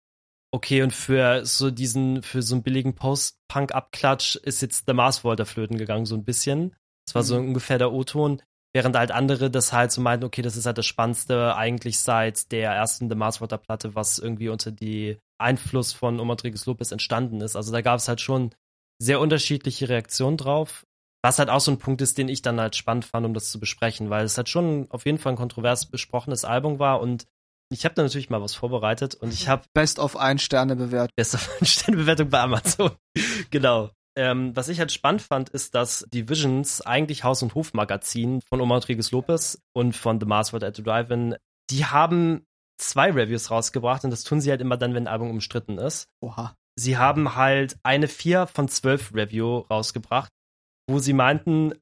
okay, 0.52 0.82
und 0.82 0.94
für 0.94 1.46
so 1.46 1.72
diesen, 1.72 2.24
für 2.24 2.42
so 2.42 2.56
einen 2.56 2.64
billigen 2.64 2.96
Post-Punk-Abklatsch 2.96 4.36
ist 4.38 4.62
jetzt 4.62 4.86
The 4.88 4.94
Mars 4.94 5.24
Volta 5.24 5.46
flöten 5.46 5.78
gegangen, 5.78 6.06
so 6.06 6.16
ein 6.16 6.24
bisschen. 6.24 6.76
Das 7.06 7.16
war 7.16 7.24
so 7.24 7.40
Mhm. 7.40 7.50
ungefähr 7.50 7.78
der 7.78 7.92
O-Ton. 7.92 8.42
Während 8.72 8.96
halt 8.96 9.12
andere 9.12 9.50
das 9.50 9.74
halt 9.74 9.92
so 9.92 10.00
meinten, 10.00 10.26
okay, 10.26 10.44
das 10.44 10.56
ist 10.56 10.68
halt 10.68 10.78
das 10.78 10.86
Spannendste 10.86 11.56
eigentlich 11.56 12.00
seit 12.00 12.52
der 12.52 12.72
ersten 12.72 13.10
The 13.10 13.16
Mars 13.16 13.42
Volta 13.42 13.58
Platte, 13.58 13.96
was 13.96 14.20
irgendwie 14.20 14.50
unter 14.50 14.72
die 14.72 15.18
Einfluss 15.40 15.92
von 15.92 16.20
Omar 16.20 16.36
Rodriguez 16.36 16.66
Lopez 16.68 16.92
entstanden 16.92 17.42
ist. 17.42 17.56
Also 17.56 17.72
da 17.72 17.82
gab 17.82 17.98
es 17.98 18.08
halt 18.08 18.22
schon 18.22 18.52
sehr 19.00 19.20
unterschiedliche 19.20 19.90
Reaktionen 19.90 20.38
drauf. 20.38 20.86
Was 21.22 21.40
halt 21.40 21.50
auch 21.50 21.60
so 21.60 21.72
ein 21.72 21.80
Punkt 21.80 22.02
ist, 22.02 22.18
den 22.18 22.30
ich 22.30 22.42
dann 22.42 22.62
halt 22.62 22.76
spannend 22.76 23.06
fand, 23.06 23.26
um 23.26 23.34
das 23.34 23.52
zu 23.52 23.60
besprechen, 23.60 24.10
weil 24.10 24.24
es 24.24 24.38
halt 24.38 24.48
schon 24.48 24.88
auf 24.90 25.06
jeden 25.06 25.18
Fall 25.18 25.34
ein 25.34 25.38
kontrovers 25.38 25.88
besprochenes 25.88 26.46
Album 26.46 26.80
war 26.80 27.02
und 27.02 27.26
ich 27.72 27.86
habe 27.86 27.94
da 27.94 28.02
natürlich 28.02 28.30
mal 28.30 28.42
was 28.42 28.56
vorbereitet 28.56 29.16
und 29.16 29.32
ich 29.32 29.48
habe 29.48 29.64
Best 29.74 30.00
of 30.00 30.18
ein 30.18 30.40
Sterne 30.40 30.76
bewertet. 30.76 31.16
Best 31.16 31.36
of 31.36 31.50
ein 31.60 31.66
Sterne 31.66 31.98
Bewertung 31.98 32.30
bei 32.30 32.40
Amazon. 32.40 32.92
genau. 33.52 33.92
Ähm, 34.18 34.56
was 34.56 34.70
ich 34.70 34.80
halt 34.80 34.92
spannend 34.92 35.22
fand, 35.22 35.50
ist, 35.50 35.76
dass 35.76 36.06
die 36.12 36.28
Visions 36.28 36.82
eigentlich 36.82 37.24
Haus- 37.24 37.44
und 37.44 37.54
Hofmagazin 37.54 38.42
von 38.42 38.60
Omar 38.60 38.80
Rodriguez 38.80 39.12
Lopez 39.12 39.62
und 39.74 39.96
von 39.96 40.20
The 40.20 40.26
Mars 40.26 40.52
World 40.52 40.64
at 40.64 40.76
the 40.76 40.84
Drive-In, 40.84 41.36
die 41.70 41.86
haben 41.86 42.46
zwei 42.80 43.12
Reviews 43.12 43.52
rausgebracht 43.52 44.04
und 44.04 44.10
das 44.10 44.24
tun 44.24 44.42
sie 44.42 44.50
halt 44.50 44.62
immer 44.62 44.78
dann, 44.78 44.96
wenn 44.96 45.04
ein 45.04 45.14
Album 45.14 45.30
umstritten 45.30 45.78
ist. 45.78 46.08
Oha. 46.22 46.56
Sie 46.80 46.98
haben 46.98 47.36
halt 47.36 47.78
eine 47.84 48.08
4 48.08 48.48
von 48.48 48.70
12 48.70 49.14
Review 49.14 49.66
rausgebracht, 49.70 50.32
wo 50.90 51.00
sie 51.00 51.12
meinten, 51.12 51.74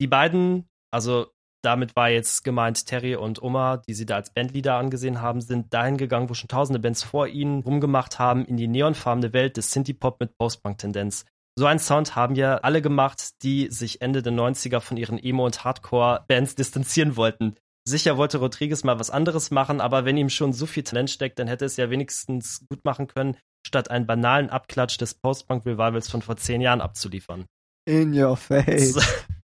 die 0.00 0.08
beiden, 0.08 0.68
also 0.92 1.28
damit 1.62 1.94
war 1.94 2.08
jetzt 2.08 2.42
gemeint 2.42 2.84
Terry 2.84 3.14
und 3.14 3.40
Oma, 3.40 3.76
die 3.76 3.94
sie 3.94 4.06
da 4.06 4.16
als 4.16 4.34
Bandleader 4.34 4.74
angesehen 4.74 5.20
haben, 5.20 5.40
sind 5.40 5.72
dahin 5.72 5.98
gegangen, 5.98 6.28
wo 6.28 6.34
schon 6.34 6.48
tausende 6.48 6.80
Bands 6.80 7.04
vor 7.04 7.28
ihnen 7.28 7.62
rumgemacht 7.62 8.18
haben, 8.18 8.44
in 8.44 8.56
die 8.56 8.66
neonfarbene 8.66 9.32
Welt 9.32 9.56
des 9.56 9.70
Synthie-Pop 9.70 10.18
mit 10.18 10.36
Post-Punk-Tendenz. 10.36 11.26
So 11.56 11.66
einen 11.66 11.78
Sound 11.78 12.16
haben 12.16 12.34
ja 12.34 12.56
alle 12.56 12.82
gemacht, 12.82 13.42
die 13.44 13.70
sich 13.70 14.00
Ende 14.00 14.20
der 14.20 14.32
90er 14.32 14.80
von 14.80 14.96
ihren 14.96 15.18
Emo- 15.18 15.46
und 15.46 15.62
Hardcore-Bands 15.62 16.56
distanzieren 16.56 17.14
wollten. 17.14 17.54
Sicher 17.90 18.16
wollte 18.16 18.38
Rodriguez 18.38 18.84
mal 18.84 18.98
was 18.98 19.10
anderes 19.10 19.50
machen, 19.50 19.80
aber 19.80 20.04
wenn 20.04 20.16
ihm 20.16 20.30
schon 20.30 20.52
so 20.52 20.66
viel 20.66 20.82
Talent 20.82 21.10
steckt, 21.10 21.38
dann 21.38 21.48
hätte 21.48 21.64
es 21.64 21.76
ja 21.76 21.90
wenigstens 21.90 22.66
gut 22.68 22.84
machen 22.84 23.06
können, 23.06 23.36
statt 23.66 23.90
einen 23.90 24.06
banalen 24.06 24.48
Abklatsch 24.48 24.98
des 24.98 25.14
Post-Punk-Revivals 25.14 26.08
von 26.08 26.22
vor 26.22 26.36
zehn 26.36 26.60
Jahren 26.60 26.80
abzuliefern. 26.80 27.46
In 27.86 28.18
your 28.18 28.36
face. 28.36 28.96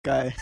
Geil. 0.03 0.33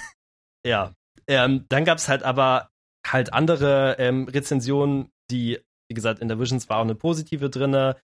Ja, 0.65 0.93
ähm, 1.27 1.65
dann 1.69 1.85
gab 1.85 1.97
es 1.97 2.09
halt 2.09 2.23
aber 2.23 2.69
halt 3.05 3.33
andere 3.33 3.97
ähm, 3.99 4.27
Rezensionen, 4.27 5.11
die, 5.29 5.59
wie 5.89 5.93
gesagt, 5.93 6.19
in 6.19 6.27
der 6.27 6.39
Visions 6.39 6.69
war 6.69 6.77
auch 6.77 6.83
eine 6.83 6.95
positive 6.95 7.49
drinne. 7.49 7.97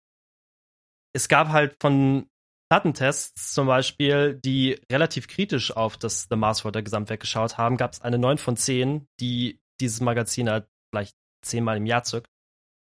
Es 1.13 1.27
gab 1.27 1.49
halt 1.49 1.77
von 1.81 2.27
Plattentests 2.69 3.53
zum 3.53 3.67
Beispiel, 3.67 4.39
die 4.43 4.81
relativ 4.91 5.27
kritisch 5.27 5.75
auf 5.75 5.97
das 5.97 6.27
The 6.29 6.35
Mars 6.35 6.65
Volta 6.65 6.81
Gesamtwerk 6.81 7.21
geschaut 7.21 7.57
haben, 7.57 7.77
gab 7.77 7.93
es 7.93 8.01
eine 8.01 8.17
9 8.17 8.37
von 8.37 8.57
10, 8.57 9.07
die 9.19 9.59
dieses 9.79 10.01
Magazin 10.01 10.49
halt 10.49 10.67
vielleicht 10.91 11.15
zehnmal 11.43 11.77
im 11.77 11.85
Jahr 11.85 12.03
zückt, 12.03 12.29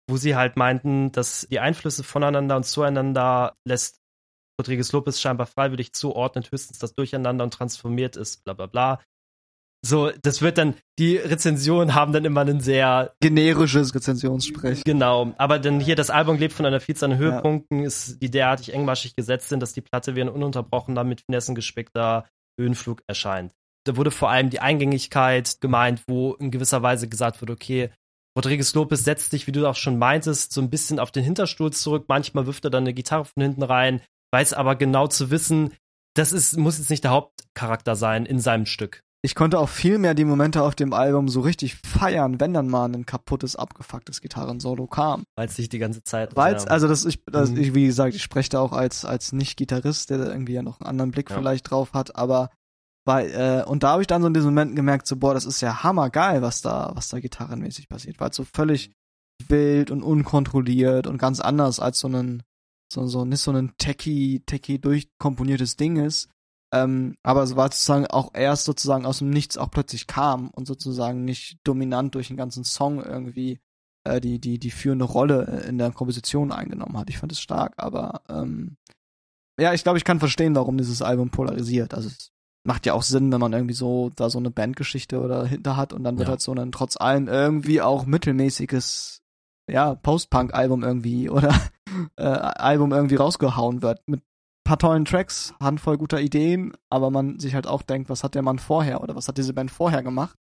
wo 0.09 0.17
sie 0.17 0.35
halt 0.35 0.57
meinten, 0.57 1.11
dass 1.11 1.47
die 1.49 1.59
Einflüsse 1.59 2.03
voneinander 2.03 2.55
und 2.55 2.63
zueinander 2.63 3.55
lässt 3.67 3.99
Rodriguez 4.59 4.91
Lopez 4.91 5.19
scheinbar 5.19 5.47
freiwillig 5.47 5.93
zuordnet, 5.93 6.51
höchstens 6.51 6.77
das 6.77 6.93
Durcheinander 6.93 7.43
und 7.43 7.53
transformiert 7.53 8.15
ist, 8.15 8.43
bla 8.43 8.53
bla 8.53 8.67
bla 8.67 8.99
so, 9.85 10.11
das 10.21 10.41
wird 10.41 10.57
dann, 10.57 10.75
die 10.97 11.17
Rezensionen 11.17 11.93
haben 11.93 12.13
dann 12.13 12.23
immer 12.23 12.41
einen 12.41 12.61
sehr 12.61 13.13
generisches 13.19 13.93
Rezensionssprech. 13.93 14.83
Genau, 14.85 15.33
aber 15.37 15.59
dann 15.59 15.81
hier 15.81 15.97
das 15.97 16.09
Album 16.09 16.37
lebt 16.37 16.53
von 16.53 16.65
einer 16.65 16.79
Vielzahl 16.79 17.11
an 17.11 17.17
Höhepunkten, 17.17 17.79
ja. 17.79 17.85
ist, 17.85 18.21
die 18.21 18.31
derartig 18.31 18.73
engmaschig 18.73 19.15
gesetzt 19.17 19.49
sind, 19.49 19.59
dass 19.59 19.73
die 19.73 19.81
Platte 19.81 20.15
wie 20.15 20.21
ein 20.21 20.29
ununterbrochener, 20.29 21.03
mit 21.03 21.21
Finessen 21.21 21.53
gespickter 21.53 22.25
Höhenflug 22.57 23.03
erscheint. 23.07 23.51
Da 23.85 23.97
wurde 23.97 24.11
vor 24.11 24.29
allem 24.29 24.49
die 24.49 24.59
Eingängigkeit 24.59 25.59
gemeint, 25.61 26.03
wo 26.07 26.33
in 26.35 26.51
gewisser 26.51 26.81
Weise 26.81 27.07
gesagt 27.07 27.41
wird, 27.41 27.51
okay, 27.51 27.91
Rodriguez 28.37 28.73
Lopez 28.73 29.03
setzt 29.03 29.31
sich, 29.31 29.45
wie 29.45 29.51
du 29.51 29.67
auch 29.67 29.75
schon 29.75 29.99
meintest, 29.99 30.53
so 30.53 30.61
ein 30.61 30.69
bisschen 30.69 30.99
auf 30.99 31.11
den 31.11 31.23
Hinterstuhl 31.23 31.71
zurück. 31.71 32.05
Manchmal 32.07 32.45
wirft 32.45 32.65
er 32.65 32.71
dann 32.71 32.83
eine 32.83 32.93
Gitarre 32.93 33.25
von 33.25 33.43
hinten 33.43 33.63
rein, 33.63 34.01
weiß 34.31 34.53
aber 34.53 34.75
genau 34.75 35.07
zu 35.07 35.29
wissen, 35.29 35.73
das 36.15 36.31
ist, 36.31 36.57
muss 36.57 36.77
jetzt 36.77 36.89
nicht 36.89 37.03
der 37.03 37.11
Hauptcharakter 37.11 37.95
sein 37.95 38.25
in 38.25 38.39
seinem 38.39 38.65
Stück 38.65 39.03
ich 39.25 39.35
konnte 39.35 39.57
auch 39.57 39.69
viel 39.69 39.99
mehr 39.99 40.13
die 40.13 40.25
Momente 40.25 40.61
auf 40.61 40.75
dem 40.75 40.91
Album 40.91 41.29
so 41.29 41.39
richtig 41.39 41.75
feiern, 41.75 42.41
wenn 42.41 42.53
dann 42.53 42.67
mal 42.67 42.93
ein 42.93 43.05
kaputtes, 43.05 43.55
abgefucktes 43.55 44.19
Gitarrensolo 44.19 44.85
kam. 44.85 45.23
Weil 45.37 45.47
es 45.47 45.57
nicht 45.57 45.71
die 45.71 45.79
ganze 45.79 46.03
Zeit. 46.03 46.35
Weil 46.35 46.55
ja. 46.55 46.63
also 46.65 46.89
das 46.89 47.05
ich, 47.05 47.23
das, 47.25 47.51
mhm. 47.51 47.57
ich, 47.57 47.73
wie 47.73 47.85
gesagt, 47.85 48.15
ich 48.15 48.21
spreche 48.21 48.49
da 48.49 48.59
auch 48.59 48.73
als 48.73 49.05
als 49.05 49.31
Nicht-Gitarrist, 49.31 50.09
der 50.09 50.19
irgendwie 50.19 50.53
ja 50.53 50.61
noch 50.61 50.81
einen 50.81 50.89
anderen 50.89 51.11
Blick 51.11 51.29
ja. 51.29 51.37
vielleicht 51.37 51.71
drauf 51.71 51.93
hat, 51.93 52.17
aber 52.17 52.49
weil 53.05 53.29
äh, 53.31 53.63
und 53.65 53.83
da 53.83 53.91
habe 53.91 54.01
ich 54.01 54.07
dann 54.07 54.21
so 54.21 54.27
in 54.27 54.33
diesen 54.33 54.49
Momenten 54.49 54.75
gemerkt, 54.75 55.07
so 55.07 55.17
boah, 55.17 55.33
das 55.33 55.45
ist 55.45 55.61
ja 55.61 55.83
hammergeil, 55.83 56.41
was 56.41 56.61
da 56.61 56.91
was 56.95 57.09
da 57.09 57.19
gitarrenmäßig 57.19 57.89
passiert, 57.89 58.19
weil 58.19 58.29
es 58.29 58.35
so 58.35 58.45
völlig 58.45 58.91
wild 59.47 59.91
und 59.91 60.03
unkontrolliert 60.03 61.07
und 61.07 61.17
ganz 61.17 61.39
anders 61.39 61.79
als 61.79 61.99
so 61.99 62.07
ein 62.07 62.43
so 62.91 63.07
so 63.07 63.25
nicht 63.25 63.41
so 63.41 63.51
ein 63.51 63.73
techy 63.77 64.43
techy 64.45 64.79
durchkomponiertes 64.79 65.75
Ding 65.75 65.97
ist 65.97 66.29
ähm, 66.73 67.15
aber 67.21 67.43
es 67.43 67.55
war 67.55 67.71
sozusagen 67.71 68.07
auch 68.07 68.31
erst 68.33 68.65
sozusagen 68.65 69.05
aus 69.05 69.19
dem 69.19 69.29
Nichts 69.29 69.59
auch 69.59 69.69
plötzlich 69.69 70.07
kam 70.07 70.49
und 70.49 70.65
sozusagen 70.65 71.23
nicht 71.23 71.59
dominant 71.63 72.15
durch 72.15 72.29
den 72.29 72.37
ganzen 72.37 72.63
Song 72.63 72.99
irgendwie 73.03 73.59
äh, 74.05 74.19
die, 74.19 74.39
die, 74.39 74.57
die 74.57 74.71
führende 74.71 75.05
Rolle 75.05 75.63
in 75.67 75.77
der 75.77 75.91
Komposition 75.91 76.51
eingenommen 76.51 76.97
hat. 76.97 77.11
Ich 77.11 77.19
fand 77.19 77.31
es 77.31 77.39
stark, 77.39 77.75
aber 77.77 78.23
ähm, 78.27 78.77
ja, 79.59 79.75
ich 79.75 79.83
glaube, 79.83 79.99
ich 79.99 80.03
kann 80.03 80.17
verstehen, 80.17 80.55
warum 80.55 80.79
dieses 80.79 81.03
Album 81.03 81.29
polarisiert. 81.29 81.93
Also 81.93 82.07
es 82.07 82.31
macht 82.65 82.85
ja 82.85 82.93
auch 82.93 83.03
Sinn, 83.03 83.31
wenn 83.31 83.41
man 83.41 83.53
irgendwie 83.53 83.73
so 83.73 84.09
da 84.15 84.29
so 84.29 84.39
eine 84.39 84.51
Bandgeschichte 84.51 85.21
oder 85.21 85.45
hinter 85.45 85.75
hat 85.75 85.93
und 85.93 86.03
dann 86.03 86.17
wird 86.17 86.27
ja. 86.27 86.31
halt 86.31 86.41
so 86.41 86.53
ein 86.53 86.71
trotz 86.71 86.97
allem 86.97 87.27
irgendwie 87.27 87.81
auch 87.81 88.05
mittelmäßiges 88.05 89.21
ja, 89.69 89.95
Post-Punk-Album 89.95 90.83
irgendwie 90.83 91.29
oder 91.29 91.53
äh, 92.17 92.23
Album 92.23 92.91
irgendwie 92.91 93.15
rausgehauen 93.15 93.81
wird 93.81 94.01
mit 94.07 94.21
paar 94.65 94.79
tollen 94.79 95.05
Tracks, 95.05 95.53
Handvoll 95.59 95.97
guter 95.97 96.21
Ideen, 96.21 96.73
aber 96.89 97.11
man 97.11 97.37
sich 97.39 97.53
halt 97.53 97.67
auch 97.67 97.81
denkt, 97.81 98.09
was 98.09 98.23
hat 98.23 98.33
der 98.33 98.43
Mann 98.43 98.59
vorher 98.59 99.01
oder 99.01 99.15
was 99.15 99.27
hat 99.27 99.37
diese 99.37 99.53
Band 99.53 99.71
vorher 99.71 100.03
gemacht? 100.03 100.37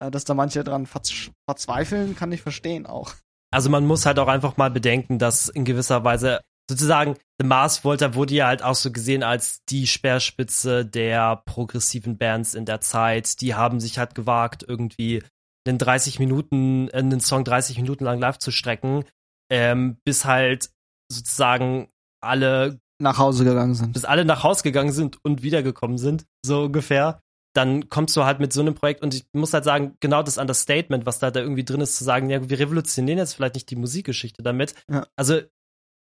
Äh, 0.00 0.10
dass 0.10 0.24
da 0.24 0.34
manche 0.34 0.64
dran 0.64 0.86
verzweifeln, 0.86 2.16
kann 2.16 2.32
ich 2.32 2.42
verstehen 2.42 2.86
auch. 2.86 3.12
Also 3.50 3.70
man 3.70 3.86
muss 3.86 4.06
halt 4.06 4.18
auch 4.18 4.28
einfach 4.28 4.56
mal 4.56 4.70
bedenken, 4.70 5.18
dass 5.18 5.48
in 5.48 5.64
gewisser 5.64 6.02
Weise 6.04 6.40
sozusagen 6.68 7.16
The 7.40 7.46
Mars 7.46 7.84
Volta 7.84 8.14
wurde 8.14 8.34
ja 8.34 8.46
halt 8.46 8.62
auch 8.62 8.74
so 8.74 8.92
gesehen 8.92 9.22
als 9.22 9.64
die 9.68 9.86
Speerspitze 9.86 10.86
der 10.86 11.42
progressiven 11.44 12.16
Bands 12.16 12.54
in 12.54 12.64
der 12.64 12.80
Zeit. 12.80 13.40
Die 13.40 13.54
haben 13.54 13.80
sich 13.80 13.98
halt 13.98 14.14
gewagt, 14.14 14.64
irgendwie 14.66 15.22
einen 15.66 15.78
30 15.78 16.18
Minuten, 16.18 16.88
äh, 16.88 16.98
einen 16.98 17.20
Song 17.20 17.44
30 17.44 17.78
Minuten 17.78 18.04
lang 18.04 18.18
live 18.18 18.38
zu 18.38 18.50
strecken, 18.50 19.04
ähm, 19.50 19.96
bis 20.04 20.24
halt 20.24 20.70
sozusagen 21.10 21.88
alle 22.22 22.80
nach 23.00 23.18
Hause 23.18 23.44
gegangen 23.44 23.74
sind. 23.74 23.92
Bis 23.92 24.04
alle 24.04 24.24
nach 24.24 24.44
Hause 24.44 24.62
gegangen 24.62 24.92
sind 24.92 25.18
und 25.24 25.42
wiedergekommen 25.42 25.98
sind, 25.98 26.26
so 26.44 26.64
ungefähr. 26.64 27.20
Dann 27.54 27.88
kommst 27.88 28.16
du 28.16 28.24
halt 28.24 28.40
mit 28.40 28.52
so 28.52 28.60
einem 28.60 28.74
Projekt 28.74 29.02
und 29.02 29.14
ich 29.14 29.26
muss 29.32 29.52
halt 29.52 29.64
sagen, 29.64 29.96
genau 30.00 30.22
das 30.22 30.38
Understatement, 30.38 31.06
was 31.06 31.20
da, 31.20 31.30
da 31.30 31.40
irgendwie 31.40 31.64
drin 31.64 31.80
ist, 31.80 31.96
zu 31.96 32.04
sagen, 32.04 32.30
ja, 32.30 32.48
wir 32.48 32.58
revolutionieren 32.58 33.18
jetzt 33.18 33.34
vielleicht 33.34 33.54
nicht 33.54 33.70
die 33.70 33.76
Musikgeschichte 33.76 34.42
damit. 34.42 34.74
Ja. 34.90 35.06
Also, 35.16 35.40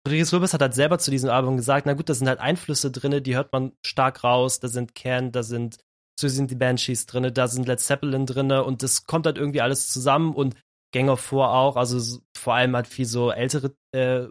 Rodriguez 0.08 0.32
Lopez 0.32 0.54
hat 0.54 0.62
halt 0.62 0.74
selber 0.74 1.00
zu 1.00 1.12
diesem 1.12 1.30
Album 1.30 1.58
gesagt, 1.58 1.86
na 1.86 1.94
gut, 1.94 2.10
da 2.10 2.14
sind 2.14 2.28
halt 2.28 2.40
Einflüsse 2.40 2.92
drin, 2.92 3.24
die 3.24 3.36
hört 3.36 3.52
man 3.52 3.74
stark 3.86 4.24
raus, 4.24 4.60
da 4.60 4.68
sind 4.68 4.96
Can, 4.96 5.32
da 5.32 5.44
sind, 5.44 5.78
so 6.20 6.28
sind 6.28 6.50
die 6.50 6.56
Banshees 6.56 7.06
drin, 7.06 7.32
da 7.34 7.48
sind 7.48 7.68
Led 7.68 7.80
Zeppelin 7.80 8.26
drin 8.26 8.52
und 8.52 8.84
das 8.84 9.06
kommt 9.06 9.26
halt 9.26 9.38
irgendwie 9.38 9.62
alles 9.62 9.90
zusammen 9.90 10.34
und 10.34 10.56
Gang 10.94 11.10
of 11.10 11.20
Four 11.20 11.54
auch, 11.54 11.76
also 11.76 12.20
vor 12.36 12.56
allem 12.56 12.76
halt 12.76 12.88
viel 12.88 13.06
so 13.06 13.32
ältere 13.32 13.76
äh, 13.92 14.28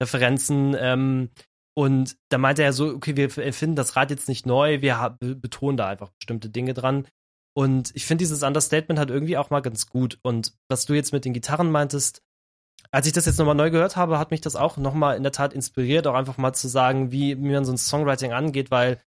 Referenzen, 0.00 0.76
ähm, 0.78 1.30
und 1.78 2.16
da 2.30 2.38
meinte 2.38 2.62
er 2.62 2.72
so, 2.72 2.86
okay, 2.86 3.16
wir 3.16 3.30
finden 3.30 3.76
das 3.76 3.96
Rad 3.96 4.10
jetzt 4.10 4.28
nicht 4.28 4.46
neu, 4.46 4.80
wir 4.80 5.18
betonen 5.20 5.76
da 5.76 5.88
einfach 5.88 6.10
bestimmte 6.18 6.48
Dinge 6.48 6.72
dran. 6.72 7.06
Und 7.54 7.94
ich 7.94 8.06
finde, 8.06 8.22
dieses 8.22 8.42
Understatement 8.42 8.98
hat 8.98 9.10
irgendwie 9.10 9.36
auch 9.36 9.50
mal 9.50 9.60
ganz 9.60 9.86
gut. 9.86 10.18
Und 10.22 10.54
was 10.70 10.86
du 10.86 10.94
jetzt 10.94 11.12
mit 11.12 11.26
den 11.26 11.34
Gitarren 11.34 11.70
meintest, 11.70 12.22
als 12.90 13.06
ich 13.06 13.12
das 13.12 13.26
jetzt 13.26 13.38
nochmal 13.38 13.54
neu 13.54 13.70
gehört 13.70 13.96
habe, 13.96 14.18
hat 14.18 14.30
mich 14.30 14.40
das 14.40 14.56
auch 14.56 14.76
nochmal 14.76 15.16
in 15.16 15.22
der 15.22 15.32
Tat 15.32 15.52
inspiriert, 15.52 16.06
auch 16.06 16.14
einfach 16.14 16.38
mal 16.38 16.52
zu 16.52 16.68
sagen, 16.68 17.12
wie, 17.12 17.36
wie 17.36 17.52
man 17.52 17.64
so 17.64 17.72
ein 17.72 17.78
Songwriting 17.78 18.32
angeht, 18.32 18.70
weil 18.70 19.02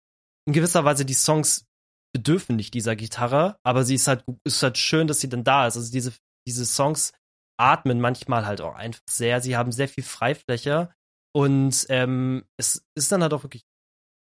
in 0.46 0.52
gewisser 0.52 0.84
Weise 0.84 1.04
die 1.04 1.14
Songs 1.14 1.66
bedürfen 2.12 2.56
nicht 2.56 2.74
dieser 2.74 2.96
Gitarre, 2.96 3.58
aber 3.62 3.84
sie 3.84 3.94
ist 3.94 4.08
halt, 4.08 4.24
ist 4.44 4.62
halt 4.62 4.78
schön, 4.78 5.06
dass 5.06 5.20
sie 5.20 5.28
dann 5.28 5.44
da 5.44 5.66
ist. 5.66 5.76
Also 5.76 5.90
diese, 5.92 6.12
diese 6.46 6.64
Songs 6.64 7.12
atmen 7.58 8.00
manchmal 8.00 8.46
halt 8.46 8.60
auch 8.60 8.74
einfach 8.74 9.00
sehr. 9.08 9.40
Sie 9.40 9.56
haben 9.56 9.72
sehr 9.72 9.88
viel 9.88 10.04
Freifläche 10.04 10.90
und 11.34 11.86
ähm, 11.88 12.44
es 12.56 12.84
ist 12.94 13.12
dann 13.12 13.22
halt 13.22 13.34
auch 13.34 13.42
wirklich 13.42 13.64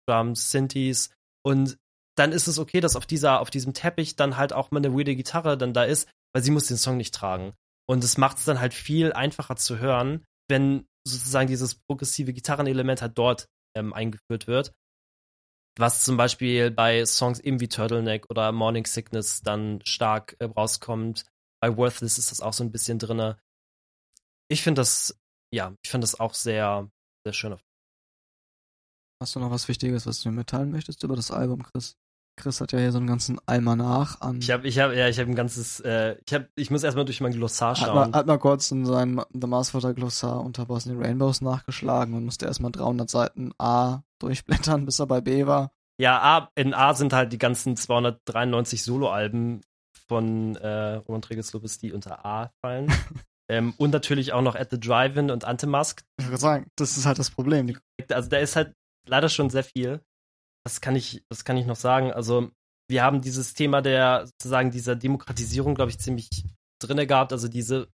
Drums, 0.07 0.51
Synthes 0.51 1.11
und 1.45 1.77
dann 2.15 2.31
ist 2.31 2.47
es 2.47 2.59
okay, 2.59 2.79
dass 2.79 2.95
auf 2.95 3.05
dieser, 3.05 3.39
auf 3.39 3.49
diesem 3.49 3.73
Teppich 3.73 4.15
dann 4.15 4.37
halt 4.37 4.53
auch 4.53 4.71
mal 4.71 4.79
eine 4.79 4.93
weirde 4.93 5.15
Gitarre 5.15 5.57
dann 5.57 5.73
da 5.73 5.83
ist, 5.83 6.07
weil 6.33 6.43
sie 6.43 6.51
muss 6.51 6.67
den 6.67 6.77
Song 6.77 6.97
nicht 6.97 7.13
tragen. 7.13 7.53
Und 7.89 8.03
es 8.03 8.17
macht 8.17 8.37
es 8.37 8.45
dann 8.45 8.59
halt 8.59 8.73
viel 8.73 9.13
einfacher 9.13 9.55
zu 9.55 9.79
hören, 9.79 10.25
wenn 10.49 10.87
sozusagen 11.07 11.47
dieses 11.47 11.75
progressive 11.75 12.33
Gitarrenelement 12.33 13.01
halt 13.01 13.17
dort 13.17 13.47
ähm, 13.75 13.93
eingeführt 13.93 14.47
wird. 14.47 14.73
Was 15.77 16.03
zum 16.03 16.17
Beispiel 16.17 16.69
bei 16.71 17.05
Songs 17.05 17.39
eben 17.39 17.59
wie 17.59 17.67
Turtleneck 17.67 18.29
oder 18.29 18.51
Morning 18.51 18.85
Sickness 18.85 19.41
dann 19.41 19.81
stark 19.85 20.35
äh, 20.39 20.45
rauskommt. 20.45 21.25
Bei 21.61 21.75
Worthless 21.75 22.17
ist 22.17 22.31
das 22.31 22.41
auch 22.41 22.53
so 22.53 22.63
ein 22.63 22.71
bisschen 22.71 22.99
drinne. 22.99 23.39
Ich 24.49 24.61
finde 24.61 24.81
das, 24.81 25.19
ja, 25.51 25.75
ich 25.83 25.89
finde 25.89 26.05
das 26.05 26.19
auch 26.19 26.33
sehr, 26.35 26.89
sehr 27.25 27.33
schön. 27.33 27.57
Hast 29.21 29.35
du 29.35 29.39
noch 29.39 29.51
was 29.51 29.67
Wichtiges, 29.67 30.05
was 30.05 30.21
du 30.21 30.29
mir 30.29 30.35
mitteilen 30.35 30.69
möchtest 30.71 31.03
über 31.03 31.15
das 31.15 31.31
Album, 31.31 31.63
Chris? 31.63 31.95
Chris 32.35 32.61
hat 32.61 32.71
ja 32.71 32.79
hier 32.79 32.91
so 32.91 32.97
einen 32.97 33.07
ganzen 33.07 33.39
Almanach 33.45 34.19
an. 34.21 34.39
Ich 34.39 34.49
habe, 34.49 34.67
ich 34.67 34.79
habe, 34.79 34.97
ja, 34.97 35.07
ich 35.07 35.19
habe 35.19 35.29
ein 35.29 35.35
ganzes, 35.35 35.79
äh, 35.81 36.15
ich 36.25 36.33
habe, 36.33 36.49
ich 36.55 36.71
muss 36.71 36.83
erstmal 36.83 37.05
durch 37.05 37.21
mein 37.21 37.31
Glossar 37.31 37.71
hat 37.71 37.77
schauen. 37.77 38.11
mal, 38.11 38.17
hat 38.17 38.27
mal 38.27 38.39
kurz 38.39 38.71
in 38.71 38.85
sein 38.85 39.21
The 39.33 39.47
Marswater 39.47 39.93
Glossar 39.93 40.41
unter 40.41 40.65
Boston 40.65 41.01
Rainbows 41.01 41.41
nachgeschlagen 41.41 42.15
und 42.15 42.25
musste 42.25 42.45
erstmal 42.45 42.71
300 42.71 43.09
Seiten 43.09 43.51
A 43.59 44.01
durchblättern, 44.19 44.85
bis 44.85 44.99
er 44.99 45.07
bei 45.07 45.21
B 45.21 45.45
war. 45.45 45.71
Ja, 45.99 46.19
A, 46.21 46.49
in 46.55 46.73
A 46.73 46.93
sind 46.95 47.13
halt 47.13 47.31
die 47.33 47.37
ganzen 47.37 47.77
293 47.77 48.83
Soloalben 48.83 49.61
von 50.07 50.55
äh, 50.55 50.95
Roman 50.95 51.21
Träges 51.21 51.53
Lopez, 51.53 51.77
die 51.77 51.93
unter 51.93 52.25
A 52.25 52.51
fallen. 52.61 52.91
ähm, 53.49 53.73
und 53.77 53.91
natürlich 53.91 54.33
auch 54.33 54.41
noch 54.41 54.55
At 54.55 54.71
the 54.71 54.79
Drive-In 54.79 55.29
und 55.29 55.45
Antemask. 55.45 56.03
Ich 56.17 56.25
würde 56.25 56.37
sagen, 56.37 56.67
das 56.75 56.97
ist 56.97 57.05
halt 57.05 57.19
das 57.19 57.29
Problem. 57.29 57.77
Also 58.09 58.29
da 58.29 58.37
ist 58.37 58.55
halt 58.55 58.73
leider 59.07 59.29
schon 59.29 59.49
sehr 59.49 59.63
viel. 59.63 60.01
Was 60.65 60.81
kann 60.81 60.95
ich, 60.95 61.23
was 61.29 61.43
kann 61.45 61.57
ich 61.57 61.65
noch 61.65 61.75
sagen? 61.75 62.11
Also 62.11 62.51
wir 62.89 63.03
haben 63.03 63.21
dieses 63.21 63.53
Thema 63.53 63.81
der 63.81 64.27
sozusagen 64.27 64.71
dieser 64.71 64.95
Demokratisierung, 64.95 65.75
glaube 65.75 65.91
ich, 65.91 65.99
ziemlich 65.99 66.29
drinne 66.81 67.07
gehabt. 67.07 67.31
Also 67.31 67.47
diese, 67.47 67.89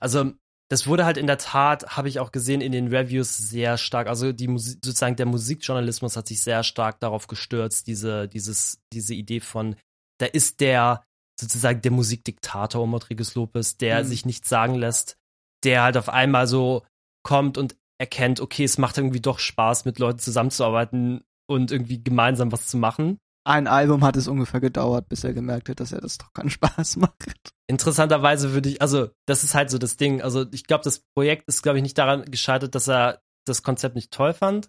also 0.00 0.32
das 0.70 0.86
wurde 0.86 1.04
halt 1.04 1.16
in 1.16 1.26
der 1.26 1.38
Tat, 1.38 1.96
habe 1.96 2.08
ich 2.08 2.20
auch 2.20 2.30
gesehen 2.30 2.60
in 2.60 2.72
den 2.72 2.88
Reviews 2.88 3.36
sehr 3.36 3.78
stark. 3.78 4.06
Also 4.06 4.32
die 4.32 4.48
Musik, 4.48 4.80
sozusagen 4.84 5.16
der 5.16 5.26
Musikjournalismus 5.26 6.16
hat 6.16 6.28
sich 6.28 6.42
sehr 6.42 6.62
stark 6.62 7.00
darauf 7.00 7.26
gestürzt, 7.26 7.86
diese, 7.86 8.28
dieses, 8.28 8.80
diese 8.92 9.14
Idee 9.14 9.40
von, 9.40 9.76
da 10.18 10.26
ist 10.26 10.60
der 10.60 11.04
sozusagen 11.40 11.80
der 11.80 11.92
Musikdiktator 11.92 12.82
Omar 12.82 13.00
Rodriguez 13.00 13.34
Lopez, 13.34 13.76
der 13.78 14.02
Mhm. 14.02 14.08
sich 14.08 14.26
nichts 14.26 14.48
sagen 14.48 14.74
lässt, 14.74 15.16
der 15.64 15.82
halt 15.82 15.96
auf 15.96 16.08
einmal 16.08 16.46
so 16.46 16.84
kommt 17.22 17.56
und 17.56 17.76
erkennt, 18.00 18.40
okay, 18.40 18.64
es 18.64 18.78
macht 18.78 18.98
irgendwie 18.98 19.20
doch 19.20 19.38
Spaß, 19.38 19.84
mit 19.84 19.98
Leuten 19.98 20.18
zusammenzuarbeiten 20.18 21.24
und 21.48 21.70
irgendwie 21.72 22.02
gemeinsam 22.02 22.52
was 22.52 22.66
zu 22.66 22.76
machen. 22.76 23.18
ein 23.44 23.66
Album 23.66 24.04
hat 24.04 24.16
es 24.16 24.28
ungefähr 24.28 24.60
gedauert, 24.60 25.08
bis 25.08 25.24
er 25.24 25.32
gemerkt 25.32 25.68
hat, 25.68 25.80
dass 25.80 25.92
er 25.92 26.00
das 26.00 26.18
doch 26.18 26.32
keinen 26.34 26.50
Spaß 26.50 26.96
macht. 26.98 27.50
Interessanterweise 27.66 28.52
würde 28.52 28.68
ich, 28.68 28.82
also 28.82 29.08
das 29.26 29.44
ist 29.44 29.54
halt 29.54 29.70
so 29.70 29.78
das 29.78 29.96
Ding. 29.96 30.22
Also 30.22 30.46
ich 30.52 30.64
glaube, 30.64 30.84
das 30.84 31.02
Projekt 31.16 31.44
ist, 31.48 31.62
glaube 31.62 31.78
ich, 31.78 31.82
nicht 31.82 31.96
daran 31.98 32.24
gescheitert, 32.30 32.74
dass 32.74 32.88
er 32.88 33.20
das 33.46 33.62
Konzept 33.62 33.94
nicht 33.94 34.10
toll 34.12 34.34
fand, 34.34 34.68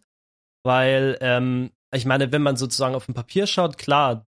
weil 0.66 1.18
ähm, 1.22 1.72
ich 1.94 2.06
meine, 2.06 2.32
wenn 2.32 2.42
man 2.42 2.56
sozusagen 2.56 2.96
auf 2.96 3.06
dem 3.06 3.16
Papier 3.16 3.48
schaut, 3.48 3.78
klar, 3.78 4.26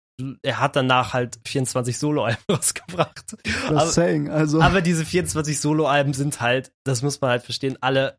er 0.43 0.60
hat 0.60 0.76
danach 0.76 1.14
halt 1.14 1.39
24 1.48 1.98
Soloalben 1.98 2.43
rausgebracht. 2.52 3.36
Aber- 3.68 3.86
saying, 3.88 4.30
also. 4.30 4.62
Aber 4.62 4.82
diese 4.82 5.06
24 5.06 5.60
Soloalben 5.60 6.14
sind 6.14 6.39
halt, 6.41 6.72
das 6.86 7.02
muss 7.02 7.20
man 7.22 7.32
halt 7.32 7.43
verstehen, 7.43 7.78
alle 7.82 8.18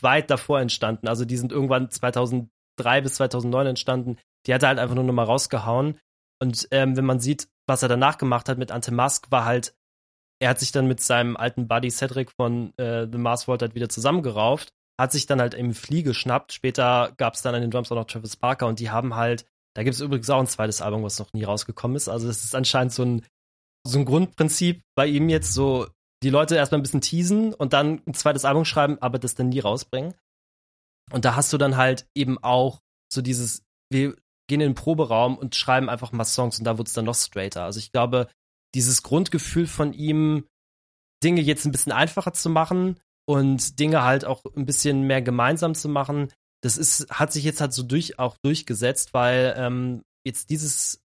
weit 0.00 0.30
davor 0.30 0.60
entstanden. 0.60 1.08
Also 1.08 1.24
die 1.24 1.36
sind 1.36 1.50
irgendwann 1.52 1.90
2003 1.90 2.48
bis 2.76 3.14
2009 3.14 3.66
entstanden. 3.66 4.18
Die 4.46 4.54
hat 4.54 4.62
er 4.62 4.70
halt 4.70 4.78
einfach 4.78 4.94
nur 4.94 5.04
noch 5.04 5.12
mal 5.12 5.24
rausgehauen. 5.24 5.98
Und 6.40 6.66
ähm, 6.70 6.96
wenn 6.96 7.04
man 7.04 7.20
sieht, 7.20 7.48
was 7.68 7.82
er 7.82 7.88
danach 7.88 8.18
gemacht 8.18 8.48
hat 8.48 8.58
mit 8.58 8.72
Antemask, 8.72 9.30
war 9.30 9.44
halt, 9.44 9.74
er 10.40 10.50
hat 10.50 10.58
sich 10.58 10.72
dann 10.72 10.88
mit 10.88 11.00
seinem 11.00 11.36
alten 11.36 11.68
Buddy 11.68 11.90
Cedric 11.90 12.32
von 12.32 12.76
äh, 12.76 13.06
The 13.10 13.18
Mars 13.18 13.44
Vault 13.44 13.62
halt 13.62 13.76
wieder 13.76 13.88
zusammengerauft, 13.88 14.70
hat 15.00 15.12
sich 15.12 15.26
dann 15.26 15.40
halt 15.40 15.54
im 15.54 15.72
Flea 15.72 16.02
geschnappt. 16.02 16.52
Später 16.52 17.12
gab 17.16 17.34
es 17.34 17.42
dann 17.42 17.54
an 17.54 17.60
den 17.60 17.70
Drums 17.70 17.92
auch 17.92 17.96
noch 17.96 18.06
Travis 18.06 18.36
Barker 18.36 18.66
und 18.66 18.80
die 18.80 18.90
haben 18.90 19.14
halt, 19.14 19.46
da 19.74 19.84
gibt 19.84 19.94
es 19.94 20.00
übrigens 20.00 20.28
auch 20.30 20.40
ein 20.40 20.48
zweites 20.48 20.82
Album, 20.82 21.04
was 21.04 21.18
noch 21.18 21.32
nie 21.32 21.44
rausgekommen 21.44 21.96
ist. 21.96 22.08
Also 22.08 22.26
das 22.26 22.42
ist 22.42 22.56
anscheinend 22.56 22.92
so 22.92 23.04
ein, 23.04 23.24
so 23.86 23.98
ein 23.98 24.04
Grundprinzip 24.04 24.82
bei 24.96 25.06
ihm 25.06 25.28
jetzt 25.28 25.54
so, 25.54 25.86
die 26.22 26.30
Leute 26.30 26.56
erstmal 26.56 26.80
ein 26.80 26.82
bisschen 26.82 27.00
teasen 27.00 27.54
und 27.54 27.72
dann 27.72 28.02
ein 28.06 28.14
zweites 28.14 28.44
Album 28.44 28.64
schreiben, 28.64 28.98
aber 29.00 29.18
das 29.18 29.34
dann 29.34 29.48
nie 29.48 29.60
rausbringen. 29.60 30.14
Und 31.12 31.24
da 31.24 31.36
hast 31.36 31.52
du 31.52 31.58
dann 31.58 31.76
halt 31.76 32.06
eben 32.14 32.42
auch 32.42 32.80
so 33.12 33.22
dieses, 33.22 33.62
wir 33.90 34.16
gehen 34.48 34.60
in 34.60 34.70
den 34.70 34.74
Proberaum 34.74 35.36
und 35.36 35.54
schreiben 35.54 35.88
einfach 35.88 36.12
mal 36.12 36.24
Songs 36.24 36.58
und 36.58 36.64
da 36.64 36.78
wurde 36.78 36.88
es 36.88 36.94
dann 36.94 37.04
noch 37.04 37.14
straighter. 37.14 37.64
Also 37.64 37.78
ich 37.78 37.92
glaube, 37.92 38.28
dieses 38.74 39.02
Grundgefühl 39.02 39.66
von 39.66 39.92
ihm, 39.92 40.46
Dinge 41.22 41.40
jetzt 41.40 41.64
ein 41.64 41.72
bisschen 41.72 41.92
einfacher 41.92 42.32
zu 42.32 42.50
machen 42.50 42.98
und 43.26 43.78
Dinge 43.78 44.02
halt 44.02 44.24
auch 44.24 44.44
ein 44.56 44.66
bisschen 44.66 45.02
mehr 45.02 45.22
gemeinsam 45.22 45.74
zu 45.74 45.88
machen, 45.88 46.32
das 46.62 46.76
ist, 46.76 47.10
hat 47.10 47.32
sich 47.32 47.44
jetzt 47.44 47.60
halt 47.60 47.72
so 47.72 47.82
durch, 47.82 48.18
auch 48.18 48.36
durchgesetzt, 48.42 49.14
weil 49.14 49.54
ähm, 49.56 50.02
jetzt 50.26 50.50
dieses, 50.50 51.00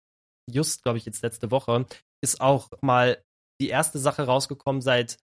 just, 0.51 0.84
glaube 0.84 0.97
ich, 0.97 1.06
jetzt 1.06 1.22
letzte 1.22 1.51
Woche, 1.51 1.86
ist 2.24 2.41
auch 2.41 2.70
mal 2.82 3.22
die 3.62 3.70
erste 3.70 3.99
Sache 3.99 4.24
rausgekommen 4.24 4.82
seit 4.82 5.18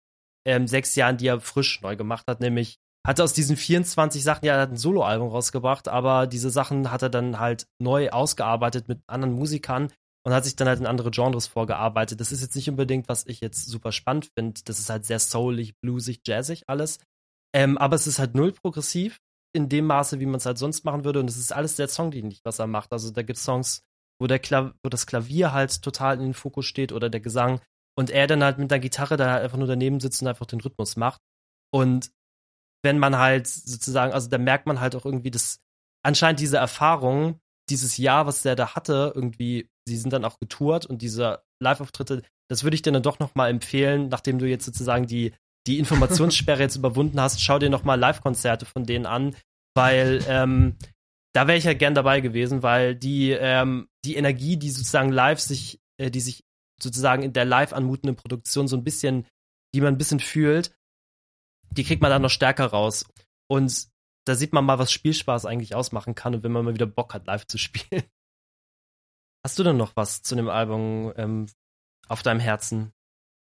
ähm, 0.47 0.66
sechs 0.66 0.95
Jahren, 0.95 1.18
die 1.18 1.26
er 1.26 1.41
frisch 1.41 1.80
neu 1.83 1.97
gemacht 1.97 2.24
hat, 2.26 2.41
nämlich 2.41 2.78
hat 3.07 3.19
er 3.19 3.25
aus 3.25 3.33
diesen 3.33 3.57
24 3.57 4.23
Sachen, 4.23 4.45
ja, 4.45 4.55
er 4.55 4.63
hat 4.63 4.71
ein 4.71 4.77
Soloalbum 4.77 5.29
rausgebracht, 5.29 5.89
aber 5.89 6.27
diese 6.27 6.51
Sachen 6.51 6.91
hat 6.91 7.03
er 7.03 7.11
dann 7.11 7.41
halt 7.41 7.67
neu 7.81 8.11
ausgearbeitet 8.11 8.89
mit 8.89 9.01
anderen 9.09 9.35
Musikern 9.35 9.93
und 10.25 10.33
hat 10.33 10.45
sich 10.45 10.55
dann 10.55 10.69
halt 10.69 10.79
in 10.79 10.87
andere 10.87 11.11
Genres 11.11 11.49
vorgearbeitet. 11.49 12.21
Das 12.21 12.31
ist 12.31 12.43
jetzt 12.43 12.55
nicht 12.55 12.71
unbedingt, 12.71 13.09
was 13.09 13.27
ich 13.27 13.41
jetzt 13.41 13.67
super 13.67 13.91
spannend 13.91 14.31
finde. 14.37 14.61
Das 14.65 14.79
ist 14.79 14.89
halt 14.89 15.05
sehr 15.05 15.19
soulig, 15.19 15.75
bluesig, 15.81 16.21
jazzig 16.27 16.63
alles. 16.69 17.01
Ähm, 17.55 17.77
aber 17.77 17.97
es 17.97 18.07
ist 18.07 18.21
halt 18.21 18.35
null 18.35 18.53
progressiv 18.53 19.19
in 19.53 19.69
dem 19.69 19.87
Maße, 19.87 20.21
wie 20.21 20.27
man 20.27 20.37
es 20.37 20.47
halt 20.47 20.59
sonst 20.59 20.85
machen 20.85 21.05
würde. 21.05 21.19
Und 21.21 21.29
es 21.29 21.37
ist 21.37 21.53
alles 21.53 21.77
sehr 21.77 21.89
songdienlich, 21.89 22.41
was 22.45 22.61
er 22.61 22.69
macht. 22.69 22.93
Also 22.93 23.11
da 23.11 23.23
gibt 23.23 23.37
es 23.37 23.45
Songs, 23.45 23.83
wo, 24.21 24.29
der 24.29 24.41
wo 24.83 24.89
das 24.89 25.07
Klavier 25.07 25.53
halt 25.53 25.83
total 25.83 26.17
in 26.19 26.23
den 26.23 26.35
Fokus 26.35 26.67
steht 26.67 26.93
oder 26.93 27.11
der 27.11 27.21
Gesang 27.21 27.61
und 27.99 28.11
er 28.11 28.29
dann 28.29 28.45
halt 28.45 28.59
mit 28.59 28.71
der 28.71 28.79
Gitarre 28.79 29.17
da 29.17 29.37
einfach 29.37 29.59
nur 29.59 29.67
daneben 29.67 30.01
sitzt 30.01 30.23
und 30.23 30.29
einfach 30.29 30.47
den 30.47 30.61
Rhythmus 30.61 30.97
macht. 30.97 31.21
Und 31.75 32.13
wenn 32.83 32.99
man 32.99 33.18
halt 33.18 33.47
sozusagen, 33.47 34.12
also 34.12 34.28
da 34.28 34.39
merkt 34.39 34.66
man 34.66 34.80
halt 34.80 34.95
auch 34.95 35.05
irgendwie, 35.05 35.30
dass 35.30 35.61
anscheinend 36.05 36.41
diese 36.41 36.57
Erfahrung, 36.57 37.41
dieses 37.70 37.97
Jahr, 37.97 38.26
was 38.26 38.43
der 38.43 38.57
da 38.57 38.74
hatte, 38.74 39.12
irgendwie, 39.14 39.68
sie 39.87 39.97
sind 39.97 40.12
dann 40.12 40.24
auch 40.24 40.39
getourt 40.39 40.87
und 40.87 41.03
diese 41.03 41.43
Live-Auftritte, 41.62 42.22
das 42.51 42.64
würde 42.64 42.74
ich 42.74 42.83
dir 42.83 42.93
dann 42.93 43.03
doch 43.03 43.18
noch 43.18 43.35
mal 43.35 43.49
empfehlen, 43.49 44.09
nachdem 44.09 44.39
du 44.39 44.47
jetzt 44.47 44.64
sozusagen 44.64 45.07
die, 45.07 45.33
die 45.66 45.78
Informationssperre 45.78 46.61
jetzt 46.62 46.76
überwunden 46.76 47.20
hast, 47.20 47.41
schau 47.41 47.59
dir 47.59 47.70
noch 47.70 47.85
mal 47.85 47.95
Live-Konzerte 47.95 48.66
von 48.66 48.85
denen 48.85 49.07
an, 49.07 49.37
weil 49.74 50.22
ähm, 50.26 50.76
da 51.35 51.47
wäre 51.47 51.57
ich 51.57 51.64
ja 51.64 51.72
gern 51.72 51.95
dabei 51.95 52.20
gewesen, 52.20 52.62
weil 52.62 52.95
die, 52.95 53.30
ähm, 53.30 53.89
die 54.05 54.16
Energie, 54.16 54.57
die 54.57 54.70
sozusagen 54.70 55.11
live 55.11 55.41
sich, 55.41 55.80
äh, 55.99 56.11
die 56.11 56.20
sich 56.20 56.45
sozusagen 56.83 57.22
in 57.22 57.33
der 57.33 57.45
live 57.45 57.72
anmutenden 57.72 58.16
Produktion 58.16 58.68
so 58.68 58.76
ein 58.76 58.85
bisschen, 58.85 59.26
die 59.74 59.80
man 59.80 59.95
ein 59.95 59.99
bisschen 59.99 60.20
fühlt, 60.20 60.74
die 61.77 61.85
kriegt 61.85 62.03
man 62.03 62.11
dann 62.11 62.23
noch 62.23 62.31
stärker 62.31 62.66
raus. 62.66 63.05
Und 63.49 63.89
da 64.25 64.35
sieht 64.35 64.53
man 64.53 64.64
mal, 64.64 64.79
was 64.79 64.93
Spielspaß 64.93 65.47
eigentlich 65.47 65.75
ausmachen 65.75 66.14
kann 66.14 66.35
und 66.35 66.43
wenn 66.45 66.53
man 66.53 66.64
mal 66.64 66.75
wieder 66.75 66.87
Bock 66.87 67.14
hat, 67.14 67.27
live 67.27 67.47
zu 67.47 67.59
spielen. 67.59 68.05
Hast 69.45 69.59
du 69.59 69.64
denn 69.64 69.77
noch 69.77 69.97
was 69.97 70.23
zu 70.23 70.37
dem 70.37 70.49
Album 70.49 71.12
ähm, 71.16 71.47
auf 72.09 72.23
deinem 72.23 72.41
Herzen? 72.41 72.93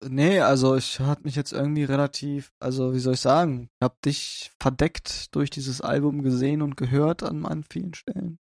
Nee, 0.05 0.41
also 0.41 0.77
ich 0.77 1.01
hab 1.01 1.25
mich 1.25 1.37
jetzt 1.37 1.53
irgendwie 1.53 1.85
relativ, 1.85 2.53
also 2.59 2.93
wie 2.93 2.99
soll 2.99 3.14
ich 3.14 3.21
sagen, 3.21 3.71
ich 3.81 3.85
hab 3.85 4.03
dich 4.03 4.53
verdeckt 4.61 5.35
durch 5.35 5.49
dieses 5.49 5.81
Album 5.81 6.23
gesehen 6.23 6.61
und 6.61 6.77
gehört 6.77 7.23
an, 7.23 7.47
an 7.47 7.64
vielen 7.64 7.95
Stellen. 7.95 8.39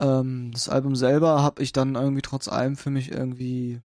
Ähm, 0.00 0.52
das 0.52 0.68
Album 0.68 0.96
selber 0.96 1.42
habe 1.42 1.62
ich 1.62 1.72
dann 1.72 1.96
irgendwie 1.96 2.22
trotz 2.22 2.48
allem 2.48 2.76
für 2.76 2.90
mich 2.90 3.10
irgendwie 3.10 3.82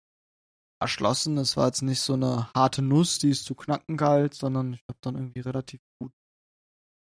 erschlossen. 0.80 1.38
Es 1.38 1.58
war 1.58 1.68
jetzt 1.68 1.82
nicht 1.82 2.02
so 2.02 2.14
eine 2.14 2.52
harte 2.54 2.82
Nuss, 2.82 3.20
die 3.20 3.30
ist 3.30 3.46
zu 3.46 3.56
knacken 3.56 3.98
galt, 3.98 4.34
sondern 4.34 4.74
ich 4.74 4.84
habe 4.90 5.00
dann 5.02 5.16
irgendwie 5.16 5.40
relativ 5.40 5.82
gut 6.00 6.12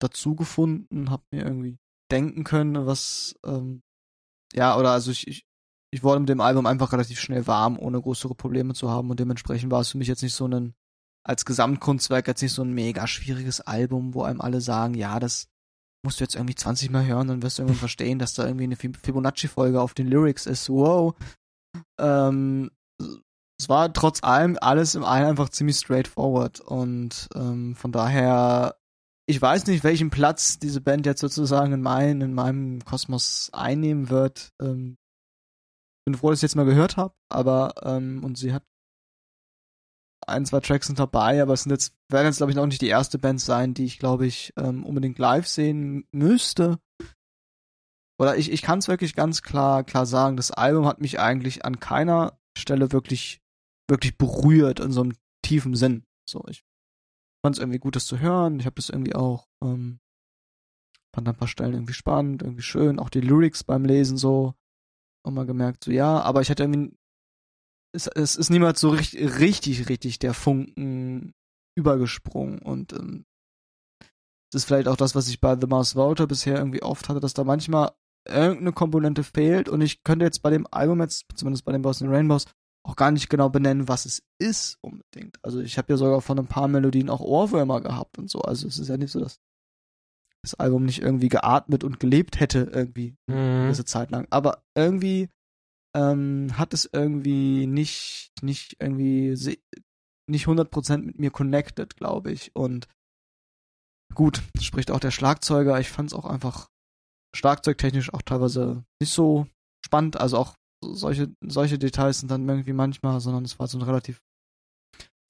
dazu 0.01 0.35
gefunden, 0.35 1.11
habe 1.11 1.23
mir 1.31 1.45
irgendwie 1.45 1.79
denken 2.11 2.45
können, 2.45 2.87
was 2.87 3.37
ähm, 3.45 3.83
ja 4.55 4.77
oder 4.77 4.91
also 4.91 5.11
ich, 5.11 5.29
ich 5.29 5.45
ich 5.93 6.03
wurde 6.05 6.21
mit 6.21 6.29
dem 6.29 6.41
Album 6.41 6.67
einfach 6.67 6.93
relativ 6.93 7.19
schnell 7.19 7.47
warm, 7.47 7.79
ohne 7.79 8.01
größere 8.01 8.35
Probleme 8.35 8.75
zu 8.75 8.91
haben 8.91 9.11
und 9.11 9.19
dementsprechend 9.19 9.71
war 9.73 9.81
es 9.81 9.91
für 9.91 9.99
mich 9.99 10.09
jetzt 10.09 10.23
nicht 10.23 10.35
so 10.35 10.47
ein 10.47 10.75
als 11.25 11.45
Gesamtkunstwerk 11.45 12.29
jetzt 12.29 12.43
nicht 12.43 12.53
so 12.53 12.63
ein 12.63 12.73
mega 12.73 13.07
schwieriges 13.07 13.61
Album, 13.61 14.15
wo 14.15 14.23
einem 14.23 14.41
alle 14.41 14.61
sagen, 14.61 14.95
ja, 14.95 15.21
das 15.21 15.49
musst 16.03 16.19
du 16.19 16.25
jetzt 16.25 16.35
irgendwie 16.35 16.55
20 16.55 16.91
Mal 16.91 17.05
hören, 17.05 17.29
dann 17.29 17.43
wirst 17.43 17.59
du 17.59 17.63
irgendwann 17.63 17.81
verstehen, 17.81 18.19
dass 18.19 18.35
da 18.35 18.47
irgendwie 18.47 18.65
eine 18.65 18.77
Fibonacci-Folge 18.77 19.81
auf 19.81 19.93
den 19.93 20.07
Lyrics 20.07 20.47
ist. 20.47 20.71
Wow. 20.71 21.15
Ähm, 22.01 22.71
es 23.61 23.69
war 23.69 23.93
trotz 23.93 24.23
allem 24.23 24.57
alles 24.61 24.95
im 24.95 25.05
einen 25.05 25.27
einfach 25.27 25.51
ziemlich 25.51 25.77
straightforward 25.77 26.61
und 26.61 27.29
ähm, 27.35 27.77
von 27.77 27.93
daher 27.93 28.77
ich 29.27 29.41
weiß 29.41 29.67
nicht, 29.67 29.85
welchen 29.85 30.11
Platz 30.11 30.59
diese 30.59 30.81
Band 30.81 31.07
jetzt 31.07 31.21
sozusagen 31.21 31.73
in, 31.73 31.83
mein, 31.83 32.21
in 32.21 32.35
meinem 32.35 32.85
Kosmos 32.85 33.49
einnehmen 33.53 34.11
wird. 34.11 34.51
Ähm, 34.61 34.97
bin 36.05 36.17
froh, 36.17 36.31
dass 36.31 36.41
ich 36.41 36.43
jetzt 36.43 36.57
mal 36.57 36.65
gehört 36.65 36.97
habe, 36.97 37.15
aber 37.29 37.75
ähm, 37.85 38.25
und 38.25 38.37
sie 38.39 38.53
hat 38.53 38.65
ein, 40.27 40.47
zwei 40.47 40.59
Tracks 40.59 40.87
sind 40.87 40.99
dabei, 40.99 41.41
aber 41.43 41.53
es 41.53 41.63
sind 41.63 41.71
jetzt, 41.71 41.95
werden 42.09 42.27
jetzt 42.27 42.39
glaube 42.39 42.51
ich 42.51 42.59
auch 42.59 42.67
nicht 42.67 42.83
die 42.83 42.89
erste 42.89 43.19
Band 43.19 43.41
sein, 43.41 43.75
die 43.75 43.85
ich 43.85 43.99
glaube 43.99 44.27
ich 44.27 44.53
ähm, 44.57 44.85
unbedingt 44.85 45.19
live 45.19 45.47
sehen 45.47 46.09
müsste. 46.13 46.79
Oder 48.19 48.37
ich, 48.37 48.51
ich 48.51 48.63
kann 48.63 48.81
es 48.81 48.89
wirklich 48.89 49.15
ganz 49.15 49.43
klar, 49.43 49.85
klar 49.85 50.07
sagen, 50.07 50.37
das 50.37 50.51
Album 50.51 50.87
hat 50.87 51.01
mich 51.01 51.21
eigentlich 51.21 51.65
an 51.65 51.79
keiner 51.79 52.41
Stelle 52.57 52.93
wirklich, 52.93 53.41
wirklich 53.91 54.17
berührt 54.17 54.81
in 54.81 54.93
so 54.93 55.03
einem 55.03 55.15
tiefen 55.45 55.75
Sinn. 55.75 56.05
So, 56.29 56.45
ich 56.49 56.65
fand 57.45 57.57
es 57.57 57.61
irgendwie 57.61 57.79
gut, 57.79 57.97
das 57.97 58.07
zu 58.07 58.19
hören. 58.19 58.61
Ich 58.61 58.67
habe 58.67 58.77
das 58.77 58.89
irgendwie 58.89 59.15
auch, 59.15 59.49
ähm, 59.63 60.01
fand 61.15 61.29
ein 61.29 61.37
paar 61.37 61.49
Stellen 61.49 61.75
irgendwie 61.75 61.93
spannend, 61.93 62.43
irgendwie 62.43 62.63
schön. 62.63 62.99
Auch 62.99 63.11
die 63.11 63.21
Lyrics 63.21 63.65
beim 63.65 63.85
Lesen 63.85 64.17
so. 64.17 64.55
auch 65.27 65.33
mal 65.33 65.47
gemerkt, 65.47 65.85
so 65.85 65.91
ja, 65.91 66.21
aber 66.21 66.41
ich 66.41 66.49
hätte 66.49 66.63
irgendwie, 66.63 66.97
es, 67.93 68.07
es 68.07 68.37
ist 68.37 68.51
niemals 68.51 68.81
so 68.81 68.91
richtig, 68.91 69.39
richtig, 69.39 69.89
richtig 69.89 70.19
der 70.19 70.35
Funken 70.35 71.35
übergesprungen 71.77 72.61
und 72.61 72.93
ähm, 72.93 73.25
das 74.53 74.63
ist 74.63 74.65
vielleicht 74.65 74.89
auch 74.89 74.97
das, 74.97 75.15
was 75.15 75.29
ich 75.29 75.41
bei 75.41 75.57
The 75.59 75.67
Mars 75.67 75.95
Volta 75.95 76.27
bisher 76.27 76.59
irgendwie 76.59 76.83
oft 76.83 77.09
hatte, 77.09 77.21
dass 77.21 77.35
da 77.35 77.45
manchmal 77.45 77.93
irgendeine 78.29 78.73
Komponente 78.73 79.23
fehlt 79.25 79.69
und 79.69 79.81
ich 79.81 80.03
könnte 80.03 80.25
jetzt 80.25 80.43
bei 80.43 80.51
dem 80.51 80.67
Album 80.71 81.01
jetzt, 81.01 81.27
zumindest 81.35 81.65
bei 81.65 81.73
den 81.73 81.83
Boston 81.83 82.09
Rainbows, 82.09 82.47
auch 82.83 82.97
gar 82.97 83.11
nicht 83.11 83.29
genau 83.29 83.49
benennen, 83.51 83.89
was 83.89 84.07
es 84.07 84.23
ist 84.39 84.79
unbedingt. 84.81 85.39
Also 85.43 85.61
ich 85.61 85.77
habe 85.79 85.93
ja 85.93 85.97
sogar 85.97 86.21
von 86.21 86.39
ein 86.39 86.47
paar 86.47 86.69
Melodien 86.69 87.11
auch 87.11 87.21
Ohrwürmer 87.21 87.81
gehabt 87.81 88.19
und 88.19 88.31
so. 88.31 88.41
Also 88.41 88.67
es 88.67 88.79
ist 88.79 88.89
ja 88.89 88.97
nicht 88.97 89.13
so, 89.13 89.21
dass 89.21 89.39
das 90.43 90.55
Album 90.55 90.85
nicht 90.85 91.03
irgendwie 91.03 91.29
geatmet 91.29 91.85
und 91.85 92.01
gelebt 92.01 92.41
hätte 92.41 92.71
irgendwie 92.73 93.17
mhm. 93.27 93.69
diese 93.69 93.85
Zeit 93.85 94.11
lang. 94.11 94.27
Aber 94.31 94.65
irgendwie 94.75 95.29
ähm, 95.95 96.57
hat 96.57 96.73
es 96.73 96.89
irgendwie 96.91 97.67
nicht 97.67 98.33
nicht 98.43 98.77
irgendwie 98.81 99.37
nicht 100.29 100.47
100% 100.47 100.99
mit 100.99 101.19
mir 101.19 101.31
connected, 101.31 101.97
glaube 101.97 102.33
ich. 102.33 102.55
Und 102.55 102.89
gut, 104.15 104.43
spricht 104.61 104.91
auch 104.91 105.01
der 105.01 105.11
Schlagzeuger. 105.11 105.79
Ich 105.81 105.91
fand 105.91 106.11
es 106.11 106.15
auch 106.15 106.25
einfach 106.25 106.69
schlagzeugtechnisch 107.37 108.13
auch 108.15 108.23
teilweise 108.23 108.85
nicht 109.01 109.13
so 109.13 109.47
spannend. 109.85 110.19
Also 110.21 110.39
auch 110.39 110.55
solche, 110.83 111.35
solche 111.41 111.79
Details 111.79 112.21
sind 112.21 112.31
dann 112.31 112.49
irgendwie 112.49 112.73
manchmal, 112.73 113.21
sondern 113.21 113.45
es 113.45 113.59
war 113.59 113.67
so 113.69 113.79
ein 113.79 113.83
relativ 113.83 114.23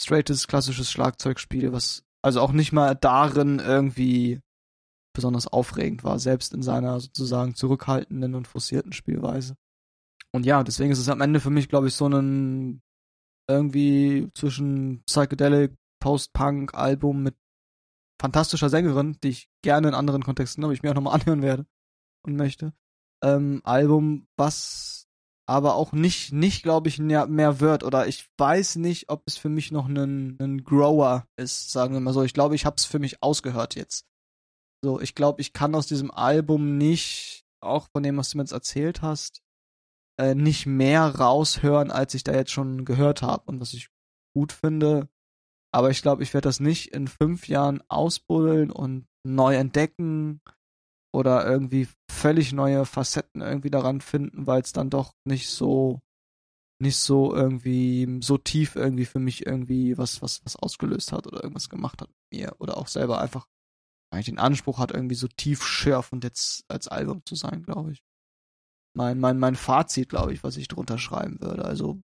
straightes, 0.00 0.46
klassisches 0.48 0.90
Schlagzeugspiel, 0.90 1.72
was 1.72 2.04
also 2.22 2.40
auch 2.40 2.52
nicht 2.52 2.72
mal 2.72 2.94
darin 2.94 3.58
irgendwie 3.58 4.40
besonders 5.14 5.46
aufregend 5.46 6.04
war, 6.04 6.18
selbst 6.18 6.54
in 6.54 6.62
seiner 6.62 7.00
sozusagen 7.00 7.54
zurückhaltenden 7.54 8.34
und 8.34 8.46
forcierten 8.46 8.92
Spielweise. 8.92 9.56
Und 10.32 10.46
ja, 10.46 10.62
deswegen 10.62 10.92
ist 10.92 10.98
es 10.98 11.08
am 11.08 11.20
Ende 11.20 11.40
für 11.40 11.50
mich, 11.50 11.68
glaube 11.68 11.88
ich, 11.88 11.94
so 11.94 12.06
ein 12.06 12.82
irgendwie 13.48 14.30
zwischen 14.34 15.02
Psychedelic, 15.06 15.74
Post-Punk-Album 16.00 17.22
mit 17.22 17.36
fantastischer 18.20 18.68
Sängerin, 18.68 19.18
die 19.22 19.30
ich 19.30 19.48
gerne 19.62 19.88
in 19.88 19.94
anderen 19.94 20.22
Kontexten, 20.22 20.62
aber 20.62 20.72
ich 20.72 20.82
mir 20.82 20.90
auch 20.90 20.94
nochmal 20.94 21.14
anhören 21.20 21.42
werde 21.42 21.66
und 22.24 22.36
möchte. 22.36 22.72
Ähm, 23.22 23.60
Album, 23.64 24.28
was 24.36 24.99
aber 25.50 25.74
auch 25.74 25.90
nicht, 25.90 26.32
nicht 26.32 26.62
glaube 26.62 26.88
ich, 26.88 27.00
mehr, 27.00 27.58
wird. 27.58 27.82
Oder 27.82 28.06
ich 28.06 28.30
weiß 28.38 28.76
nicht, 28.76 29.08
ob 29.08 29.24
es 29.26 29.36
für 29.36 29.48
mich 29.48 29.72
noch 29.72 29.88
ein, 29.88 30.38
ein 30.40 30.62
Grower 30.62 31.26
ist, 31.36 31.72
sagen 31.72 31.92
wir 31.92 31.98
mal 31.98 32.12
so. 32.12 32.22
Ich 32.22 32.34
glaube, 32.34 32.54
ich 32.54 32.64
habe 32.66 32.76
es 32.76 32.84
für 32.84 33.00
mich 33.00 33.20
ausgehört 33.20 33.74
jetzt. 33.74 34.06
So, 34.84 35.00
ich 35.00 35.16
glaube, 35.16 35.40
ich 35.40 35.52
kann 35.52 35.74
aus 35.74 35.88
diesem 35.88 36.12
Album 36.12 36.78
nicht, 36.78 37.44
auch 37.60 37.88
von 37.90 38.04
dem, 38.04 38.16
was 38.16 38.30
du 38.30 38.36
mir 38.36 38.44
jetzt 38.44 38.52
erzählt 38.52 39.02
hast, 39.02 39.42
äh, 40.20 40.36
nicht 40.36 40.66
mehr 40.66 41.02
raushören, 41.16 41.90
als 41.90 42.14
ich 42.14 42.22
da 42.22 42.32
jetzt 42.32 42.52
schon 42.52 42.84
gehört 42.84 43.20
habe 43.20 43.42
und 43.46 43.60
was 43.60 43.74
ich 43.74 43.88
gut 44.36 44.52
finde. 44.52 45.08
Aber 45.74 45.90
ich 45.90 46.00
glaube, 46.00 46.22
ich 46.22 46.32
werde 46.32 46.46
das 46.46 46.60
nicht 46.60 46.94
in 46.94 47.08
fünf 47.08 47.48
Jahren 47.48 47.82
ausbuddeln 47.88 48.70
und 48.70 49.08
neu 49.26 49.56
entdecken 49.56 50.42
oder 51.12 51.46
irgendwie 51.46 51.88
völlig 52.10 52.52
neue 52.52 52.86
Facetten 52.86 53.40
irgendwie 53.40 53.70
daran 53.70 54.00
finden, 54.00 54.46
weil 54.46 54.62
es 54.62 54.72
dann 54.72 54.90
doch 54.90 55.14
nicht 55.24 55.48
so 55.48 56.00
nicht 56.80 56.96
so 56.96 57.34
irgendwie 57.34 58.20
so 58.22 58.38
tief 58.38 58.74
irgendwie 58.74 59.04
für 59.04 59.18
mich 59.18 59.44
irgendwie 59.46 59.98
was 59.98 60.22
was 60.22 60.44
was 60.44 60.56
ausgelöst 60.56 61.12
hat 61.12 61.26
oder 61.26 61.42
irgendwas 61.42 61.68
gemacht 61.68 62.00
hat 62.00 62.08
mit 62.08 62.40
mir 62.40 62.56
oder 62.58 62.78
auch 62.78 62.88
selber 62.88 63.20
einfach 63.20 63.46
eigentlich 64.10 64.26
den 64.26 64.38
Anspruch 64.38 64.78
hat 64.78 64.90
irgendwie 64.92 65.14
so 65.14 65.28
tief 65.28 65.62
schürfend 65.62 66.24
jetzt 66.24 66.64
als 66.68 66.88
Album 66.88 67.22
zu 67.24 67.36
sein, 67.36 67.62
glaube 67.62 67.92
ich. 67.92 68.02
Mein 68.96 69.20
mein 69.20 69.38
mein 69.38 69.56
Fazit, 69.56 70.08
glaube 70.08 70.32
ich, 70.32 70.42
was 70.42 70.56
ich 70.56 70.68
drunter 70.68 70.98
schreiben 70.98 71.40
würde. 71.40 71.64
Also 71.64 72.00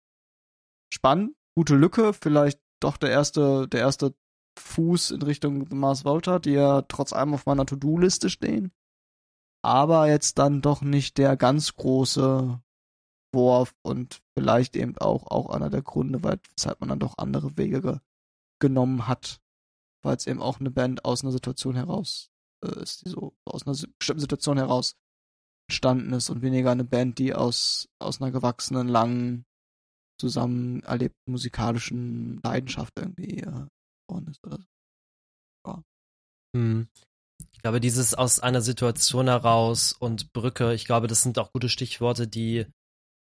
spannend, 0.92 1.34
gute 1.56 1.74
Lücke, 1.74 2.12
vielleicht 2.12 2.60
doch 2.80 2.96
der 2.96 3.10
erste 3.10 3.66
der 3.68 3.80
erste 3.80 4.14
Fuß 4.58 5.10
in 5.12 5.22
Richtung 5.22 5.66
Mars 5.70 6.04
Volta, 6.04 6.38
die 6.38 6.52
ja 6.52 6.82
trotz 6.82 7.12
allem 7.12 7.34
auf 7.34 7.46
meiner 7.46 7.66
To-Do-Liste 7.66 8.30
stehen 8.30 8.72
aber 9.66 10.08
jetzt 10.08 10.38
dann 10.38 10.62
doch 10.62 10.80
nicht 10.80 11.18
der 11.18 11.36
ganz 11.36 11.74
große 11.74 12.62
Wurf 13.34 13.74
und 13.82 14.22
vielleicht 14.38 14.76
eben 14.76 14.96
auch, 14.98 15.26
auch 15.26 15.50
einer 15.50 15.70
der 15.70 15.82
Gründe, 15.82 16.22
weshalb 16.22 16.78
man 16.78 16.88
dann 16.88 17.00
doch 17.00 17.18
andere 17.18 17.56
Wege 17.58 17.82
ge 17.82 17.98
genommen 18.58 19.06
hat, 19.06 19.42
weil 20.02 20.16
es 20.16 20.26
eben 20.26 20.40
auch 20.40 20.60
eine 20.60 20.70
Band 20.70 21.04
aus 21.04 21.22
einer 21.22 21.32
Situation 21.32 21.74
heraus 21.74 22.30
äh, 22.64 22.80
ist, 22.80 23.04
die 23.04 23.10
so 23.10 23.36
aus 23.44 23.66
einer 23.66 23.76
bestimmten 23.98 24.20
Situation 24.20 24.56
heraus 24.56 24.96
entstanden 25.68 26.12
ist 26.14 26.30
und 26.30 26.40
weniger 26.42 26.70
eine 26.70 26.84
Band, 26.84 27.18
die 27.18 27.34
aus, 27.34 27.88
aus 27.98 28.22
einer 28.22 28.30
gewachsenen, 28.30 28.88
langen, 28.88 29.44
zusammen 30.18 30.82
erlebten 30.84 31.32
musikalischen 31.32 32.40
Leidenschaft 32.42 32.92
irgendwie 32.96 33.40
äh, 33.40 33.66
geworden 34.08 34.28
ist 34.28 34.42
oder 34.46 34.58
so. 34.58 34.66
Ja. 35.66 35.82
Hm. 36.54 36.88
Ich 37.66 37.68
glaube, 37.68 37.80
dieses 37.80 38.14
aus 38.14 38.38
einer 38.38 38.60
Situation 38.60 39.26
heraus 39.26 39.92
und 39.92 40.32
Brücke, 40.32 40.72
ich 40.72 40.84
glaube, 40.84 41.08
das 41.08 41.22
sind 41.22 41.36
auch 41.36 41.50
gute 41.52 41.68
Stichworte, 41.68 42.28
die 42.28 42.66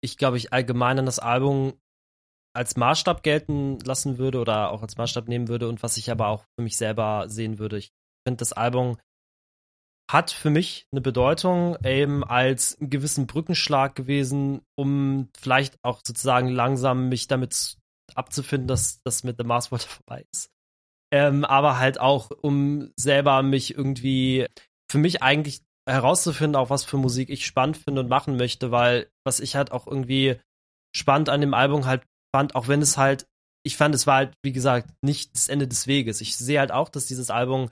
ich, 0.02 0.16
glaube 0.16 0.36
ich, 0.36 0.52
allgemein 0.52 0.98
an 0.98 1.06
das 1.06 1.20
Album 1.20 1.74
als 2.52 2.74
Maßstab 2.74 3.22
gelten 3.22 3.78
lassen 3.84 4.18
würde 4.18 4.40
oder 4.40 4.72
auch 4.72 4.82
als 4.82 4.96
Maßstab 4.96 5.28
nehmen 5.28 5.46
würde 5.46 5.68
und 5.68 5.84
was 5.84 5.96
ich 5.96 6.10
aber 6.10 6.26
auch 6.26 6.44
für 6.58 6.64
mich 6.64 6.76
selber 6.76 7.26
sehen 7.28 7.60
würde. 7.60 7.78
Ich 7.78 7.92
finde, 8.26 8.38
das 8.38 8.52
Album 8.52 8.96
hat 10.10 10.32
für 10.32 10.50
mich 10.50 10.88
eine 10.90 11.02
Bedeutung 11.02 11.76
eben 11.84 12.24
als 12.24 12.76
einen 12.80 12.90
gewissen 12.90 13.28
Brückenschlag 13.28 13.94
gewesen, 13.94 14.62
um 14.76 15.28
vielleicht 15.38 15.76
auch 15.84 16.00
sozusagen 16.04 16.48
langsam 16.48 17.08
mich 17.08 17.28
damit 17.28 17.76
abzufinden, 18.16 18.66
dass 18.66 19.00
das 19.04 19.22
mit 19.22 19.36
The 19.38 19.44
Mars 19.44 19.70
Volta 19.70 19.86
vorbei 19.86 20.26
ist 20.32 20.50
ähm, 21.12 21.44
aber 21.44 21.78
halt 21.78 22.00
auch, 22.00 22.30
um 22.30 22.90
selber 22.96 23.42
mich 23.42 23.76
irgendwie 23.76 24.46
für 24.90 24.98
mich 24.98 25.22
eigentlich 25.22 25.62
herauszufinden, 25.88 26.56
auch 26.56 26.70
was 26.70 26.84
für 26.84 26.96
Musik 26.96 27.28
ich 27.28 27.44
spannend 27.46 27.76
finde 27.76 28.00
und 28.00 28.08
machen 28.08 28.36
möchte, 28.36 28.70
weil 28.70 29.10
was 29.24 29.40
ich 29.40 29.54
halt 29.54 29.72
auch 29.72 29.86
irgendwie 29.86 30.40
spannend 30.94 31.28
an 31.28 31.40
dem 31.40 31.54
Album 31.54 31.86
halt 31.86 32.02
fand, 32.34 32.54
auch 32.54 32.68
wenn 32.68 32.82
es 32.82 32.96
halt, 32.96 33.26
ich 33.64 33.76
fand, 33.76 33.94
es 33.94 34.06
war 34.06 34.16
halt, 34.16 34.34
wie 34.42 34.52
gesagt, 34.52 34.90
nicht 35.02 35.34
das 35.34 35.48
Ende 35.48 35.68
des 35.68 35.86
Weges. 35.86 36.20
Ich 36.20 36.36
sehe 36.36 36.58
halt 36.58 36.72
auch, 36.72 36.88
dass 36.88 37.06
dieses 37.06 37.30
Album 37.30 37.70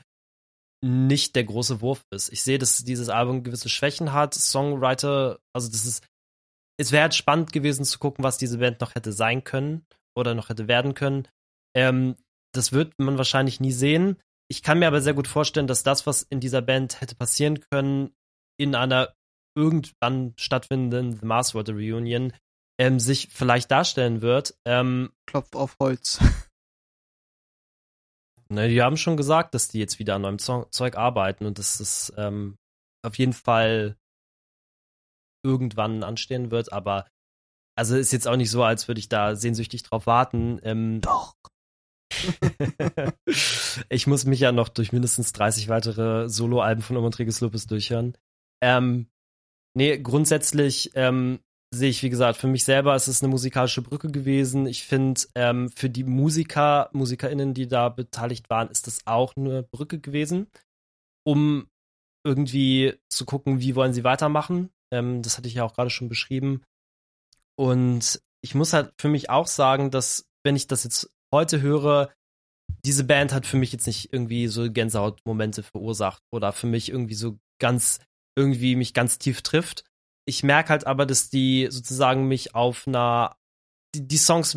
nicht 0.82 1.36
der 1.36 1.44
große 1.44 1.80
Wurf 1.80 2.04
ist. 2.10 2.32
Ich 2.32 2.42
sehe, 2.42 2.58
dass 2.58 2.84
dieses 2.84 3.08
Album 3.08 3.42
gewisse 3.42 3.68
Schwächen 3.68 4.12
hat, 4.12 4.34
Songwriter, 4.34 5.38
also 5.54 5.68
das 5.68 5.84
ist, 5.84 6.06
es 6.78 6.92
wäre 6.92 7.02
halt 7.02 7.14
spannend 7.14 7.52
gewesen 7.52 7.84
zu 7.84 7.98
gucken, 7.98 8.24
was 8.24 8.38
diese 8.38 8.58
Band 8.58 8.80
noch 8.80 8.94
hätte 8.94 9.12
sein 9.12 9.44
können 9.44 9.86
oder 10.16 10.34
noch 10.34 10.48
hätte 10.48 10.68
werden 10.68 10.94
können. 10.94 11.28
Ähm, 11.74 12.16
das 12.52 12.72
wird 12.72 12.98
man 12.98 13.18
wahrscheinlich 13.18 13.60
nie 13.60 13.72
sehen. 13.72 14.16
Ich 14.48 14.62
kann 14.62 14.78
mir 14.78 14.88
aber 14.88 15.00
sehr 15.00 15.14
gut 15.14 15.28
vorstellen, 15.28 15.66
dass 15.66 15.82
das, 15.82 16.06
was 16.06 16.22
in 16.22 16.40
dieser 16.40 16.62
Band 16.62 17.00
hätte 17.00 17.14
passieren 17.14 17.60
können, 17.70 18.12
in 18.58 18.74
einer 18.74 19.14
irgendwann 19.56 20.34
stattfindenden 20.38 21.18
The 21.18 21.26
Mars 21.26 21.54
Water 21.54 21.74
Reunion, 21.74 22.32
ähm, 22.80 22.98
sich 22.98 23.28
vielleicht 23.30 23.70
darstellen 23.70 24.22
wird. 24.22 24.54
Ähm, 24.64 25.12
Klopf 25.26 25.54
auf 25.54 25.76
Holz. 25.80 26.18
Ne, 28.52 28.68
die 28.68 28.82
haben 28.82 28.96
schon 28.96 29.16
gesagt, 29.16 29.54
dass 29.54 29.68
die 29.68 29.78
jetzt 29.78 30.00
wieder 30.00 30.16
an 30.16 30.22
neuem 30.22 30.40
Zeug 30.40 30.96
arbeiten 30.96 31.46
und 31.46 31.60
dass 31.60 31.78
es 31.78 32.12
ähm, 32.16 32.56
auf 33.06 33.16
jeden 33.16 33.32
Fall 33.32 33.96
irgendwann 35.44 36.02
anstehen 36.02 36.50
wird, 36.50 36.72
aber 36.72 37.06
also 37.78 37.96
ist 37.96 38.12
jetzt 38.12 38.26
auch 38.26 38.36
nicht 38.36 38.50
so, 38.50 38.64
als 38.64 38.88
würde 38.88 38.98
ich 38.98 39.08
da 39.08 39.36
sehnsüchtig 39.36 39.84
drauf 39.84 40.06
warten. 40.06 40.60
Ähm, 40.64 41.00
Doch. 41.00 41.34
ich 43.88 44.06
muss 44.06 44.24
mich 44.24 44.40
ja 44.40 44.52
noch 44.52 44.68
durch 44.68 44.92
mindestens 44.92 45.32
30 45.32 45.68
weitere 45.68 46.28
Soloalben 46.28 46.82
von 46.82 46.96
Omontrigus 46.96 47.40
Lopez 47.40 47.66
durchhören. 47.66 48.16
Ähm, 48.62 49.08
nee, 49.74 49.98
grundsätzlich 49.98 50.90
ähm, 50.94 51.40
sehe 51.72 51.90
ich, 51.90 52.02
wie 52.02 52.10
gesagt, 52.10 52.38
für 52.38 52.48
mich 52.48 52.64
selber 52.64 52.96
ist 52.96 53.06
es 53.06 53.22
eine 53.22 53.30
musikalische 53.30 53.82
Brücke 53.82 54.10
gewesen. 54.10 54.66
Ich 54.66 54.84
finde, 54.84 55.20
ähm, 55.34 55.70
für 55.70 55.88
die 55.88 56.04
Musiker, 56.04 56.90
MusikerInnen, 56.92 57.54
die 57.54 57.68
da 57.68 57.88
beteiligt 57.88 58.50
waren, 58.50 58.68
ist 58.68 58.86
das 58.86 59.06
auch 59.06 59.36
eine 59.36 59.62
Brücke 59.62 60.00
gewesen, 60.00 60.48
um 61.24 61.68
irgendwie 62.26 62.94
zu 63.08 63.24
gucken, 63.24 63.60
wie 63.60 63.76
wollen 63.76 63.94
sie 63.94 64.04
weitermachen. 64.04 64.70
Ähm, 64.92 65.22
das 65.22 65.38
hatte 65.38 65.48
ich 65.48 65.54
ja 65.54 65.64
auch 65.64 65.74
gerade 65.74 65.90
schon 65.90 66.08
beschrieben. 66.08 66.62
Und 67.56 68.20
ich 68.42 68.54
muss 68.54 68.72
halt 68.72 68.92
für 68.98 69.08
mich 69.08 69.30
auch 69.30 69.46
sagen, 69.46 69.90
dass, 69.90 70.26
wenn 70.42 70.56
ich 70.56 70.66
das 70.66 70.84
jetzt 70.84 71.10
heute 71.32 71.60
höre, 71.60 72.12
diese 72.84 73.04
Band 73.04 73.32
hat 73.32 73.46
für 73.46 73.56
mich 73.56 73.72
jetzt 73.72 73.86
nicht 73.86 74.12
irgendwie 74.12 74.46
so 74.46 74.70
Gänsehautmomente 74.70 75.62
verursacht 75.62 76.22
oder 76.32 76.52
für 76.52 76.66
mich 76.66 76.88
irgendwie 76.88 77.14
so 77.14 77.38
ganz, 77.60 78.00
irgendwie 78.36 78.76
mich 78.76 78.94
ganz 78.94 79.18
tief 79.18 79.42
trifft. 79.42 79.84
Ich 80.26 80.42
merke 80.42 80.70
halt 80.70 80.86
aber, 80.86 81.06
dass 81.06 81.30
die 81.30 81.68
sozusagen 81.70 82.28
mich 82.28 82.54
auf 82.54 82.86
einer, 82.86 83.36
die, 83.94 84.06
die 84.06 84.18
Songs 84.18 84.56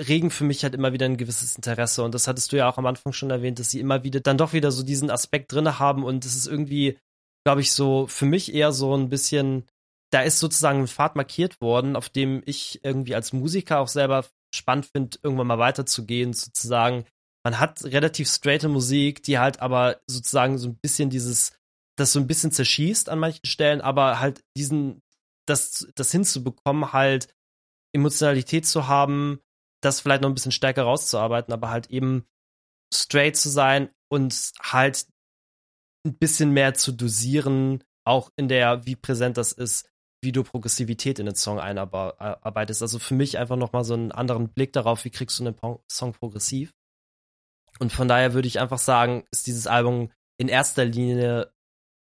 regen 0.00 0.30
für 0.30 0.44
mich 0.44 0.62
halt 0.62 0.74
immer 0.74 0.92
wieder 0.92 1.06
ein 1.06 1.16
gewisses 1.16 1.56
Interesse 1.56 2.04
und 2.04 2.14
das 2.14 2.28
hattest 2.28 2.52
du 2.52 2.56
ja 2.56 2.68
auch 2.68 2.78
am 2.78 2.86
Anfang 2.86 3.12
schon 3.12 3.30
erwähnt, 3.30 3.58
dass 3.58 3.70
sie 3.70 3.80
immer 3.80 4.04
wieder 4.04 4.20
dann 4.20 4.38
doch 4.38 4.52
wieder 4.52 4.70
so 4.70 4.84
diesen 4.84 5.10
Aspekt 5.10 5.52
drinne 5.52 5.78
haben 5.80 6.04
und 6.04 6.24
es 6.24 6.36
ist 6.36 6.46
irgendwie, 6.46 6.98
glaube 7.44 7.62
ich, 7.62 7.72
so 7.72 8.06
für 8.06 8.26
mich 8.26 8.54
eher 8.54 8.72
so 8.72 8.96
ein 8.96 9.08
bisschen 9.08 9.64
da 10.10 10.22
ist 10.22 10.38
sozusagen 10.38 10.80
ein 10.80 10.88
Pfad 10.88 11.16
markiert 11.16 11.60
worden, 11.60 11.96
auf 11.96 12.08
dem 12.08 12.42
ich 12.46 12.80
irgendwie 12.82 13.14
als 13.14 13.32
Musiker 13.32 13.80
auch 13.80 13.88
selber 13.88 14.24
spannend 14.54 14.86
finde, 14.86 15.18
irgendwann 15.22 15.46
mal 15.46 15.58
weiterzugehen, 15.58 16.32
sozusagen. 16.32 17.04
Man 17.44 17.58
hat 17.58 17.84
relativ 17.84 18.28
straighte 18.28 18.68
Musik, 18.68 19.22
die 19.22 19.38
halt 19.38 19.60
aber 19.60 20.00
sozusagen 20.06 20.58
so 20.58 20.68
ein 20.68 20.76
bisschen 20.76 21.10
dieses, 21.10 21.52
das 21.96 22.12
so 22.12 22.20
ein 22.20 22.26
bisschen 22.26 22.52
zerschießt 22.52 23.08
an 23.08 23.18
manchen 23.18 23.46
Stellen, 23.46 23.80
aber 23.80 24.20
halt 24.20 24.44
diesen, 24.56 25.02
das, 25.46 25.86
das 25.94 26.12
hinzubekommen, 26.12 26.92
halt 26.92 27.34
Emotionalität 27.94 28.66
zu 28.66 28.86
haben, 28.86 29.40
das 29.82 30.00
vielleicht 30.00 30.22
noch 30.22 30.28
ein 30.28 30.34
bisschen 30.34 30.52
stärker 30.52 30.82
rauszuarbeiten, 30.82 31.52
aber 31.52 31.70
halt 31.70 31.90
eben 31.90 32.26
straight 32.92 33.36
zu 33.36 33.48
sein 33.48 33.90
und 34.10 34.52
halt 34.60 35.06
ein 36.06 36.16
bisschen 36.18 36.52
mehr 36.52 36.74
zu 36.74 36.92
dosieren, 36.92 37.84
auch 38.04 38.30
in 38.36 38.48
der, 38.48 38.86
wie 38.86 38.96
präsent 38.96 39.36
das 39.36 39.52
ist, 39.52 39.88
wie 40.20 40.32
du 40.32 40.42
Progressivität 40.42 41.18
in 41.18 41.26
den 41.26 41.34
Song 41.34 41.60
einarbeitest. 41.60 42.82
Also 42.82 42.98
für 42.98 43.14
mich 43.14 43.38
einfach 43.38 43.56
nochmal 43.56 43.84
so 43.84 43.94
einen 43.94 44.12
anderen 44.12 44.48
Blick 44.48 44.72
darauf, 44.72 45.04
wie 45.04 45.10
kriegst 45.10 45.38
du 45.38 45.46
einen 45.46 45.56
Song 45.90 46.12
progressiv. 46.12 46.72
Und 47.78 47.92
von 47.92 48.08
daher 48.08 48.34
würde 48.34 48.48
ich 48.48 48.58
einfach 48.58 48.78
sagen, 48.78 49.24
ist 49.30 49.46
dieses 49.46 49.66
Album 49.66 50.10
in 50.38 50.48
erster 50.48 50.84
Linie 50.84 51.52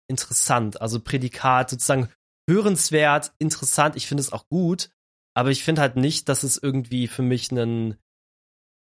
interessant. 0.10 0.82
Also 0.82 1.01
Prädikat 1.01 1.70
sozusagen 1.70 2.10
hörenswert, 2.49 3.34
interessant. 3.39 3.95
Ich 3.97 4.08
finde 4.08 4.22
es 4.22 4.32
auch 4.32 4.47
gut, 4.47 4.89
aber 5.34 5.51
ich 5.51 5.64
finde 5.64 5.82
halt 5.82 5.97
nicht, 5.97 6.30
dass 6.30 6.43
es 6.43 6.58
irgendwie 6.58 7.08
für 7.08 7.24
mich 7.24 7.51
ein 7.51 7.97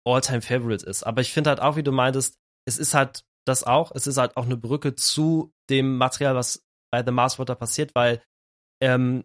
All-Time-Favorite 0.04 0.86
ist. 0.86 1.04
Aber 1.04 1.22
ich 1.22 1.32
finde 1.32 1.52
halt 1.52 1.60
auch, 1.60 1.76
wie 1.76 1.84
du 1.84 1.92
meintest, 1.92 2.40
es 2.66 2.80
ist 2.80 2.96
halt 2.96 3.24
das 3.46 3.64
auch, 3.64 3.92
es 3.94 4.08
ist 4.08 4.18
halt 4.18 4.38
auch 4.38 4.46
eine 4.46 4.58
Brücke 4.58 4.96
zu 4.96 5.54
dem 5.70 5.98
Material, 5.98 6.36
was 6.36 6.64
bei 6.92 7.04
The 7.04 7.12
Mars 7.12 7.40
Water 7.40 7.56
passiert, 7.56 7.94
weil, 7.96 8.24
ähm, 8.82 9.24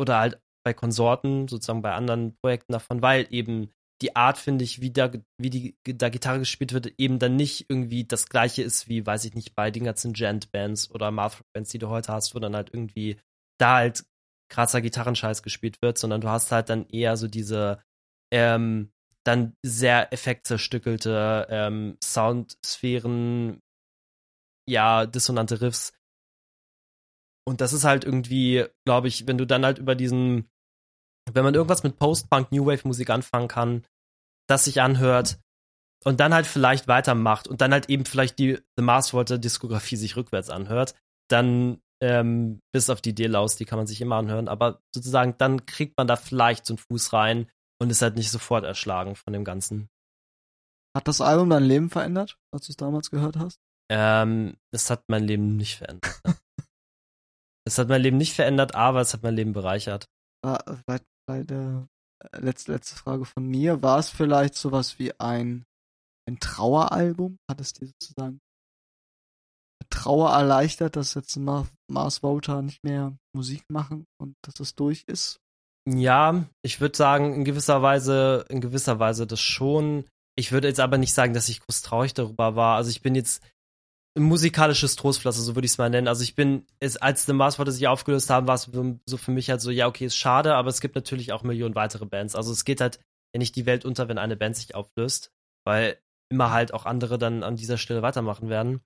oder 0.00 0.18
halt 0.18 0.40
bei 0.64 0.72
Konsorten, 0.74 1.48
sozusagen 1.48 1.82
bei 1.82 1.92
anderen 1.92 2.36
Projekten 2.36 2.72
davon, 2.72 3.02
weil 3.02 3.26
eben 3.30 3.70
die 4.00 4.16
Art, 4.16 4.36
finde 4.36 4.64
ich, 4.64 4.80
wie 4.80 4.90
da, 4.90 5.12
wie 5.38 5.50
die, 5.50 5.76
da 5.84 6.08
Gitarre 6.08 6.40
gespielt 6.40 6.72
wird, 6.72 6.92
eben 6.98 7.18
dann 7.18 7.36
nicht 7.36 7.66
irgendwie 7.68 8.04
das 8.04 8.28
gleiche 8.28 8.62
ist 8.62 8.88
wie, 8.88 9.06
weiß 9.06 9.24
ich 9.24 9.34
nicht, 9.34 9.54
bei 9.54 9.70
den 9.70 9.84
ganzen 9.84 10.12
Gent-Bands 10.12 10.90
oder 10.90 11.10
Math-Bands, 11.10 11.70
die 11.70 11.78
du 11.78 11.88
heute 11.88 12.12
hast, 12.12 12.34
wo 12.34 12.40
dann 12.40 12.56
halt 12.56 12.70
irgendwie 12.72 13.20
da 13.58 13.76
halt 13.76 14.04
krasser 14.50 14.80
Gitarrenscheiß 14.80 15.42
gespielt 15.42 15.80
wird, 15.82 15.98
sondern 15.98 16.20
du 16.20 16.28
hast 16.28 16.50
halt 16.50 16.68
dann 16.68 16.86
eher 16.88 17.16
so 17.16 17.28
diese, 17.28 17.80
ähm, 18.32 18.90
dann 19.24 19.54
sehr 19.64 20.12
effektzerstückelte 20.12 21.46
ähm, 21.48 21.96
Soundsphären, 22.02 23.60
ja, 24.68 25.06
dissonante 25.06 25.60
Riffs. 25.60 25.92
Und 27.44 27.60
das 27.60 27.72
ist 27.72 27.84
halt 27.84 28.04
irgendwie, 28.04 28.66
glaube 28.86 29.08
ich, 29.08 29.26
wenn 29.26 29.38
du 29.38 29.46
dann 29.46 29.64
halt 29.64 29.78
über 29.78 29.94
diesen, 29.94 30.48
wenn 31.32 31.44
man 31.44 31.54
irgendwas 31.54 31.82
mit 31.82 31.98
Post-Punk, 31.98 32.52
New 32.52 32.66
Wave 32.66 32.86
Musik 32.86 33.10
anfangen 33.10 33.48
kann, 33.48 33.84
das 34.48 34.64
sich 34.64 34.80
anhört 34.80 35.38
und 36.04 36.20
dann 36.20 36.34
halt 36.34 36.46
vielleicht 36.46 36.88
weitermacht 36.88 37.48
und 37.48 37.60
dann 37.60 37.72
halt 37.72 37.88
eben 37.88 38.04
vielleicht 38.04 38.38
die 38.38 38.58
The 38.76 38.82
Mars 38.82 39.14
Water 39.14 39.38
Diskografie 39.38 39.96
sich 39.96 40.16
rückwärts 40.16 40.50
anhört, 40.50 40.94
dann 41.28 41.80
ähm, 42.02 42.60
bis 42.72 42.90
auf 42.90 43.00
die 43.00 43.14
Delaus, 43.14 43.56
die 43.56 43.64
kann 43.64 43.78
man 43.78 43.86
sich 43.86 44.00
immer 44.00 44.16
anhören, 44.16 44.48
aber 44.48 44.80
sozusagen 44.92 45.36
dann 45.38 45.66
kriegt 45.66 45.96
man 45.96 46.08
da 46.08 46.16
vielleicht 46.16 46.66
so 46.66 46.74
einen 46.74 46.78
Fuß 46.78 47.12
rein 47.12 47.48
und 47.80 47.90
ist 47.90 48.02
halt 48.02 48.16
nicht 48.16 48.30
sofort 48.30 48.64
erschlagen 48.64 49.14
von 49.14 49.32
dem 49.32 49.44
Ganzen. 49.44 49.88
Hat 50.96 51.08
das 51.08 51.20
Album 51.20 51.50
dein 51.50 51.62
Leben 51.62 51.90
verändert, 51.90 52.36
als 52.52 52.66
du 52.66 52.72
es 52.72 52.76
damals 52.76 53.10
gehört 53.10 53.36
hast? 53.36 53.60
Ähm, 53.90 54.56
es 54.72 54.90
hat 54.90 55.04
mein 55.08 55.24
Leben 55.24 55.56
nicht 55.56 55.76
verändert. 55.76 56.20
Es 57.64 57.78
hat 57.78 57.88
mein 57.88 58.02
Leben 58.02 58.16
nicht 58.16 58.34
verändert, 58.34 58.74
aber 58.74 59.00
es 59.00 59.12
hat 59.12 59.22
mein 59.22 59.34
Leben 59.34 59.52
bereichert. 59.52 60.06
Ah, 60.44 60.58
vielleicht, 60.84 61.04
vielleicht 61.26 61.50
äh, 61.50 61.82
letzte, 62.38 62.72
letzte 62.72 62.96
Frage 62.96 63.24
von 63.24 63.46
mir. 63.46 63.82
War 63.82 63.98
es 63.98 64.10
vielleicht 64.10 64.54
sowas 64.54 64.98
wie 64.98 65.12
ein, 65.20 65.64
ein 66.28 66.38
Traueralbum? 66.40 67.38
Hat 67.48 67.60
es 67.60 67.72
dir 67.72 67.86
sozusagen 67.86 68.40
Trauer 69.92 70.30
erleichtert, 70.30 70.96
dass 70.96 71.14
jetzt 71.14 71.36
Mars 71.36 72.22
Volta 72.22 72.62
nicht 72.62 72.82
mehr 72.82 73.16
Musik 73.34 73.64
machen 73.68 74.06
und 74.18 74.34
dass 74.42 74.58
es 74.58 74.74
durch 74.74 75.04
ist? 75.06 75.38
Ja, 75.88 76.44
ich 76.62 76.80
würde 76.80 76.96
sagen, 76.96 77.34
in 77.34 77.44
gewisser 77.44 77.82
Weise, 77.82 78.44
in 78.48 78.60
gewisser 78.60 78.98
Weise 78.98 79.26
das 79.26 79.40
schon. 79.40 80.04
Ich 80.36 80.50
würde 80.50 80.68
jetzt 80.68 80.80
aber 80.80 80.96
nicht 80.96 81.12
sagen, 81.12 81.34
dass 81.34 81.48
ich 81.48 81.60
groß 81.60 81.82
traurig 81.82 82.14
darüber 82.14 82.56
war. 82.56 82.76
Also 82.76 82.90
ich 82.90 83.02
bin 83.02 83.14
jetzt 83.14 83.42
musikalisches 84.18 84.96
Trostpflaster, 84.96 85.42
so 85.42 85.54
würde 85.54 85.66
ich 85.66 85.72
es 85.72 85.78
mal 85.78 85.88
nennen. 85.90 86.08
Also 86.08 86.22
ich 86.22 86.34
bin, 86.34 86.66
es, 86.80 86.96
als 86.96 87.24
The 87.26 87.32
Mars 87.32 87.58
Volta 87.58 87.72
sich 87.72 87.88
aufgelöst 87.88 88.28
haben, 88.30 88.46
war 88.46 88.56
es 88.56 88.70
so 89.06 89.16
für 89.16 89.30
mich 89.30 89.48
halt 89.48 89.60
so, 89.60 89.70
ja, 89.70 89.86
okay, 89.86 90.06
ist 90.06 90.16
schade, 90.16 90.54
aber 90.54 90.68
es 90.68 90.80
gibt 90.80 90.94
natürlich 90.94 91.32
auch 91.32 91.42
Millionen 91.42 91.74
weitere 91.74 92.04
Bands. 92.04 92.34
Also 92.34 92.52
es 92.52 92.64
geht 92.64 92.80
halt 92.80 93.00
ja 93.34 93.38
nicht 93.38 93.56
die 93.56 93.66
Welt 93.66 93.84
unter, 93.84 94.08
wenn 94.08 94.18
eine 94.18 94.36
Band 94.36 94.56
sich 94.56 94.74
auflöst, 94.74 95.32
weil 95.64 95.98
immer 96.30 96.50
halt 96.50 96.74
auch 96.74 96.84
andere 96.84 97.18
dann 97.18 97.42
an 97.42 97.56
dieser 97.56 97.78
Stelle 97.78 98.02
weitermachen 98.02 98.48
werden 98.48 98.82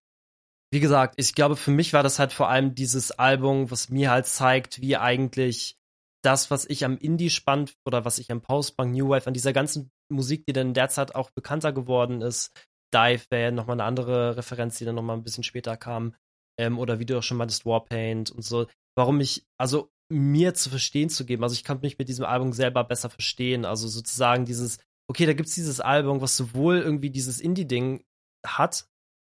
wie 0.72 0.80
gesagt, 0.80 1.14
ich 1.16 1.34
glaube, 1.34 1.56
für 1.56 1.70
mich 1.70 1.92
war 1.92 2.02
das 2.02 2.18
halt 2.18 2.32
vor 2.32 2.48
allem 2.48 2.74
dieses 2.74 3.12
Album, 3.12 3.70
was 3.70 3.88
mir 3.88 4.10
halt 4.10 4.26
zeigt, 4.26 4.80
wie 4.80 4.96
eigentlich 4.96 5.78
das, 6.22 6.50
was 6.50 6.66
ich 6.68 6.84
am 6.84 6.98
Indie 6.98 7.30
spannend 7.30 7.76
oder 7.86 8.04
was 8.04 8.18
ich 8.18 8.32
am 8.32 8.42
Postpunk 8.42 8.92
New 8.92 9.08
Wave 9.08 9.28
an 9.28 9.34
dieser 9.34 9.52
ganzen 9.52 9.90
Musik, 10.08 10.44
die 10.46 10.52
dann 10.52 10.74
derzeit 10.74 11.14
auch 11.14 11.30
bekannter 11.30 11.72
geworden 11.72 12.20
ist, 12.20 12.50
Dive 12.94 13.24
wäre 13.30 13.52
nochmal 13.52 13.74
eine 13.74 13.84
andere 13.84 14.36
Referenz, 14.36 14.78
die 14.78 14.84
dann 14.84 14.94
nochmal 14.94 15.16
ein 15.16 15.24
bisschen 15.24 15.44
später 15.44 15.76
kam, 15.76 16.14
ähm, 16.58 16.78
oder 16.78 16.98
wie 16.98 17.06
du 17.06 17.18
auch 17.18 17.22
schon 17.22 17.36
meintest, 17.36 17.66
Warpaint 17.66 18.30
und 18.30 18.42
so. 18.42 18.66
Warum 18.96 19.20
ich, 19.20 19.44
also 19.58 19.90
mir 20.10 20.54
zu 20.54 20.70
verstehen 20.70 21.10
zu 21.10 21.26
geben, 21.26 21.42
also 21.42 21.54
ich 21.54 21.64
kann 21.64 21.80
mich 21.80 21.98
mit 21.98 22.08
diesem 22.08 22.24
Album 22.24 22.52
selber 22.52 22.84
besser 22.84 23.10
verstehen, 23.10 23.64
also 23.64 23.88
sozusagen 23.88 24.44
dieses, 24.44 24.78
okay, 25.10 25.26
da 25.26 25.32
gibt's 25.32 25.54
dieses 25.54 25.80
Album, 25.80 26.20
was 26.20 26.36
sowohl 26.36 26.78
irgendwie 26.78 27.10
dieses 27.10 27.40
Indie-Ding 27.40 28.04
hat, 28.46 28.88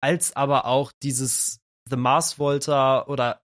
als 0.03 0.35
aber 0.37 0.65
auch 0.65 0.93
dieses 1.03 1.61
The 1.89 1.97
Mars 1.97 2.39
Volta 2.39 3.07
oder 3.07 3.43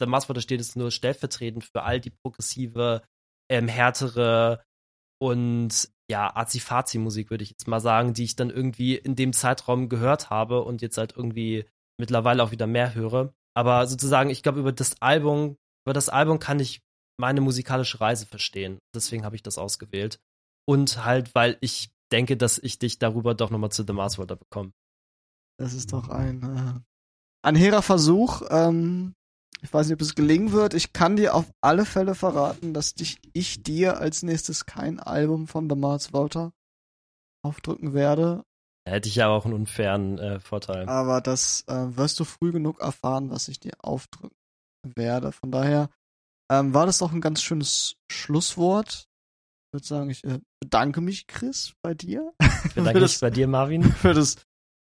The 0.00 0.06
Mars 0.06 0.28
Volta 0.28 0.40
steht 0.40 0.60
es 0.60 0.76
nur 0.76 0.90
stellvertretend 0.90 1.64
für 1.64 1.82
all 1.82 2.00
die 2.00 2.10
progressive, 2.10 3.02
ähm, 3.50 3.68
härtere 3.68 4.62
und 5.20 5.90
ja, 6.10 6.34
Azi-Fazi-Musik, 6.36 7.30
würde 7.30 7.44
ich 7.44 7.50
jetzt 7.50 7.68
mal 7.68 7.80
sagen, 7.80 8.12
die 8.12 8.24
ich 8.24 8.36
dann 8.36 8.50
irgendwie 8.50 8.96
in 8.96 9.14
dem 9.14 9.32
Zeitraum 9.32 9.88
gehört 9.88 10.28
habe 10.28 10.62
und 10.62 10.82
jetzt 10.82 10.98
halt 10.98 11.16
irgendwie 11.16 11.64
mittlerweile 11.98 12.42
auch 12.42 12.50
wieder 12.50 12.66
mehr 12.66 12.94
höre. 12.94 13.32
Aber 13.54 13.86
sozusagen, 13.86 14.28
ich 14.28 14.42
glaube, 14.42 14.60
über 14.60 14.72
das 14.72 15.00
Album, 15.00 15.56
über 15.86 15.94
das 15.94 16.08
Album 16.08 16.40
kann 16.40 16.58
ich 16.60 16.82
meine 17.16 17.40
musikalische 17.40 18.00
Reise 18.00 18.26
verstehen. 18.26 18.78
Deswegen 18.94 19.24
habe 19.24 19.36
ich 19.36 19.42
das 19.42 19.56
ausgewählt. 19.56 20.20
Und 20.66 21.04
halt, 21.04 21.34
weil 21.34 21.56
ich 21.60 21.90
denke, 22.12 22.36
dass 22.36 22.58
ich 22.58 22.78
dich 22.78 22.98
darüber 22.98 23.34
doch 23.34 23.50
nochmal 23.50 23.70
zu 23.70 23.84
The 23.84 23.92
Mars 23.92 24.18
Volta 24.18 24.34
bekomme. 24.34 24.72
Das 25.58 25.74
ist 25.74 25.92
doch 25.92 26.08
ein, 26.08 26.42
äh, 26.42 26.80
ein 27.42 27.54
hehrer 27.54 27.82
Versuch. 27.82 28.42
Ähm, 28.50 29.14
ich 29.62 29.72
weiß 29.72 29.86
nicht, 29.86 29.94
ob 29.94 30.00
es 30.00 30.14
gelingen 30.14 30.52
wird. 30.52 30.74
Ich 30.74 30.92
kann 30.92 31.16
dir 31.16 31.34
auf 31.34 31.46
alle 31.60 31.84
Fälle 31.84 32.14
verraten, 32.14 32.72
dass 32.72 32.94
dich, 32.94 33.20
ich 33.32 33.62
dir 33.62 33.98
als 33.98 34.22
nächstes 34.22 34.66
kein 34.66 35.00
Album 35.00 35.46
von 35.46 35.68
The 35.68 35.76
Mars 35.76 36.12
Walter 36.12 36.52
aufdrücken 37.42 37.92
werde. 37.94 38.44
Da 38.84 38.92
hätte 38.92 39.08
ich 39.08 39.16
ja 39.16 39.28
auch 39.28 39.44
einen 39.44 39.54
unfairen 39.54 40.18
äh, 40.18 40.40
Vorteil. 40.40 40.88
Aber 40.88 41.20
das 41.20 41.64
äh, 41.68 41.96
wirst 41.96 42.18
du 42.20 42.24
früh 42.24 42.52
genug 42.52 42.80
erfahren, 42.80 43.30
was 43.30 43.48
ich 43.48 43.60
dir 43.60 43.72
aufdrücken 43.78 44.36
werde. 44.94 45.32
Von 45.32 45.50
daher 45.50 45.90
ähm, 46.50 46.72
war 46.72 46.86
das 46.86 46.98
doch 46.98 47.12
ein 47.12 47.20
ganz 47.20 47.42
schönes 47.42 47.96
Schlusswort. 48.10 49.08
Ich 49.68 49.74
würde 49.74 49.86
sagen, 49.86 50.10
ich 50.10 50.24
äh, 50.24 50.40
bedanke 50.60 51.00
mich, 51.00 51.26
Chris, 51.26 51.74
bei 51.82 51.94
dir. 51.94 52.32
Ich 52.64 52.74
bedanke 52.74 53.00
mich 53.00 53.20
bei 53.20 53.30
dir, 53.30 53.46
Marvin. 53.46 53.82
Für 53.92 54.14
das 54.14 54.36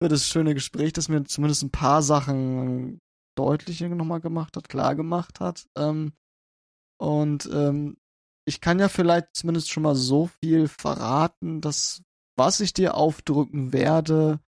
für 0.01 0.09
das 0.09 0.27
schöne 0.27 0.53
Gespräch, 0.53 0.91
das 0.91 1.07
mir 1.07 1.23
zumindest 1.23 1.63
ein 1.63 1.71
paar 1.71 2.01
Sachen 2.01 2.99
deutlicher 3.35 3.89
nochmal 3.89 4.21
gemacht 4.21 4.57
hat, 4.57 4.69
klar 4.69 4.95
gemacht 4.95 5.39
hat. 5.39 5.67
Ähm, 5.77 6.13
und 6.99 7.49
ähm, 7.51 7.97
ich 8.45 8.61
kann 8.61 8.79
ja 8.79 8.89
vielleicht 8.89 9.27
zumindest 9.33 9.71
schon 9.71 9.83
mal 9.83 9.95
so 9.95 10.29
viel 10.41 10.67
verraten, 10.67 11.61
dass 11.61 12.01
was 12.35 12.59
ich 12.59 12.73
dir 12.73 12.95
aufdrücken 12.95 13.73
werde, 13.73 14.39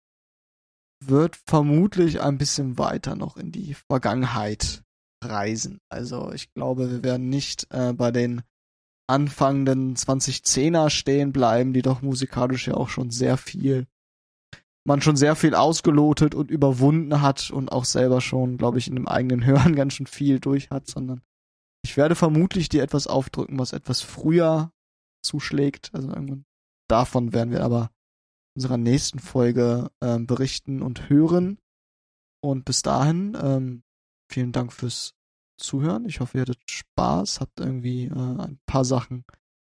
wird 1.03 1.37
vermutlich 1.47 2.21
ein 2.21 2.39
bisschen 2.39 2.79
weiter 2.79 3.15
noch 3.15 3.37
in 3.37 3.53
die 3.53 3.75
Vergangenheit 3.75 4.83
reisen. 5.23 5.81
Also 5.91 6.33
ich 6.33 6.53
glaube, 6.55 6.91
wir 6.91 7.03
werden 7.03 7.29
nicht 7.29 7.67
äh, 7.71 7.93
bei 7.93 8.11
den 8.11 8.43
anfangenden 9.07 9.97
2010er 9.97 10.89
stehen 10.89 11.33
bleiben, 11.33 11.73
die 11.75 11.83
doch 11.83 12.01
musikalisch 12.01 12.69
ja 12.69 12.75
auch 12.75 12.89
schon 12.89 13.11
sehr 13.11 13.37
viel 13.37 13.87
man 14.87 15.01
schon 15.01 15.17
sehr 15.17 15.35
viel 15.35 15.55
ausgelotet 15.55 16.35
und 16.35 16.51
überwunden 16.51 17.23
hat 17.23 17.51
und 17.51 17.73
auch 17.73 17.85
selber 17.85 18.21
schon, 18.21 18.59
glaube 18.59 18.79
ich, 18.79 18.89
in 18.89 18.97
dem 18.97 19.09
eigenen 19.09 19.45
Hören 19.47 19.75
ganz 19.75 19.95
schön 19.95 20.07
viel 20.07 20.41
durch 20.41 20.71
hat, 20.71 20.87
sondern 20.87 21.23
ich 21.85 21.97
werde 21.97 22.15
vermutlich 22.15 22.69
dir 22.69 22.83
etwas 22.83 23.07
aufdrücken, 23.07 23.59
was 23.59 23.73
etwas 23.73 24.01
früher 24.01 24.73
zuschlägt. 25.23 25.91
Also 25.95 26.09
irgendwann 26.09 26.45
davon 26.89 27.33
werden 27.33 27.51
wir 27.51 27.63
aber 27.63 27.91
in 28.55 28.61
unserer 28.61 28.79
nächsten 28.79 29.19
Folge 29.19 29.91
äh, 30.01 30.19
berichten 30.19 30.83
und 30.83 31.09
hören. 31.09 31.59
Und 32.43 32.65
bis 32.65 32.83
dahin, 32.83 33.37
ähm, 33.41 33.83
vielen 34.31 34.53
Dank 34.53 34.73
fürs 34.73 35.15
Zuhören. 35.59 36.07
Ich 36.07 36.21
hoffe, 36.21 36.39
ihr 36.39 36.43
hattet 36.43 36.63
Spaß, 36.69 37.41
habt 37.41 37.61
irgendwie 37.61 38.07
äh, 38.07 38.13
ein 38.13 38.59
paar 38.67 38.85
Sachen 38.85 39.25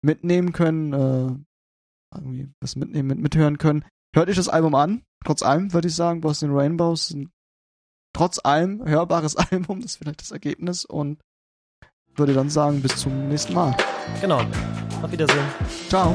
mitnehmen 0.03 0.53
können, 0.53 0.93
äh, 0.93 1.35
irgendwie 2.15 2.51
was 2.61 2.77
mitnehmen, 2.77 3.09
mit, 3.09 3.19
mithören 3.19 3.59
können. 3.59 3.85
Hört 4.15 4.29
euch 4.29 4.37
das 4.37 4.49
Album 4.49 4.75
an. 4.75 5.03
Trotz 5.25 5.43
allem 5.43 5.73
würde 5.73 5.89
ich 5.89 5.95
sagen, 5.95 6.21
Boston 6.21 6.51
Rainbows 6.53 7.11
ein 7.11 7.31
trotz 8.13 8.41
allem 8.43 8.85
hörbares 8.85 9.37
Album, 9.51 9.81
das 9.81 9.93
ist 9.93 9.97
vielleicht 9.99 10.21
das 10.21 10.31
Ergebnis 10.31 10.85
und 10.85 11.19
würde 12.17 12.35
dann 12.35 12.51
sagen, 12.51 12.83
bis 12.83 12.97
zum 12.97 13.29
nächsten 13.29 13.55
Mal. 13.55 13.77
Genau. 14.21 14.41
Auf 15.03 15.13
Wiedersehen. 15.13 15.47
Ciao. 15.89 16.13